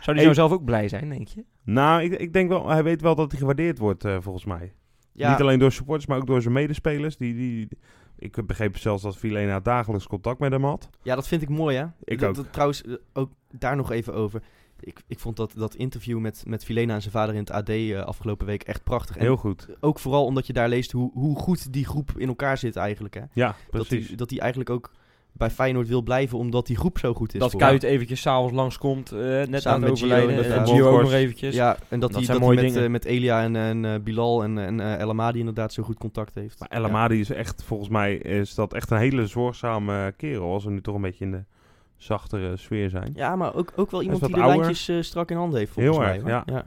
Zou 0.00 0.16
die 0.16 0.26
zo 0.26 0.32
zelf 0.32 0.52
ook 0.52 0.64
blij 0.64 0.88
zijn, 0.88 1.08
denk 1.08 1.28
je? 1.28 1.44
Nou, 1.64 2.02
ik, 2.02 2.12
ik 2.12 2.32
denk 2.32 2.48
wel, 2.48 2.68
hij 2.68 2.82
weet 2.82 3.00
wel 3.00 3.14
dat 3.14 3.30
hij 3.30 3.40
gewaardeerd 3.40 3.78
wordt, 3.78 4.04
eh, 4.04 4.16
volgens 4.20 4.44
mij. 4.44 4.72
Ja, 5.12 5.30
Niet 5.30 5.40
alleen 5.40 5.58
door 5.58 5.72
supporters, 5.72 6.06
maar 6.06 6.18
ook 6.18 6.26
door 6.26 6.42
zijn 6.42 6.54
medespelers. 6.54 7.16
Die, 7.16 7.34
die, 7.34 7.68
ik 8.18 8.46
begreep 8.46 8.78
zelfs 8.78 9.02
dat 9.02 9.16
Vilena 9.16 9.60
dagelijks 9.60 10.06
contact 10.06 10.38
met 10.38 10.52
hem 10.52 10.64
had. 10.64 10.90
ja, 11.02 11.14
dat 11.14 11.28
vind 11.28 11.42
ik 11.42 11.48
mooi, 11.48 11.76
hè? 11.76 11.84
Ik 12.04 12.18
Dat- 12.18 12.28
ook. 12.28 12.34
dat- 12.34 12.52
trouwens, 12.52 12.82
eh, 12.82 12.94
ook 13.12 13.30
daar 13.50 13.76
nog 13.76 13.90
even 13.90 14.14
over. 14.14 14.42
Ik, 14.80 15.00
ik 15.06 15.18
vond 15.18 15.36
dat, 15.36 15.52
dat 15.56 15.74
interview 15.74 16.18
met, 16.18 16.42
met 16.46 16.64
Filena 16.64 16.94
en 16.94 17.00
zijn 17.00 17.12
vader 17.12 17.34
in 17.34 17.40
het 17.40 17.50
AD 17.50 17.68
eh, 17.68 18.00
afgelopen 18.00 18.46
week 18.46 18.62
echt 18.62 18.82
prachtig. 18.84 19.16
En 19.16 19.22
Heel 19.22 19.36
goed. 19.36 19.68
ook 19.80 19.98
vooral 19.98 20.24
omdat 20.24 20.46
je 20.46 20.52
daar 20.52 20.68
leest 20.68 20.92
hoe, 20.92 21.10
hoe 21.12 21.36
goed 21.38 21.72
die 21.72 21.84
groep 21.86 22.10
in 22.16 22.28
elkaar 22.28 22.58
zit 22.58 22.76
eigenlijk. 22.76 23.14
Hè? 23.14 23.22
Ja, 23.32 23.46
Dat 23.70 23.86
precies. 23.86 24.06
hij 24.06 24.16
dat 24.16 24.28
die 24.28 24.40
eigenlijk 24.40 24.70
ook 24.70 24.92
bij 25.36 25.50
Feyenoord 25.50 25.88
wil 25.88 26.02
blijven 26.02 26.38
omdat 26.38 26.66
die 26.66 26.76
groep 26.76 26.98
zo 26.98 27.14
goed 27.14 27.34
is. 27.34 27.40
dat 27.40 27.50
voor 27.50 27.60
Kuit 27.60 27.82
eventjes 27.82 28.20
s'avonds 28.20 28.52
langskomt, 28.54 29.12
eh 29.12 29.18
net 29.18 29.62
Samen 29.62 29.64
aan 29.64 29.80
het 29.82 29.90
met 29.90 29.98
Gio 29.98 30.06
overlijden. 30.06 30.30
inderdaad. 30.36 30.68
En 30.68 30.74
Gio 30.74 30.88
ook 30.90 31.02
nog 31.02 31.12
eventjes. 31.12 31.54
Ja, 31.54 31.76
en 31.88 32.00
dat, 32.00 32.00
Dat 32.00 32.14
hij, 32.14 32.24
zijn 32.24 32.38
dat 32.38 32.46
hij 32.46 32.54
mooie 32.54 32.54
met, 32.62 32.64
dingen. 32.74 32.84
eh, 32.86 32.90
met 32.92 33.04
Elia 33.04 33.42
en, 33.42 33.56
en 33.56 33.84
eh, 33.84 34.00
Bilal 34.00 34.42
en, 34.42 34.58
en 34.58 34.80
eh, 34.80 34.98
El 35.00 35.08
Amadi 35.10 35.38
inderdaad 35.38 35.72
zo 35.72 35.82
goed 35.82 35.98
contact 35.98 36.34
heeft. 36.34 36.58
Maar 36.60 36.68
El 36.68 36.84
Amadi 36.84 37.20
is 37.20 37.30
echt, 37.30 37.62
volgens 37.64 37.88
mij 37.88 38.14
is 38.14 38.54
dat 38.54 38.74
echt 38.74 38.90
een 38.90 38.98
hele 38.98 39.26
zorgzame 39.26 40.14
kerel. 40.16 40.52
Als 40.52 40.64
we 40.64 40.70
nu 40.70 40.80
toch 40.80 40.94
een 40.94 41.00
beetje 41.00 41.24
in 41.24 41.30
de 41.30 41.44
zachtere 41.96 42.56
sfeer 42.56 42.90
zijn. 42.90 43.12
Ja, 43.14 43.36
maar 43.36 43.54
ook, 43.54 43.72
ook 43.76 43.90
wel 43.90 44.02
iemand 44.02 44.20
die 44.24 44.34
de 44.34 44.40
ouder. 44.40 44.60
lijntjes 44.60 44.88
eh, 44.88 45.02
strak 45.02 45.30
in 45.30 45.36
handen 45.36 45.58
heeft 45.58 45.72
volgens 45.72 45.96
Heel 45.96 46.06
mij. 46.06 46.14
erg, 46.16 46.26
ja. 46.26 46.42
ja. 46.46 46.64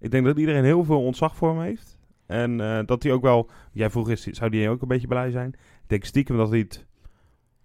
Ik 0.00 0.10
denk 0.10 0.24
dat 0.24 0.38
iedereen 0.38 0.64
heel 0.64 0.84
veel 0.84 1.02
ontzag 1.04 1.36
voor 1.36 1.48
hem 1.48 1.60
heeft. 1.60 1.98
En 2.26 2.60
eh, 2.60 2.78
dat 2.86 3.02
hij 3.02 3.12
ook 3.12 3.22
wel... 3.22 3.48
Jij 3.72 3.90
vroeg, 3.90 4.10
is, 4.10 4.22
zou 4.22 4.50
die 4.50 4.68
ook 4.68 4.82
een 4.82 4.88
beetje 4.88 5.06
blij 5.06 5.30
zijn? 5.30 5.48
Ik 5.82 5.88
denk 5.88 6.04
stiekem 6.04 6.36
dat 6.36 6.50
hij 6.50 6.58
het 6.58 6.86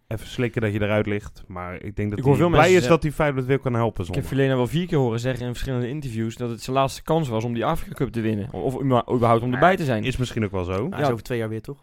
even 0.07 0.27
slikken 0.27 0.61
dat 0.61 0.73
je 0.73 0.81
eruit 0.81 1.05
ligt. 1.05 1.43
Maar 1.47 1.73
ik 1.81 1.95
denk 1.95 2.09
dat 2.09 2.19
Ik 2.19 2.23
hoor 2.25 2.33
hij 2.33 2.41
veel 2.41 2.49
blij 2.51 2.61
mensen 2.61 2.81
is 2.81 2.87
dat 2.87 3.03
hij 3.03 3.11
Feyenoord 3.11 3.45
weer 3.45 3.59
kan 3.59 3.73
helpen 3.73 3.91
Ik 3.91 3.97
heb 3.97 4.05
zonder. 4.05 4.23
Verlena 4.23 4.55
wel 4.55 4.67
vier 4.67 4.87
keer 4.87 4.97
horen 4.97 5.19
zeggen 5.19 5.45
in 5.45 5.51
verschillende 5.51 5.87
interviews 5.89 6.35
dat 6.35 6.49
het 6.49 6.61
zijn 6.61 6.75
laatste 6.75 7.03
kans 7.03 7.27
was 7.27 7.43
om 7.43 7.53
die 7.53 7.65
Afrika 7.65 7.93
Cup 7.93 8.09
te 8.09 8.21
winnen. 8.21 8.53
Of 8.53 8.81
überhaupt 9.13 9.41
om 9.43 9.53
erbij 9.53 9.75
te 9.75 9.83
zijn. 9.83 10.03
Is 10.03 10.17
misschien 10.17 10.43
ook 10.45 10.51
wel 10.51 10.63
zo. 10.63 10.71
Nou, 10.77 10.89
hij 10.93 11.01
is 11.01 11.09
over 11.09 11.23
twee 11.23 11.37
jaar 11.37 11.49
weer 11.49 11.61
toch? 11.61 11.77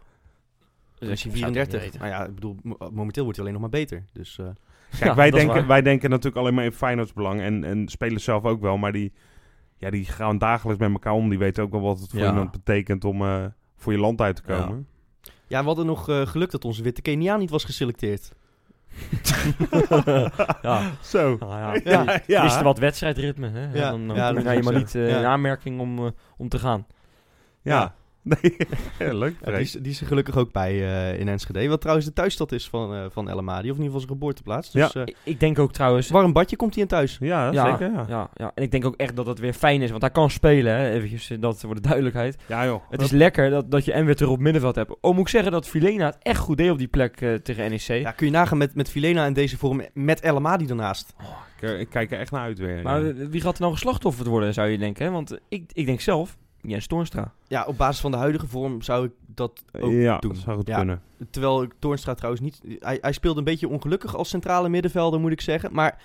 Dus 0.98 1.08
Dan 1.08 1.10
is 1.10 1.22
hij 1.22 1.32
ik 1.32 1.38
zou 1.38 1.52
het 1.52 1.58
niet 1.58 1.70
34. 1.70 1.80
weten. 1.80 2.00
Nou 2.00 2.10
ja, 2.12 2.26
ik 2.28 2.34
bedoel, 2.34 2.56
mo- 2.62 2.90
momenteel 2.92 3.22
wordt 3.22 3.38
hij 3.38 3.46
alleen 3.48 3.60
nog 3.60 3.70
maar 3.70 3.80
beter. 3.80 4.04
Dus 4.12 4.38
eh, 4.38 4.46
Kijk, 4.98 5.04
Ja, 5.04 5.14
wij, 5.14 5.30
denken, 5.30 5.66
wij 5.66 5.82
denken 5.82 6.10
natuurlijk 6.10 6.36
alleen 6.36 6.54
maar 6.54 6.64
in 6.64 6.72
Feyenoords 6.72 7.12
belang. 7.12 7.40
En, 7.40 7.64
en 7.64 7.88
spelers 7.88 8.24
zelf 8.24 8.44
ook 8.44 8.60
wel. 8.60 8.76
Maar 8.76 8.92
die, 8.92 9.12
ja, 9.76 9.90
die 9.90 10.04
gaan 10.04 10.38
dagelijks 10.38 10.80
met 10.80 10.90
elkaar 10.92 11.12
om. 11.12 11.28
Die 11.28 11.38
weten 11.38 11.62
ook 11.62 11.70
wel 11.70 11.80
wat 11.80 12.00
het 12.00 12.10
voor 12.10 12.20
Ja. 12.20 12.28
iemand 12.28 12.50
betekent 12.50 13.04
om 13.04 13.22
eh, 13.22 13.44
voor 13.76 13.92
je 13.92 13.98
land 13.98 14.20
uit 14.20 14.36
te 14.36 14.42
komen. 14.42 14.86
Ja, 15.52 15.60
we 15.60 15.66
hadden 15.66 15.86
nog 15.86 16.08
eh, 16.08 16.26
geluk 16.26 16.50
dat 16.50 16.64
onze 16.64 16.82
witte 16.82 17.02
Keniaan 17.02 17.38
niet 17.38 17.50
was 17.50 17.64
geselecteerd. 17.64 18.32
ja. 20.62 20.90
Zo. 21.02 21.36
Nou 21.40 21.58
ja. 21.58 21.80
Ja, 21.84 22.20
ja. 22.26 22.42
Miste 22.42 22.64
wat 22.64 22.78
wedstrijdritme. 22.78 23.48
Hè? 23.50 23.72
Ja, 23.78 23.90
dan 23.90 24.06
dan 24.06 24.16
ja, 24.16 24.32
kom 24.32 24.42
dat 24.44 24.52
je 24.52 24.58
is 24.58 24.66
zo. 24.66 24.72
niet 24.72 24.94
eh, 24.94 25.08
Ja. 25.10 25.18
in 25.18 25.24
aanmerking 25.24 25.80
om, 25.80 25.98
eh, 26.06 26.10
om 26.36 26.48
te 26.48 26.58
gaan. 26.58 26.86
Ja. 27.62 27.94
Nee, 28.32 28.56
ja, 28.98 29.14
leuk. 29.14 29.34
Ja, 29.44 29.50
die, 29.50 29.60
is, 29.60 29.72
die 29.72 29.92
is 29.92 30.00
er 30.00 30.06
gelukkig 30.06 30.36
ook 30.36 30.52
bij 30.52 30.70
eh, 30.70 31.20
in 31.20 31.28
Enschede. 31.28 31.68
Wat 31.68 31.80
trouwens 31.80 32.06
de 32.06 32.12
thuisstad 32.12 32.52
is 32.52 32.68
van, 32.68 32.94
eh 32.94 33.04
van 33.10 33.28
El 33.28 33.38
Amadi. 33.38 33.70
Of 33.70 33.76
in 33.76 33.82
ieder 33.82 33.84
geval 33.84 34.00
zijn 34.00 34.12
geboorteplaats. 34.12 34.70
Dus 34.70 34.94
eh 34.94 35.02
Ik, 35.04 35.16
ik 35.24 35.40
denk 35.40 35.58
ook 35.58 35.72
trouwens... 35.72 36.08
warm 36.08 36.32
badje 36.32 36.56
komt 36.56 36.74
hij 36.74 36.82
in 36.82 36.88
thuis. 36.88 37.16
Ja, 37.20 37.50
Ja, 37.50 37.70
zeker. 37.70 37.92
Ja, 37.92 38.04
Ja, 38.08 38.30
ja, 38.34 38.52
en 38.54 38.62
ik 38.62 38.70
denk 38.70 38.84
ook 38.84 38.96
echt 38.96 39.16
dat 39.16 39.26
het 39.26 39.38
weer 39.38 39.52
fijn 39.52 39.82
is, 39.82 39.90
want 39.90 40.02
hij 40.02 40.10
kan 40.10 40.30
spelen, 40.30 40.74
hè? 40.74 40.90
eventjes 40.90 41.30
dat 41.40 41.60
voor 41.60 41.74
de 41.74 41.80
duidelijkheid. 41.80 42.36
ja 42.46 42.64
joh. 42.64 42.82
Het 42.90 43.00
is 43.00 43.10
lekker 43.10 43.50
dat, 43.50 43.70
dat 43.70 43.84
je 43.84 43.92
en 43.92 44.04
weer 44.04 44.16
terug 44.16 44.32
op 44.32 44.38
middenveld 44.38 44.74
hebt. 44.74 45.00
Oh, 45.00 45.12
moet 45.12 45.20
ik 45.20 45.28
zeggen 45.28 45.52
dat 45.52 45.68
Filena 45.68 46.06
het 46.06 46.18
echt 46.22 46.38
goed 46.38 46.56
deed 46.56 46.70
op 46.70 46.78
die 46.78 46.88
plek 46.88 47.20
eh, 47.20 47.34
tegen 47.34 47.70
NEC. 47.70 47.80
Ja, 47.80 48.10
kun 48.10 48.26
je 48.26 48.32
nagaan 48.32 48.58
met, 48.58 48.74
met 48.74 48.90
Filena 48.90 49.26
in 49.26 49.32
deze 49.32 49.58
vorm 49.58 49.82
met 49.94 50.20
El 50.20 50.36
Amadi 50.36 50.66
ernaast. 50.66 51.14
Ik, 51.60 51.70
ik 51.78 51.88
kijk 51.88 52.12
er 52.12 52.18
echt 52.18 52.30
naar 52.30 52.42
uit 52.42 52.58
weer. 52.58 52.82
Maar 52.82 53.04
ja. 53.04 53.12
wie 53.28 53.40
gaat 53.40 53.54
er 53.54 53.60
nou 53.60 53.72
geslachtofferd 53.72 54.26
worden, 54.26 54.54
zou 54.54 54.68
je 54.68 54.78
denken? 54.78 55.04
Hè? 55.04 55.10
Want 55.10 55.38
ik, 55.48 55.70
ik 55.72 55.86
denk 55.86 56.00
zelf, 56.00 56.36
Jens 56.62 56.86
Toornstra. 56.86 57.32
Ja, 57.48 57.64
op 57.64 57.76
basis 57.76 58.00
van 58.00 58.10
de 58.10 58.16
huidige 58.16 58.46
vorm 58.46 58.82
zou 58.82 59.04
ik 59.04 59.12
dat 59.26 59.64
ook 59.80 59.92
ja, 59.92 60.18
doen. 60.18 60.32
dat 60.32 60.40
zou 60.40 60.60
Ja. 60.64 60.76
kunnen. 60.76 61.02
Terwijl 61.30 61.62
ik 61.62 61.72
Toornstra 61.78 62.14
trouwens 62.14 62.42
niet... 62.42 62.60
Hij, 62.78 62.98
hij 63.00 63.12
speelde 63.12 63.38
een 63.38 63.44
beetje 63.44 63.68
ongelukkig 63.68 64.16
als 64.16 64.28
centrale 64.28 64.68
middenvelder, 64.68 65.20
moet 65.20 65.32
ik 65.32 65.40
zeggen. 65.40 65.72
Maar 65.72 66.02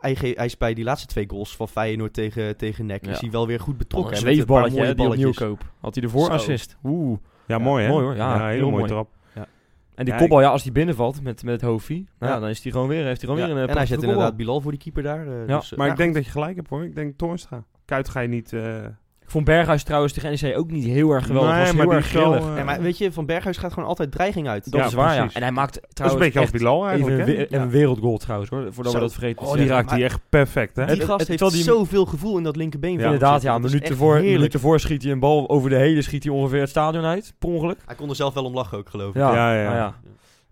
hij, 0.00 0.16
ge- 0.16 0.32
hij 0.36 0.44
is 0.46 0.56
bij 0.56 0.74
die 0.74 0.84
laatste 0.84 1.06
twee 1.06 1.28
goals 1.28 1.56
van 1.56 1.68
Feyenoord 1.68 2.12
tegen, 2.12 2.56
tegen 2.56 2.86
NEC... 2.86 3.02
is 3.02 3.08
Ja. 3.08 3.16
hij 3.20 3.30
wel 3.30 3.46
weer 3.46 3.60
goed 3.60 3.78
betrokken. 3.78 4.10
met 4.12 4.22
een 4.22 4.32
zweefballetje 4.34 4.80
hè, 4.80 4.94
die 4.94 5.06
opnieuw 5.06 5.08
balletjes. 5.08 5.36
koop. 5.48 5.64
Had 5.80 5.94
hij 5.94 6.02
de 6.04 6.08
voorassist. 6.10 6.76
Oeh. 6.84 7.18
Ja, 7.46 7.56
Ja, 7.56 7.62
mooi 7.62 7.84
hè? 7.84 7.90
mooi 7.90 8.04
hoor. 8.04 8.14
Ja, 8.16 8.48
heel 8.48 8.60
mooie 8.60 8.72
mooi. 8.76 8.86
trap. 8.90 9.08
En 9.94 10.04
die 10.04 10.14
Ja, 10.14 10.20
kopbal, 10.20 10.40
ja, 10.40 10.48
als 10.50 10.62
die 10.62 10.72
binnenvalt 10.72 11.22
met, 11.22 11.42
met 11.44 11.52
het 11.52 11.62
hoofdje, 11.70 11.94
nou, 12.18 12.32
Ja. 12.32 12.40
dan 12.40 12.48
is 12.48 12.62
hij 12.62 12.72
gewoon 12.72 12.88
weer, 12.88 13.04
heeft 13.04 13.20
hij 13.20 13.30
gewoon 13.30 13.48
Ja, 13.48 13.54
weer 13.54 13.56
een 13.62 13.62
eh, 13.68 13.70
en 13.70 13.76
hij 13.76 13.86
zet 13.86 14.02
inderdaad. 14.02 14.36
Bilal 14.36 14.60
voor 14.60 14.70
die 14.70 14.80
keeper 14.80 15.02
daar. 15.02 15.26
eh, 15.26 15.46
Ja, 15.46 15.58
dus, 15.58 15.72
eh, 15.72 15.78
Maar 15.78 15.86
ja, 15.86 15.92
ik 15.92 15.98
denk 15.98 16.14
dat 16.14 16.24
je 16.24 16.30
gelijk 16.30 16.56
hebt 16.56 16.68
hoor. 16.68 16.84
Ik 16.84 16.94
denk 16.94 17.18
Toornstra. 17.18 17.64
Kuit 17.84 18.08
ga 18.08 18.20
je 18.20 18.28
niet... 18.28 18.52
eh, 18.52 18.76
Ik 19.32 19.38
vond 19.38 19.50
Berghuis 19.56 19.82
trouwens 19.82 20.12
tegen 20.12 20.30
NEC 20.42 20.58
ook 20.58 20.70
niet 20.70 20.84
heel 20.84 21.10
erg 21.10 21.26
geweldig. 21.26 21.50
Nee, 21.50 21.58
was 21.60 21.72
maar 21.72 21.80
heel 21.80 21.88
die 21.90 21.98
erg 21.98 22.06
grillig. 22.08 22.40
eh, 22.40 22.54
Nee, 22.54 22.64
maar 22.64 22.80
weet 22.82 22.98
je, 22.98 23.12
Van 23.12 23.26
Berghuis 23.26 23.56
gaat 23.56 23.72
gewoon 23.72 23.88
altijd 23.88 24.12
dreiging 24.12 24.48
uit. 24.48 24.64
dat 24.70 24.80
ja, 24.80 24.86
is 24.86 24.92
waar, 24.92 25.10
ja. 25.14 25.16
precies. 25.18 25.34
En 25.36 25.42
hij 25.42 25.52
maakt 25.52 25.74
Dat 25.74 25.82
is 25.88 25.94
trouwens 25.94 26.20
een 26.22 26.26
beetje 26.26 26.40
als 26.44 26.50
echt 26.52 26.58
Bilal 26.62 26.86
eigenlijk 26.86 27.28
een, 27.28 27.46
Ja. 27.50 27.62
een 27.62 27.70
wereldgoal 27.70 28.16
trouwens, 28.18 28.50
hoor. 28.50 28.72
Voordat 28.72 28.92
Zo. 28.92 28.98
we 28.98 29.04
dat 29.04 29.12
vergeten 29.12 29.44
te 29.44 29.50
Oh, 29.50 29.56
die 29.56 29.66
raakt 29.66 29.90
hij 29.90 30.04
echt 30.04 30.20
perfect 30.28 30.76
hè? 30.76 30.86
Die 30.86 30.94
het- 30.94 31.04
gast 31.04 31.28
het- 31.28 31.40
heeft 31.40 31.52
die- 31.52 31.62
zoveel 31.62 32.04
gevoel 32.06 32.36
in 32.36 32.42
dat 32.42 32.56
linkerbeen. 32.56 32.92
Ja, 32.92 32.96
van 33.02 33.12
Inderdaad, 33.12 33.42
ja. 33.42 33.54
Een 33.54 33.60
minuut 33.60 33.88
ervoor, 33.88 34.20
minuut 34.20 34.58
schiet 34.80 35.02
hij 35.02 35.12
een 35.12 35.20
bal 35.20 35.48
over 35.48 35.70
de 35.70 35.76
hele, 35.76 36.02
schiet 36.02 36.24
hij 36.24 36.32
ongeveer 36.32 36.60
het 36.60 36.68
stadion 36.70 37.04
uit, 37.04 37.34
per 37.38 37.48
ongeluk. 37.48 37.78
Hij 37.86 37.94
kon 37.96 38.08
er 38.08 38.16
zelf 38.16 38.34
wel 38.34 38.44
om 38.44 38.54
lachen 38.54 38.78
ook, 38.78 38.88
geloof 38.88 39.08
ik. 39.08 39.14
Ja, 39.14 39.34
Ja, 39.34 39.54
ja. 39.54 39.62
ja. 39.62 39.74
ja. 39.74 39.94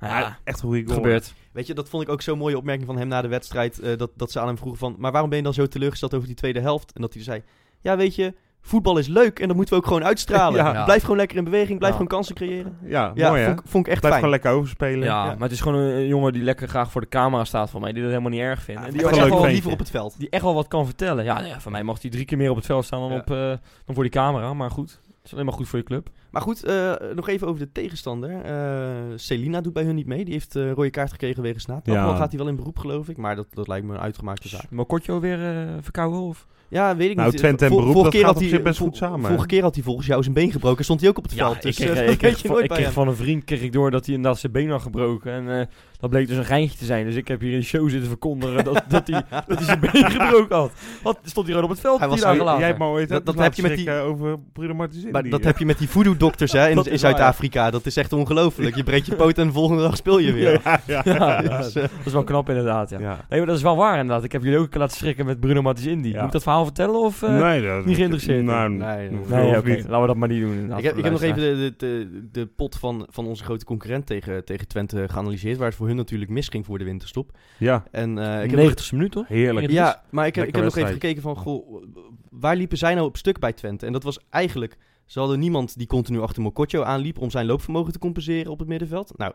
Ja, 0.01 0.19
Ja, 0.19 0.38
echt 0.45 0.57
een 0.59 0.64
goede 0.64 0.79
het 0.81 0.87
goal. 0.90 1.03
gebeurt. 1.03 1.35
Weet 1.53 1.66
je, 1.66 1.75
dat 1.75 1.88
vond 1.88 2.03
ik 2.03 2.09
ook 2.09 2.23
zo'n 2.23 2.38
mooie 2.38 2.57
opmerking 2.57 2.87
van 2.87 2.99
hem 2.99 3.09
na 3.09 3.23
de 3.23 3.29
wedstrijd. 3.29 3.79
eh, 3.79 3.97
dat, 3.97 4.11
dat 4.16 4.31
ze 4.31 4.40
aan 4.40 4.47
hem 4.47 4.57
vroegen 4.57 4.79
van, 4.79 4.95
maar 4.99 5.11
waarom 5.12 5.29
ben 5.31 5.38
je 5.38 5.45
dan 5.45 5.55
zo 5.55 5.66
teleurgesteld 5.66 6.14
over 6.14 6.27
die 6.27 6.37
tweede 6.37 6.61
helft? 6.61 6.93
En 6.93 7.01
dat 7.01 7.14
hij 7.14 7.23
zei, 7.23 7.43
ja 7.81 7.97
weet 7.97 8.14
je, 8.14 8.35
voetbal 8.61 8.99
is 8.99 9.07
leuk 9.07 9.38
en 9.38 9.46
dat 9.46 9.57
moeten 9.57 9.75
we 9.75 9.81
ook 9.81 9.87
gewoon 9.87 10.05
uitstralen. 10.05 10.59
Ja. 10.64 10.85
Blijf 10.85 11.03
gewoon 11.03 11.16
lekker 11.16 11.37
in 11.37 11.44
beweging, 11.44 11.79
blijf 11.79 11.92
Ja. 11.92 11.99
gewoon 12.01 12.07
kansen 12.16 12.35
creëren. 12.35 12.79
Ja, 12.85 13.11
Ja, 13.14 13.29
mooi 13.29 13.40
hè? 13.40 13.46
vond, 13.46 13.61
ik- 13.61 13.66
vond 13.68 13.87
ik 13.87 13.92
echt 13.92 14.01
Blijf 14.01 14.14
fijn. 14.14 14.14
gewoon 14.14 14.31
lekker 14.31 14.51
overspelen. 14.51 15.05
Ja, 15.09 15.25
Ja. 15.25 15.31
maar 15.33 15.42
het 15.42 15.53
is 15.53 15.61
gewoon 15.61 15.79
een, 15.81 15.94
een 15.96 16.07
jongen 16.07 16.33
die 16.33 16.42
lekker 16.42 16.68
graag 16.68 16.90
voor 16.90 17.01
de 17.01 17.09
camera 17.09 17.44
staat 17.44 17.70
van 17.70 17.81
mij, 17.81 17.92
die 17.92 18.01
dat 18.03 18.11
helemaal 18.11 18.31
niet 18.33 18.40
erg 18.40 18.62
vindt. 18.62 18.81
Ja, 18.81 18.87
en 18.87 18.92
die 18.92 19.05
ook 19.07 19.11
echt 19.12 19.29
wel, 19.29 19.46
liever 19.46 19.70
op 19.73 19.79
het 19.79 19.90
veld. 19.90 20.14
die 20.18 20.31
echt 20.31 20.42
wel 20.42 20.55
wat 20.55 20.68
kan 20.68 20.85
vertellen. 20.87 21.25
Ja, 21.25 21.40
ja, 21.40 21.61
van 21.61 21.73
mij 21.73 21.83
mag 21.83 22.03
hij 22.03 22.11
drie 22.11 22.25
keer 22.25 22.38
meer 22.38 22.51
op 22.51 22.57
het 22.57 22.66
veld 22.66 22.85
staan 22.85 23.01
dan, 23.01 23.11
Ja. 23.11 23.16
op, 23.18 23.31
eh, 23.31 23.37
dan 23.85 23.94
voor 23.94 24.03
die 24.03 24.12
camera, 24.12 24.55
maar 24.55 24.70
goed. 24.70 25.01
Het 25.05 25.29
is 25.29 25.33
alleen 25.33 25.44
maar 25.44 25.55
goed 25.55 25.68
voor 25.68 25.79
je 25.79 25.85
club. 25.85 26.09
Maar 26.31 26.42
goed, 26.42 26.64
eh, 26.64 26.92
nog 27.14 27.29
even 27.29 27.46
over 27.46 27.61
de 27.61 27.73
tegenstander. 27.73 28.40
Eh 28.44 28.87
Celina 29.16 29.61
doet 29.61 29.73
bij 29.73 29.83
hun 29.83 29.94
niet 29.94 30.07
mee. 30.07 30.25
Die 30.25 30.33
heeft 30.33 30.57
eh 30.57 30.73
rode 30.73 30.90
kaart 30.90 31.11
gekregen 31.11 31.42
wegens 31.42 31.66
naad. 31.66 31.87
Ja. 31.87 32.07
Dan 32.07 32.16
gaat 32.16 32.29
hij 32.31 32.38
wel 32.38 32.49
in 32.49 32.57
beroep, 32.57 32.79
geloof 32.79 33.09
ik. 33.09 33.16
Maar 33.16 33.37
dat, 33.37 33.46
dat 33.51 33.68
lijkt 33.68 33.87
me 33.87 33.94
een 33.94 34.01
uitgemaakte 34.01 34.49
zaak. 34.49 34.70
Mokotjo 34.70 35.20
weer 35.20 35.44
eh 35.44 35.62
verkouden 35.81 36.20
of? 36.20 36.46
Ja, 36.71 36.97
weet 36.97 37.11
ik 37.11 37.17
Nou, 37.17 37.29
niet. 37.31 37.39
Twente 37.39 37.65
en 37.65 37.71
beroep, 37.71 37.95
dat 37.95 38.09
keer 38.13 38.21
gaat 38.25 38.35
had 38.35 38.43
op 38.43 38.49
zich 38.49 38.63
best 38.63 38.79
goed 38.79 38.97
samen? 38.97 39.27
Vorige 39.29 39.47
keer 39.47 39.63
had 39.63 39.75
hij 39.75 39.85
volgens 39.85 40.07
jou 40.07 40.23
zijn 40.23 40.35
been 40.35 40.51
gebroken. 40.53 40.85
Stond 40.85 41.01
hij 41.01 41.09
ook 41.09 41.19
op 41.19 41.23
het 41.25 41.35
veld. 41.35 41.55
ik 41.57 41.63
Dus 41.63 41.77
kreeg, 41.77 41.91
eh, 41.91 42.11
ik 42.11 42.19
kreeg, 42.19 42.31
weet 42.33 42.41
je 42.41 42.49
van, 42.49 42.63
ik 42.63 42.69
kreeg 42.69 42.93
van 42.93 43.09
een 43.09 43.17
vriend 43.17 43.45
kreeg 43.45 43.61
ik 43.63 43.73
door 43.73 43.91
dat 43.91 44.07
hij 44.07 44.15
inderdaad 44.15 44.41
zijn 44.41 44.53
been 44.53 44.71
had 44.71 44.83
gebroken. 44.83 45.33
En 45.33 45.61
eh, 45.61 45.67
dat 46.01 46.11
bleek 46.11 46.29
dus 46.29 46.37
een 46.37 46.45
geintje 46.45 46.79
te 46.79 46.85
zijn. 46.85 47.05
Dus 47.07 47.15
ik 47.15 47.29
heb 47.29 47.41
hier 47.41 47.53
in 47.53 47.59
de 47.59 47.65
show 47.65 47.89
zitten 47.91 48.09
verkondigen 48.09 48.65
dat, 48.65 48.83
dat, 48.89 49.07
hij, 49.07 49.23
dat 49.49 49.57
hij 49.59 49.65
zijn 49.65 49.81
been 49.81 50.11
gebroken 50.11 50.57
had. 50.57 50.73
Wat 51.03 51.19
stond 51.23 51.47
hij 51.47 51.55
gewoon 51.55 51.63
op 51.65 51.71
het 51.71 51.81
veld 51.81 51.99
Hij 51.99 52.09
was 52.09 52.21
dagen 52.21 52.37
zo- 52.37 52.45
later. 52.45 52.59
Jij 52.59 52.69
hebt 52.69 52.79
me 52.81 52.87
ooit 52.87 53.09
Dat- 53.09 53.39
heb 53.39 53.55
je 53.55 53.63
met 53.63 53.77
die- 53.77 53.91
over 53.91 54.39
Bruno 54.53 54.75
Martins 54.75 55.05
Maar 55.11 55.29
dat 55.29 55.45
heb 55.45 55.59
je 55.59 55.67
met 55.67 55.79
die 55.79 55.89
voodoo-dokters 55.89 56.53
hè, 56.53 56.69
in, 56.89 56.99
Zuid-Afrika. 56.99 57.71
Dat 57.71 57.87
is 57.87 57.97
echt 57.97 58.13
ongelooflijk. 58.13 58.77
Je 58.77 58.83
breekt 58.83 59.07
je 59.07 59.15
poot 59.15 59.39
en 59.39 59.47
de 59.47 59.53
volgende 59.53 59.83
dag 59.83 59.97
speel 59.97 60.19
je 60.19 60.33
weer. 60.33 60.61
Ja, 60.87 61.43
eh, 61.43 61.43
dat 61.43 61.75
is 62.05 62.13
wel 62.13 62.25
knap 62.25 62.49
inderdaad. 62.49 62.91
Nee, 62.91 63.01
maar 63.29 63.47
dat 63.47 63.57
is 63.57 63.63
wel 63.63 63.77
waar 63.77 63.99
inderdaad. 63.99 64.25
Ik 64.25 64.33
heb 64.33 64.43
jullie 64.43 64.59
ook 64.59 64.75
een 64.75 64.81
laten 64.81 64.97
schrikken 64.97 65.27
met 65.27 65.41
Bruno 65.41 65.63
Martins 65.63 65.87
Indy. 65.87 66.13
Moet 66.15 66.25
ik 66.25 66.33
dat 66.33 66.43
verhaal 66.43 66.60
vertellen 66.64 67.01
of... 67.01 67.23
eh, 67.23 67.40
nee, 67.40 67.62
dat 67.62 67.85
niet 67.85 67.96
geïnteresseerd 67.96 68.44
Nou. 68.44 68.70
Nee, 68.70 69.11
nee, 69.11 69.20
nee. 69.29 69.62
Niet. 69.62 69.88
Laten 69.88 70.01
we 70.01 70.07
dat 70.07 70.16
maar 70.16 70.29
niet 70.29 70.40
doen 70.40 70.77
ik 70.77 70.85
heb, 70.85 70.96
ik 70.96 71.03
heb 71.05 71.12
nog 71.12 71.23
even 71.23 71.40
de, 71.40 71.57
de, 71.57 71.75
de, 71.77 72.29
de 72.33 72.46
pot 72.46 72.77
van, 72.77 73.07
van 73.11 73.27
onze 73.27 73.44
grote 73.44 73.64
concurrent 73.64 74.07
tegen, 74.07 74.44
tegen 74.44 74.68
Twente 74.68 75.09
geanalyseerd. 75.09 75.57
Waar 75.59 75.66
het 75.66 75.77
voor 75.77 75.87
hun 75.87 75.96
natuurlijk 75.96 76.31
misging 76.31 76.66
voor 76.66 76.79
de 76.79 76.85
winterstop. 76.85 77.31
Ja, 77.59 77.85
En, 77.90 78.18
eh, 78.18 78.44
ik 78.44 78.51
De 78.51 78.61
heb 78.61 78.70
90ste 78.70 78.92
minuut, 78.92 79.12
toch? 79.12 79.29
heerlijk. 79.29 79.70
Ja, 79.70 80.03
maar 80.11 80.27
ik 80.27 80.35
heb, 80.35 80.46
ik 80.46 80.55
heb 80.55 80.64
nog 80.64 80.77
even 80.77 80.92
gekeken 80.92 81.23
van, 81.23 81.37
goh, 81.37 81.83
waar 82.31 82.57
liepen 82.57 82.79
zij 82.79 82.94
nou 82.94 83.07
op 83.07 83.16
stuk 83.16 83.38
bij 83.38 83.53
Twente? 83.53 83.87
En 83.87 83.92
dat 83.92 84.03
was 84.03 84.18
eigenlijk, 84.31 84.77
ze 85.07 85.18
hadden 85.18 85.38
niemand 85.38 85.79
die 85.79 85.87
continu 85.87 86.20
achter 86.20 86.42
Mokotjo 86.42 86.83
aanliep 86.83 87.18
om 87.18 87.31
zijn 87.31 87.46
loopvermogen 87.46 87.92
te 87.92 87.99
compenseren 87.99 88.53
op 88.53 88.59
het 88.59 88.68
middenveld. 88.68 89.12
Nou, 89.18 89.33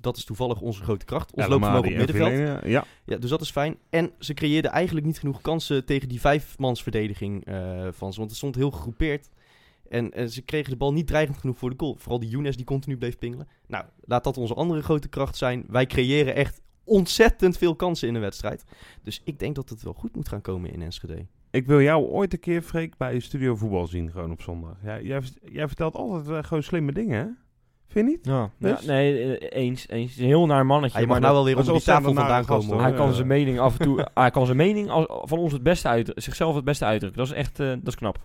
dat 0.00 0.16
is 0.16 0.24
toevallig 0.24 0.60
onze 0.60 0.82
grote 0.82 1.04
kracht, 1.04 1.32
ons 1.32 1.46
loopvermogen 1.46 1.90
op 1.90 1.96
middenveld. 1.96 2.62
Ja, 2.64 2.84
Ja, 3.04 3.16
dus 3.16 3.30
dat 3.30 3.40
is 3.40 3.50
fijn. 3.50 3.76
En 3.90 4.10
ze 4.18 4.34
creëerden 4.34 4.70
eigenlijk 4.70 5.06
niet 5.06 5.18
genoeg 5.18 5.40
kansen 5.40 5.84
tegen 5.84 6.08
die 6.08 6.20
vijfmansverdediging 6.20 7.44
eh 7.44 7.88
van 7.90 8.12
ze, 8.12 8.18
want 8.18 8.30
het 8.30 8.38
stond 8.38 8.54
heel 8.54 8.70
gegroepeerd. 8.70 9.28
En, 9.88 10.12
en 10.12 10.30
ze 10.30 10.42
kregen 10.42 10.70
de 10.70 10.76
bal 10.76 10.92
niet 10.92 11.06
dreigend 11.06 11.38
genoeg 11.38 11.58
voor 11.58 11.70
de 11.70 11.76
goal. 11.78 11.96
Vooral 11.98 12.18
die 12.18 12.28
Younes 12.28 12.56
die 12.56 12.64
continu 12.64 12.96
bleef 12.96 13.18
pingelen. 13.18 13.48
Nou, 13.66 13.84
laat 14.04 14.24
dat 14.24 14.36
onze 14.36 14.54
andere 14.54 14.82
grote 14.82 15.08
kracht 15.08 15.36
zijn. 15.36 15.64
Wij 15.68 15.86
creëren 15.86 16.34
echt 16.34 16.62
ontzettend 16.84 17.58
veel 17.58 17.76
kansen 17.76 18.08
in 18.08 18.14
een 18.14 18.20
wedstrijd. 18.20 18.64
Dus 19.02 19.20
ik 19.24 19.38
denk 19.38 19.54
dat 19.54 19.68
het 19.68 19.82
wel 19.82 19.92
goed 19.92 20.14
moet 20.16 20.28
gaan 20.28 20.40
komen 20.40 20.72
in 20.72 20.82
Enschede. 20.82 21.26
ik 21.50 21.66
wil 21.66 21.80
jou 21.80 22.04
ooit 22.04 22.32
een 22.32 22.40
keer, 22.40 22.62
Freek, 22.62 22.96
bij 22.96 23.20
Studio 23.20 23.56
Voetbal 23.56 23.86
zien, 23.86 24.10
gewoon 24.10 24.30
op 24.30 24.42
zondag. 24.42 24.76
Ja, 24.82 25.00
jij, 25.00 25.22
jij 25.44 25.66
vertelt 25.66 25.94
altijd 25.94 26.28
eh, 26.28 26.48
gewoon 26.48 26.62
slimme 26.62 26.92
dingen, 26.92 27.18
hè? 27.18 27.26
Vind 27.94 28.06
je 28.08 28.12
niet? 28.12 28.26
Ja, 28.26 28.50
Dus? 28.58 28.80
ja, 28.80 28.86
nee, 28.92 29.38
eh, 29.38 29.62
eens. 29.62 29.88
eens. 29.88 30.16
Een 30.16 30.24
heel 30.24 30.46
naar 30.46 30.66
mannetje. 30.66 30.96
Hij 30.98 31.06
mag 31.06 31.12
maar 31.20 31.22
nou 31.22 31.34
wel 31.34 31.44
weer 31.44 31.58
is 31.58 31.66
die 31.66 31.82
tafel 31.82 32.14
vandaan 32.14 32.44
komen. 32.44 32.66
hoor. 32.66 32.80
hij 32.80 32.92
kan 32.92 33.14
zijn 33.14 33.26
mening 33.26 33.58
af 33.58 33.78
en 33.78 33.84
toe... 33.84 34.08
hij 34.14 34.30
kan 34.30 34.44
zijn 34.44 34.56
mening 34.56 34.90
als, 34.90 35.06
van 35.08 35.38
ons 35.38 35.52
het 35.52 35.62
beste 35.62 35.88
uit, 35.88 36.12
zichzelf 36.14 36.54
het 36.54 36.64
beste 36.64 36.84
uitdrukken. 36.84 37.20
Dat 37.20 37.30
is 37.30 37.36
echt... 37.36 37.60
eh, 37.60 37.68
dat 37.68 37.86
is 37.86 37.94
knap. 37.94 38.18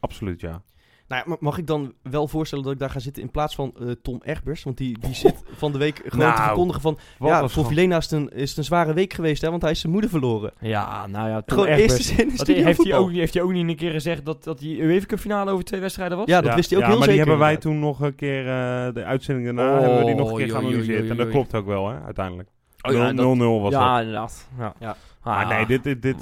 Absoluut, 0.00 0.40
ja. 0.40 0.62
Nou, 1.10 1.22
ja, 1.24 1.28
ma- 1.30 1.36
mag 1.40 1.58
ik 1.58 1.66
dan 1.66 1.92
wel 2.02 2.28
voorstellen 2.28 2.64
dat 2.64 2.72
ik 2.72 2.78
daar 2.78 2.90
ga 2.90 2.98
zitten 2.98 3.22
in 3.22 3.30
plaats 3.30 3.54
van 3.54 3.72
eh, 3.80 3.90
Tom 4.02 4.20
Egbers? 4.24 4.62
Want 4.62 4.76
die, 4.76 4.98
die 4.98 5.14
zit 5.14 5.42
van 5.56 5.72
de 5.72 5.78
week 5.78 5.96
gewoon 5.96 6.10
te 6.30 6.36
Nou, 6.36 6.42
verkondigen 6.44 6.80
van... 6.82 6.98
Ja, 7.18 7.48
voor 7.48 7.66
Vilena 7.66 7.96
is 7.96 8.04
het, 8.04 8.12
een, 8.12 8.30
is 8.32 8.48
het 8.48 8.58
een 8.58 8.64
zware 8.64 8.92
week 8.92 9.12
geweest, 9.12 9.42
hè? 9.42 9.50
Want 9.50 9.62
hij 9.62 9.70
is 9.70 9.80
zijn 9.80 9.92
moeder 9.92 10.10
verloren. 10.10 10.52
Ja, 10.60 11.06
nou 11.06 11.28
ja, 11.28 11.42
Tom 11.42 11.58
gewoon 11.58 11.72
Egbers. 11.74 11.92
eerste 11.92 12.14
zin 12.44 12.56
in 12.56 12.64
heeft, 12.64 12.84
hij 12.84 12.96
ook, 12.96 13.12
heeft 13.12 13.34
hij 13.34 13.42
ook 13.42 13.52
niet 13.52 13.68
een 13.68 13.76
keer 13.76 13.90
gezegd 13.90 14.24
dat, 14.24 14.44
dat 14.44 14.58
die 14.58 14.80
UEFA 14.82 15.06
Cup 15.06 15.18
finale 15.18 15.50
over 15.50 15.64
twee 15.64 15.80
wedstrijden 15.80 16.16
was? 16.18 16.26
Ja, 16.26 16.40
dat 16.40 16.54
wist 16.54 16.70
hij 16.70 16.78
ook 16.78 16.84
ja, 16.84 16.90
heel 16.90 16.98
maar 16.98 17.08
zeker. 17.08 17.24
die 17.24 17.30
hebben 17.32 17.48
wij 17.52 17.56
toen 17.62 17.78
nog 17.78 18.00
een 18.00 18.14
keer, 18.14 18.40
eh, 18.40 18.94
de 18.94 19.04
uitzending 19.04 19.46
daarna, 19.46 19.74
Oh, 19.74 19.80
hebben 19.80 19.98
we 19.98 20.04
die 20.04 20.14
nog 20.14 20.30
een 20.30 20.36
keer 20.36 20.50
geanalyseerd. 20.50 21.08
En 21.10 21.16
dat 21.16 21.28
klopt 21.28 21.54
ook 21.54 21.66
wel, 21.66 21.88
hè, 21.88 22.00
uiteindelijk. 22.04 22.48
Oh, 22.82 22.92
ja, 22.92 23.12
0-0 23.12 23.14
dat- 23.14 23.60
was 23.60 23.72
ja, 23.72 23.90
dat. 23.92 23.98
inderdaad. 24.00 24.48
Ja. 24.58 24.74
Ja. 24.78 24.96
Maar 25.22 25.44
Ah, 25.44 25.50
nee, 25.50 25.66
dit, 25.66 25.82
dit, 25.82 26.02
dit, 26.02 26.20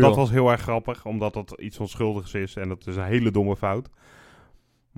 dat 0.00 0.16
was 0.16 0.30
heel 0.30 0.50
erg 0.50 0.60
grappig, 0.60 1.06
omdat 1.06 1.34
dat 1.34 1.54
iets 1.58 1.78
onschuldigs 1.78 2.34
is. 2.34 2.56
En 2.56 2.68
dat 2.68 2.86
is 2.86 2.96
een 2.96 3.04
hele 3.04 3.30
domme 3.30 3.56
fout. 3.56 3.88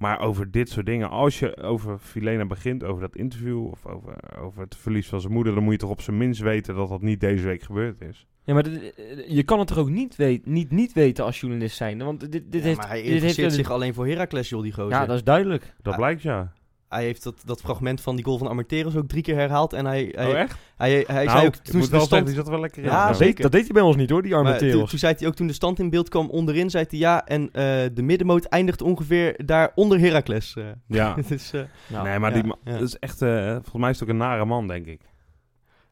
Maar 0.05 0.21
over 0.21 0.51
dit 0.51 0.69
soort 0.69 0.87
dingen, 0.87 1.11
als 1.11 1.39
je 1.39 1.57
over 1.63 1.99
Filena 1.99 2.47
begint, 2.47 2.85
over 2.85 3.01
dat 3.01 3.17
interview 3.17 3.67
of 3.67 3.87
over, 3.87 4.39
over 4.39 4.61
het 4.61 4.77
verlies 4.77 5.09
van 5.09 5.21
zijn 5.21 5.33
moeder, 5.33 5.55
dan 5.55 5.63
moet 5.63 5.73
je 5.73 5.79
toch 5.79 5.91
op 5.91 6.01
zijn 6.01 6.17
minst 6.19 6.41
weten 6.41 6.75
dat 6.75 6.89
dat 6.89 7.01
niet 7.03 7.21
deze 7.21 7.45
week 7.45 7.63
gebeurd 7.63 8.01
is. 8.01 8.27
Ja, 8.45 8.55
maar 8.55 8.63
dit- 8.63 8.95
eh, 8.95 9.29
je 9.29 9.43
kan 9.43 9.59
het 9.59 9.69
toch 9.69 9.79
ook 9.79 9.89
niet, 9.89 10.17
weet, 10.17 10.47
niet, 10.47 10.71
niet 10.71 10.93
weten 10.93 11.25
als 11.25 11.41
journalist 11.41 11.77
zijn. 11.77 11.99
Want 11.99 12.21
dit, 12.21 12.33
dit 12.33 12.45
Ja, 12.61 12.61
heeft, 12.61 12.77
maar 12.79 12.89
hij 12.89 12.97
dit 13.03 13.11
heeft 13.11 13.23
interesseert 13.25 13.53
zich 13.67 13.71
alleen 13.75 13.95
voor 13.95 14.07
Heracles, 14.07 14.49
joh, 14.49 14.63
die 14.63 14.73
gozer. 14.73 14.91
Ja, 14.93 15.07
dat 15.07 15.17
is 15.17 15.25
duidelijk. 15.25 15.75
Dat 15.83 15.97
blijkt 15.97 16.23
ja. 16.23 16.53
Hij 16.89 17.05
heeft 17.05 17.23
dat, 17.23 17.43
dat 17.45 17.61
fragment 17.61 18.01
van 18.01 18.17
die 18.17 18.25
goal 18.25 18.39
van 18.39 18.47
Armenteros 18.47 18.97
ook 18.97 19.09
drie 19.09 19.23
keer 19.23 19.35
herhaald. 19.37 19.73
En 19.73 19.87
hij, 19.87 20.13
hij, 20.17 20.27
oh 20.27 20.39
echt? 20.39 20.57
hij, 20.77 20.91
hij, 20.91 21.05
hij 21.07 21.25
nou, 21.25 21.37
zei 21.37 21.47
ook 21.47 21.55
toen 21.57 21.81
de 21.81 22.01
stand... 22.01 22.27
die 22.27 22.35
zat 22.35 22.49
wel 22.49 22.61
lekker 22.61 22.83
in. 22.83 22.89
Ja, 22.89 23.13
deed, 23.13 23.43
dat 23.43 23.53
deed 23.53 23.63
hij 23.63 23.73
bij 23.73 23.83
ons 23.83 23.97
niet 23.97 24.11
hoor, 24.11 24.23
die 24.23 24.35
arme 24.35 24.51
Maar 24.51 24.59
toen, 24.59 24.87
toen 24.87 24.99
zei 24.99 25.15
hij 25.19 25.27
ook 25.29 25.35
toen 25.35 25.47
de 25.47 25.53
stand 25.53 25.79
in 25.79 25.91
beeld 25.91 26.09
kwam 26.09 26.31
onderin, 26.31 26.71
zei 26.71 26.85
hij 26.89 26.99
ja. 26.99 27.27
En 27.27 27.43
eh, 27.53 27.63
de 27.95 28.03
middenmoot 28.03 28.45
eindigt 28.45 28.83
ongeveer 28.83 29.47
daar 29.47 29.73
onder 29.75 29.99
Heracles. 29.99 30.57
eh. 30.57 30.65
Ja. 30.87 31.15
dus, 31.29 31.53
eh, 31.53 31.63
Nou, 31.87 32.09
nee, 32.09 32.19
maar 32.19 32.35
ja, 32.35 32.41
die 32.43 32.47
ma- 32.47 32.59
ja. 32.65 32.73
dat 32.79 32.89
is 32.89 32.99
echt, 32.99 33.23
eh, 33.23 33.51
volgens 33.53 33.75
mij 33.77 33.91
is 33.91 33.99
het 34.01 34.09
ook 34.09 34.15
een 34.15 34.21
nare 34.21 34.45
man, 34.45 34.67
denk 34.69 34.87
ik. 34.87 35.01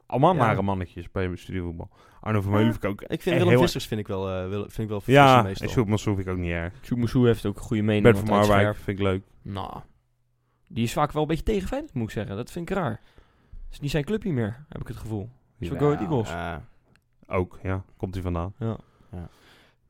Allemaal 0.06 0.34
Ja. 0.34 0.38
nare 0.46 0.62
mannetjes 0.62 1.10
bij 1.10 1.30
studiovoetbal. 1.34 1.88
Arno 2.20 2.40
Vermeulen 2.40 2.72
vind 2.72 2.84
ik 2.84 2.90
ook 2.90 3.02
ik 3.02 3.22
vind 3.22 3.42
Willem 3.42 3.58
Vissers 3.58 3.86
vind 3.86 4.00
ik 4.00 4.06
wel, 4.08 4.48
wil- 4.48 4.62
vind 4.68 4.78
ik 4.78 4.88
wel 4.88 5.02
Ja, 5.04 5.42
meestal. 5.42 5.66
en 5.66 5.72
Sjoerd 5.72 5.88
Mansour 5.88 6.16
vind 6.16 6.28
ik 6.28 6.34
ook 6.34 6.40
niet 6.40 6.50
erg. 6.50 6.72
Sjoerd 7.08 7.26
heeft 7.26 7.46
ook 7.46 7.56
een 7.56 7.62
goede 7.62 7.82
mening. 7.82 8.02
Bert 8.04 8.18
van 8.18 8.28
Marwijk 8.28 8.76
vind 8.76 8.98
ik 8.98 9.04
leuk. 9.04 9.22
Nou, 9.42 9.80
die 10.72 10.84
is 10.84 10.92
vaak 10.92 11.12
wel 11.12 11.22
een 11.22 11.28
beetje 11.28 11.42
tegen 11.44 11.68
Feyenoord, 11.68 11.94
moet 11.94 12.04
ik 12.04 12.10
zeggen. 12.10 12.36
Dat 12.36 12.50
vind 12.50 12.70
ik 12.70 12.76
raar. 12.76 13.00
Het 13.64 13.72
is 13.72 13.80
niet 13.80 13.90
zijn 13.90 14.04
clubje 14.04 14.32
meer, 14.32 14.64
heb 14.68 14.80
ik 14.80 14.88
het 14.88 14.96
gevoel. 14.96 15.28
Is 15.58 15.68
voor 15.68 15.78
Go 15.78 15.92
Eagles. 15.92 16.28
Ja. 16.28 16.64
Ook, 17.26 17.58
ja. 17.62 17.84
Komt 17.96 18.14
hij 18.14 18.22
vandaan. 18.22 18.52
Ja. 18.58 18.76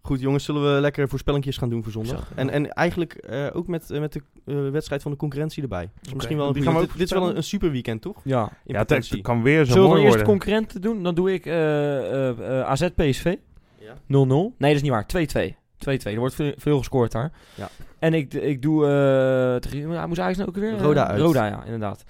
Goed 0.04 0.20
jongens, 0.20 0.44
zullen 0.44 0.74
we 0.74 0.80
lekker 0.80 1.08
voorspellingjes 1.08 1.56
gaan 1.56 1.68
doen 1.68 1.82
voor 1.82 1.92
zondag? 1.92 2.18
Zo, 2.18 2.24
ja. 2.30 2.36
En, 2.36 2.50
en 2.50 2.72
eigenlijk 2.72 3.14
eh, 3.14 3.46
ook 3.52 3.66
met, 3.66 3.90
eh, 3.90 4.00
met 4.00 4.12
de 4.12 4.22
eh, 4.44 4.70
wedstrijd 4.70 5.02
van 5.02 5.10
de 5.10 5.16
concurrentie 5.16 5.62
erbij. 5.62 5.90
Dus 6.00 6.14
misschien 6.14 6.36
wel 6.36 6.46
een 6.46 6.52
Die 6.52 6.62
goeie- 6.62 6.76
gaan 6.78 6.86
we 6.86 6.90
dit, 6.92 6.98
dit 7.08 7.12
is 7.12 7.18
wel 7.18 7.36
een, 7.36 7.42
super 7.42 7.70
weekend, 7.70 8.02
toch? 8.02 8.20
ja. 8.24 8.42
In 8.64 8.74
ja, 8.74 8.84
het, 8.86 9.18
kan 9.22 9.42
weer 9.42 9.64
zo 9.64 9.72
Zullen 9.72 9.88
we 9.88 9.94
dan 9.94 10.04
eerst 10.04 10.08
worden. 10.16 10.26
concurrenten 10.32 10.80
doen? 10.80 11.02
Dan 11.02 11.14
doe 11.14 11.32
ik 11.32 11.46
eh, 11.46 12.28
eh, 12.28 12.58
eh, 12.60 12.66
AZ 12.66 12.88
PSV. 12.94 13.36
Ja. 13.78 13.94
0-0. 13.94 13.98
Nee, 14.06 14.52
dat 14.58 14.70
is 14.70 14.82
niet 14.82 14.90
waar. 14.90 15.06
2-2. 15.06 15.56
2-2. 15.90 16.02
Er 16.02 16.18
wordt 16.18 16.34
veel, 16.34 16.52
veel 16.56 16.78
gescoord 16.78 17.12
daar. 17.12 17.32
Ja. 17.54 17.68
En 17.98 18.14
ik, 18.14 18.34
ik 18.34 18.62
doe... 18.62 18.84
eh 18.86 19.70
tegen- 19.70 19.90
ja, 19.92 20.06
moest 20.06 20.20
Ajax 20.20 20.36
nou 20.36 20.48
ook 20.48 20.56
weer? 20.56 20.78
Roda 20.78 21.04
Eh, 21.04 21.10
uit. 21.10 21.20
Roda, 21.20 21.46
ja, 21.46 21.64
inderdaad. 21.64 22.04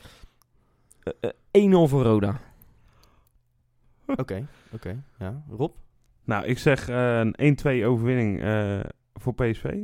Eh, 1.02 1.12
eh, 1.50 1.70
1-0 1.85 1.88
voor 1.88 2.02
Roda. 2.02 2.40
Oké, 4.16 4.46
oké. 4.72 5.02
Ja. 5.18 5.42
Rob? 5.50 5.74
Nou, 6.24 6.44
ik 6.44 6.58
zeg 6.58 6.88
een 6.88 7.35
1-2 7.82 7.87
overwinning 7.87 8.42
eh, 8.42 8.80
voor 9.14 9.35
PSV. 9.35 9.78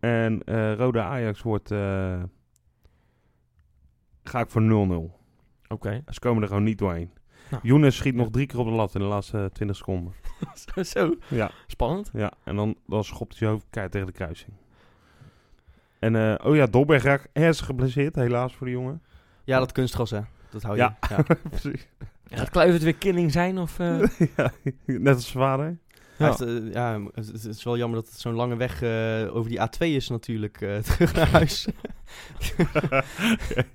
En 0.00 0.42
eh 0.44 0.74
Roda 0.74 1.04
Ajax 1.04 1.42
wordt... 1.42 1.70
eh, 1.70 2.22
ga 4.22 4.40
ik 4.40 4.50
voor 4.50 4.62
0-0. 4.62 5.12
Oké. 5.68 6.02
Ze 6.08 6.20
komen 6.20 6.42
er 6.42 6.48
gewoon 6.48 6.62
niet 6.64 6.78
doorheen. 6.78 7.10
Nou. 7.50 7.62
Younes 7.62 7.96
schiet 7.96 8.14
nog 8.14 8.30
drie 8.30 8.46
keer 8.46 8.58
op 8.58 8.66
de 8.66 8.72
lat 8.72 8.94
in 8.94 9.00
de 9.00 9.06
laatste 9.06 9.38
eh, 9.38 9.44
20 9.44 9.76
seconden. 9.76 10.12
Zo. 10.82 11.14
Ja, 11.28 11.50
Spannend. 11.66 12.10
ja. 12.12 12.32
en 12.44 12.56
dan, 12.56 12.76
dan 12.86 13.04
schopt 13.04 13.30
hij 13.30 13.38
zijn 13.38 13.50
hoofd 13.50 13.66
keihard 13.70 13.92
tegen 13.92 14.06
de 14.06 14.18
kruising. 14.18 14.52
En 15.98 16.16
eh, 16.16 16.46
oh 16.46 16.54
ja, 16.54 16.66
Dolberg 16.66 17.02
raakt 17.02 17.28
ernstig 17.32 17.66
geblesseerd, 17.66 18.14
helaas 18.14 18.54
voor 18.54 18.66
de 18.66 18.72
jongen. 18.72 19.02
Ja, 19.44 19.58
dat 19.58 19.72
kunstgras, 19.72 20.10
hè. 20.10 20.20
Dat 20.50 20.62
hou 20.62 20.76
je. 20.76 20.82
Ja. 20.82 20.96
ja. 21.08 21.24
Precies. 21.50 21.88
Gaat 22.30 22.50
Kluivert 22.50 22.82
weer 22.82 22.94
killing 22.94 23.32
zijn? 23.32 23.58
Of, 23.58 23.78
eh? 23.78 24.02
ja, 24.36 24.52
net 24.84 25.14
als 25.14 25.30
zijn 25.30 25.44
vader. 25.44 25.78
Ja. 26.18 26.26
heeft, 26.26 26.40
eh, 26.40 26.72
ja, 26.72 27.00
het, 27.14 27.26
het 27.26 27.44
is 27.44 27.62
wel 27.62 27.76
jammer 27.76 28.00
dat 28.00 28.08
het 28.10 28.20
zo'n 28.20 28.34
lange 28.34 28.56
weg 28.56 28.82
eh, 28.82 29.36
over 29.36 29.50
die 29.50 29.60
A2 29.60 29.78
is 29.78 30.08
natuurlijk 30.08 30.60
eh, 30.60 30.76
terug 30.88 31.14
naar 31.14 31.28
huis. 31.28 31.66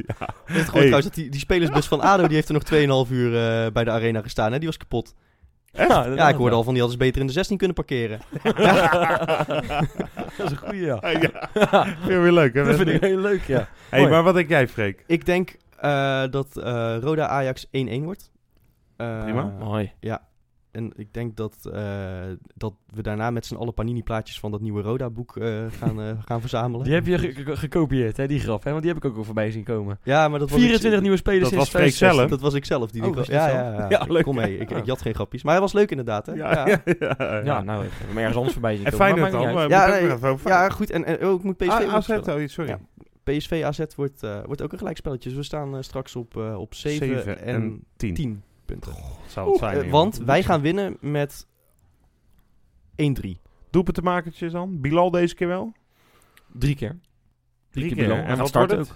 ja. 0.08 0.28
Gewoon 0.46 0.46
Hey. 0.46 0.64
trouwens 0.66 1.04
dat 1.04 1.14
die, 1.14 1.30
die 1.30 1.40
spelersbus 1.40 1.88
van 1.88 2.02
ADO, 2.02 2.28
die 2.28 2.36
heeft 2.36 2.50
er 2.50 2.54
nog 2.54 3.06
2,5 3.08 3.12
uur 3.12 3.36
eh, 3.66 3.72
bij 3.72 3.84
de 3.84 3.92
arena 3.92 4.22
gestaan. 4.22 4.52
Hè? 4.52 4.58
Die 4.58 4.68
was 4.68 4.78
kapot. 4.78 5.16
Ja, 5.74 6.06
Ja, 6.06 6.30
ik 6.30 6.36
hoorde 6.36 6.56
al 6.56 6.64
van 6.64 6.74
die 6.74 6.82
hadden 6.82 7.00
ze 7.00 7.06
beter 7.06 7.22
in 7.22 7.28
de 7.28 7.34
16 7.34 7.58
kunnen 7.58 7.76
parkeren. 7.76 8.20
dat 10.38 10.46
is 10.46 10.52
een 10.52 10.58
goeie, 10.58 10.86
ja. 10.86 11.00
ja. 11.54 11.84
Vind 11.86 12.08
je 12.08 12.20
weer 12.20 12.32
leuk, 12.32 12.54
hè? 12.54 12.64
Dat 12.64 12.76
vind 12.76 12.90
ik 12.90 13.02
heel 13.02 13.20
leuk, 13.20 13.44
ja. 13.44 13.68
Hey, 13.90 14.00
Mooi. 14.00 14.12
maar 14.12 14.24
wat 14.24 14.34
denk 14.34 14.50
jij, 14.50 14.68
Freek? 14.68 15.04
Ik 15.08 15.26
denk 15.26 15.56
eh, 15.78 16.24
dat 16.30 16.58
eh, 16.58 16.98
Roda 17.00 17.28
Ajax 17.28 17.68
1-1 17.68 17.70
wordt. 18.04 18.32
Eh, 18.98 19.24
Prima. 19.24 19.54
Mooi. 19.60 19.92
En 20.72 20.92
ik 20.96 21.14
denk 21.14 21.36
dat, 21.38 21.56
eh, 21.74 21.82
dat 22.56 22.74
we 22.94 23.02
daarna 23.02 23.30
met 23.32 23.46
z'n 23.46 23.56
allen 23.56 23.74
panini-plaatjes 23.74 24.40
van 24.40 24.52
dat 24.52 24.62
nieuwe 24.62 24.82
Roda-boek 24.82 25.38
eh, 25.38 25.66
gaan, 25.70 26.02
eh, 26.02 26.12
gaan 26.26 26.40
verzamelen. 26.42 26.84
Die 26.86 26.94
heb 26.94 27.06
je 27.06 27.18
ge- 27.18 27.32
ge- 27.34 27.56
gekopieerd, 27.56 28.18
hè, 28.18 28.28
die 28.28 28.40
grap, 28.40 28.64
hè? 28.64 28.70
Want 28.72 28.84
die 28.84 28.94
heb 28.94 29.04
ik 29.04 29.10
ook 29.12 29.18
al 29.18 29.24
voorbij 29.24 29.52
zien 29.52 29.64
komen. 29.64 30.00
Ja, 30.04 30.28
maar 30.28 30.40
dat 30.40 30.50
was 30.50 30.60
24 30.60 30.94
ik, 30.94 31.02
nieuwe 31.02 31.18
spelers 31.18 31.42
dat 31.42 31.50
sinds 31.50 31.64
was 31.72 31.82
Freek 31.82 31.92
2016. 31.92 32.18
zelf. 32.18 32.30
Dat 32.30 32.42
was 32.42 32.54
ik 32.54 32.66
zelf. 32.66 32.92
Die 32.92 33.02
Oh, 33.02 33.08
die 33.08 33.16
was 33.16 33.28
ja, 33.28 33.48
ja, 33.48 33.72
ja, 33.74 33.86
Ja, 33.90 34.06
leuk. 34.08 34.24
Kom 34.24 34.36
mee. 34.36 34.58
Ik, 34.58 34.70
ik 34.72 34.88
had 34.88 35.02
geen 35.02 35.14
grapjes. 35.14 35.44
Maar 35.44 35.52
hij 35.54 35.62
was 35.62 35.74
leuk 35.74 35.90
inderdaad, 35.90 36.26
hè? 36.26 36.34
Ja, 36.34 36.52
ja, 36.68 36.82
ja, 37.00 37.16
ja. 37.18 37.42
Ja, 37.44 37.62
nou, 37.62 37.86
ik 37.86 37.92
heb 37.98 38.08
hem 38.08 38.18
ergens 38.18 38.36
anders 38.36 38.54
voorbij 38.54 38.76
zien 38.76 38.86
En 38.86 38.92
komen. 38.92 39.06
Feyenoord 39.08 39.32
maakt 39.34 39.44
dan? 39.56 39.70
Ja, 39.70 39.88
nee, 39.88 40.38
Ja, 40.46 40.70
goed. 40.70 40.90
En, 40.90 41.06
en 41.06 41.26
oh, 41.28 41.34
ik 41.34 41.44
moet 41.44 41.58
PSV 41.58 41.70
Ah, 41.70 41.82
ook 41.82 41.90
AZ, 41.90 42.04
spelen. 42.04 42.42
oh, 42.42 42.48
sorry. 42.48 42.70
Ja. 42.70 42.80
PSV 43.24 43.62
AZ 43.66 43.80
wordt, 43.96 44.24
eh, 44.24 44.40
wordt 44.46 44.62
ook 44.62 44.72
een 44.72 44.78
gelijkspelletje. 44.78 45.30
Dus 45.30 45.38
we 45.38 45.44
staan 45.44 45.84
straks 45.84 46.16
op, 46.16 46.38
eh, 46.38 46.60
op 46.60 46.74
7, 46.74 47.08
Zeven 47.08 47.40
en, 47.42 47.56
en 47.56 47.84
10. 47.98 48.44
10 48.80 48.80
punten. 48.80 49.04
Zou 49.28 49.50
het 49.50 49.58
zijn, 49.60 49.78
Eh, 49.78 49.82
joh. 49.84 49.92
want 49.92 50.18
wij 50.18 50.44
gaan 50.44 50.62
winnen 50.62 50.98
met 51.00 51.48
1-3. 52.96 53.40
Doelpuntenmakertjes 53.70 54.52
dan? 54.52 54.82
Bilal 54.82 55.12
deze 55.12 55.36
keer 55.36 55.48
wel? 55.48 55.74
Drie 56.54 56.76
keer. 56.76 57.00
Drie 57.72 57.86
keer 57.88 57.96
keer. 57.96 58.04
Bilal. 58.08 58.18
En 58.18 58.28
wat 58.28 58.38
wordt 58.38 58.50
starten 58.50 58.78
het? 58.78 58.94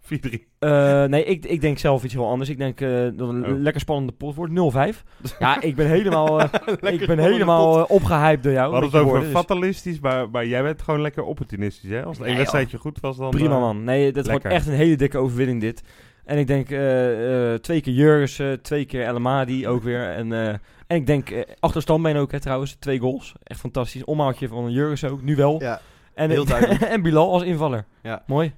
4-3. 0.00 0.46
Eh, 0.58 1.04
nee, 1.04 1.24
ik, 1.24 1.44
ik 1.44 1.60
denk 1.60 1.78
zelf 1.78 2.04
iets 2.04 2.12
heel 2.14 2.28
anders. 2.28 2.50
Ik 2.50 2.58
denk 2.58 2.80
eh, 2.80 2.88
dat 2.88 3.04
het 3.04 3.18
een 3.18 3.44
Oh. 3.46 3.58
lekker 3.58 3.80
spannende 3.80 4.12
pot 4.12 4.34
wordt. 4.34 4.52
0-5. 4.52 5.04
ja, 5.38 5.60
ik 5.70 5.74
ben 5.74 5.86
helemaal, 5.88 6.40
eh, 6.40 6.52
ik 6.72 6.80
ben 6.80 6.98
spannende 6.98 7.18
helemaal 7.18 7.78
eh, 7.78 7.90
opgehyped 7.90 8.42
door 8.42 8.52
jou. 8.52 8.66
We 8.66 8.72
hadden 8.72 8.80
met 8.80 8.82
het 8.82 8.92
je 8.92 8.98
over 8.98 9.10
woorden, 9.12 9.32
dus 9.32 9.38
fatalistisch, 9.40 10.00
maar, 10.00 10.30
maar 10.30 10.46
jij 10.46 10.62
bent 10.62 10.82
gewoon 10.82 11.00
lekker 11.00 11.22
opportunistisch, 11.22 11.90
hè? 11.90 12.04
Als 12.04 12.16
het 12.16 12.18
één 12.26 12.26
Nee, 12.26 12.36
wedstrijdje 12.36 12.78
goed 12.78 13.00
was, 13.00 13.16
dan... 13.16 13.30
Prima 13.30 13.54
eh, 13.54 13.60
man. 13.60 13.84
Nee, 13.84 14.04
dat 14.12 14.14
wordt 14.26 14.30
lekker. 14.44 14.50
echt 14.50 14.66
een 14.66 14.72
hele 14.86 14.96
dikke 14.96 15.18
overwinning 15.18 15.60
dit. 15.60 15.82
En 16.24 16.38
ik 16.38 16.46
denk 16.46 16.70
eh, 16.70 17.52
eh, 17.52 17.60
twee 17.60 17.80
keer 17.80 17.92
Jurgensen, 17.94 18.62
twee 18.62 18.84
keer 18.84 19.04
El 19.04 19.14
Amadi 19.14 19.68
ook 19.68 19.82
weer. 19.82 20.10
En, 20.10 20.32
eh, 20.32 20.48
en 20.86 20.96
ik 20.96 21.06
denk 21.06 21.30
eh, 21.30 21.42
achter 21.60 21.82
standbeen 21.82 22.16
ook 22.16 22.32
hè, 22.32 22.40
trouwens. 22.40 22.74
Twee 22.74 22.98
goals. 22.98 23.34
Echt 23.42 23.60
fantastisch. 23.60 24.04
Omhoudje 24.04 24.48
van 24.48 24.70
Jurgensen 24.70 25.10
ook, 25.10 25.22
nu 25.22 25.36
wel. 25.36 25.60
Ja. 25.60 25.80
en, 26.14 26.30
heel 26.30 26.46
en 26.94 27.02
Bilal 27.02 27.32
als 27.32 27.42
invaller. 27.42 27.84
Ja. 28.02 28.22
Mooi. 28.26 28.52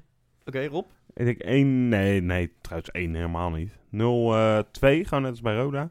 Oké, 0.44 0.66
Rob? 0.66 0.86
Ik 1.14 1.24
denk 1.24 1.38
één... 1.38 1.88
Nee, 1.88 2.22
nee, 2.22 2.52
trouwens 2.60 2.90
één 2.90 3.14
helemaal 3.14 3.50
niet. 3.50 3.70
0-2, 3.70 3.76
gewoon 3.90 5.22
net 5.22 5.30
als 5.30 5.40
bij 5.40 5.54
Roda. 5.54 5.90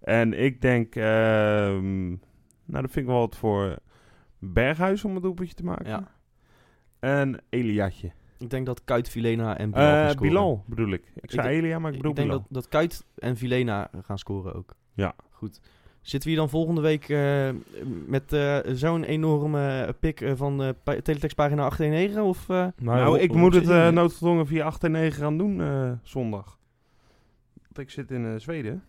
En 0.00 0.32
ik 0.32 0.60
denk... 0.60 0.94
ehm, 0.94 2.08
nou, 2.64 2.82
dat 2.82 2.90
vind 2.90 2.96
ik 2.96 3.06
wel 3.06 3.18
wat 3.18 3.36
voor 3.36 3.76
Berghuis 4.38 5.04
om 5.04 5.16
een 5.16 5.22
doelpuntje 5.22 5.54
te 5.54 5.64
maken. 5.64 5.86
Ja. 5.86 6.08
En 6.98 7.42
Eliatje. 7.48 8.12
Ik 8.38 8.50
denk 8.50 8.66
dat 8.66 8.84
Kuit, 8.84 9.08
Vilena 9.08 9.58
en 9.58 9.70
Bilal 9.70 9.86
gaan 9.86 10.04
Eh 10.04 10.10
scoren. 10.10 10.28
Bilal 10.28 10.64
bedoel 10.66 10.92
ik. 10.92 11.02
Ik 11.14 11.30
zei 11.30 11.48
Elia, 11.56 11.78
maar 11.78 11.90
ik 11.90 11.96
bedoel 11.96 12.10
ik 12.10 12.16
denk 12.16 12.28
Bilal. 12.28 12.44
dat, 12.50 12.62
dat 12.62 12.68
Kuit 12.68 13.04
en 13.18 13.36
Vilena 13.36 13.90
gaan 14.02 14.18
scoren 14.18 14.54
ook. 14.54 14.74
Ja. 14.94 15.14
Goed. 15.30 15.60
Zitten 16.00 16.28
we 16.28 16.34
hier 16.34 16.44
dan 16.44 16.50
volgende 16.50 16.80
week 16.80 17.08
eh, 17.08 17.48
met 18.06 18.32
eh, 18.32 18.58
zo'n 18.64 19.04
enorme 19.04 19.94
pik 20.00 20.20
eh, 20.20 20.32
van 20.36 20.62
uh, 20.62 20.68
teletextpagina 21.02 21.64
819? 21.64 22.22
Of, 22.22 22.48
eh, 22.48 22.66
Nou, 22.76 23.18
ik 23.18 23.32
moet 23.34 23.54
het 23.54 23.68
eh, 23.68 23.88
noodgedwongen 23.88 24.46
via 24.46 24.64
8 24.64 24.84
en 24.84 24.90
9 24.90 25.22
gaan 25.22 25.38
doen 25.38 25.60
eh, 25.60 25.92
zondag. 26.02 26.58
Want 27.62 27.78
ik 27.78 27.90
zit 27.90 28.10
in 28.10 28.24
eh, 28.26 28.34
Zweden. 28.40 28.72
oh, 28.74 28.80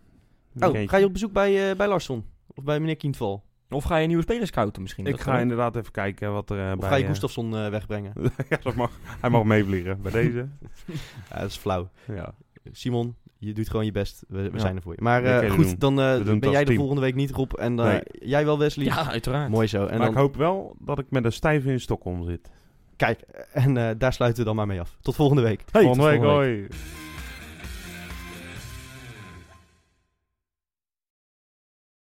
Weekendje. 0.61 0.87
ga 0.87 0.97
je 0.97 1.05
op 1.05 1.13
bezoek 1.13 1.31
bij, 1.31 1.69
eh, 1.69 1.75
bij 1.77 1.87
Larsson? 1.87 2.25
Of 2.47 2.63
bij 2.63 2.79
meneer 2.79 2.97
Kientval? 2.97 3.43
Of 3.69 3.83
ga 3.83 3.97
je 3.97 4.07
nieuwe 4.07 4.21
spelers 4.23 4.47
scouten 4.49 4.81
misschien? 4.81 5.05
Ik 5.05 5.11
Dat 5.11 5.21
ga 5.21 5.31
kan. 5.31 5.39
inderdaad 5.41 5.75
even 5.75 5.91
kijken 5.91 6.33
wat 6.33 6.49
er 6.49 6.65
eh, 6.65 6.71
Of 6.73 6.79
bij... 6.79 6.89
ga 6.89 6.95
je 6.95 7.03
eh, 7.03 7.09
Gustafsson 7.09 7.55
eh, 7.57 7.69
wegbrengen? 7.69 8.13
ja, 8.49 8.57
dat 8.63 8.75
mag. 8.75 8.91
Hij 9.21 9.29
mag 9.29 9.43
meevliegen 9.43 10.01
bij 10.01 10.11
deze. 10.11 10.47
ja, 11.29 11.39
dat 11.39 11.49
is 11.49 11.57
flauw. 11.57 11.89
Ja. 12.15 12.33
Simon, 12.71 13.15
je 13.37 13.53
doet 13.53 13.69
gewoon 13.69 13.85
je 13.85 13.91
best. 13.91 14.23
We, 14.27 14.41
we 14.41 14.49
Ja. 14.53 14.59
zijn 14.59 14.75
er 14.75 14.81
voor 14.81 14.93
je. 14.95 15.01
Maar 15.01 15.23
eh, 15.23 15.39
doen. 15.47 15.49
goed, 15.65 15.79
dan 15.79 15.99
eh, 16.01 16.11
We 16.17 16.23
doen 16.23 16.31
het 16.31 16.39
ben 16.39 16.51
jij 16.51 16.59
de 16.59 16.65
team. 16.65 16.77
volgende 16.77 17.01
week 17.01 17.15
niet 17.15 17.31
Rob. 17.31 17.53
En 17.53 17.79
eh, 17.79 17.85
Nee. 17.85 18.01
jij 18.11 18.45
wel 18.45 18.57
Wesley? 18.59 18.85
Ja, 18.85 19.07
uiteraard. 19.09 19.49
Mooi 19.49 19.67
zo. 19.67 19.81
En 19.85 19.87
maar 19.89 19.97
dan, 19.97 20.07
ik 20.09 20.13
hoop 20.21 20.35
wel 20.35 20.75
dat 20.79 20.99
ik 20.99 21.05
met 21.09 21.25
een 21.25 21.31
stijve 21.33 21.71
in 21.71 21.79
Stockholm 21.79 22.23
zit. 22.23 22.49
kijk, 22.95 23.19
en 23.53 23.77
eh, 23.77 23.89
daar 23.97 24.13
sluiten 24.13 24.39
we 24.41 24.47
dan 24.47 24.55
maar 24.55 24.67
mee 24.67 24.79
af. 24.79 24.97
Tot 25.01 25.15
volgende 25.15 25.41
week. 25.41 25.63
Hey, 25.71 25.83
tot 25.83 25.95
volgende 25.95 26.09
week, 26.09 26.21
volgende 26.21 26.45
week. 26.51 26.69
hoi. 26.71 27.06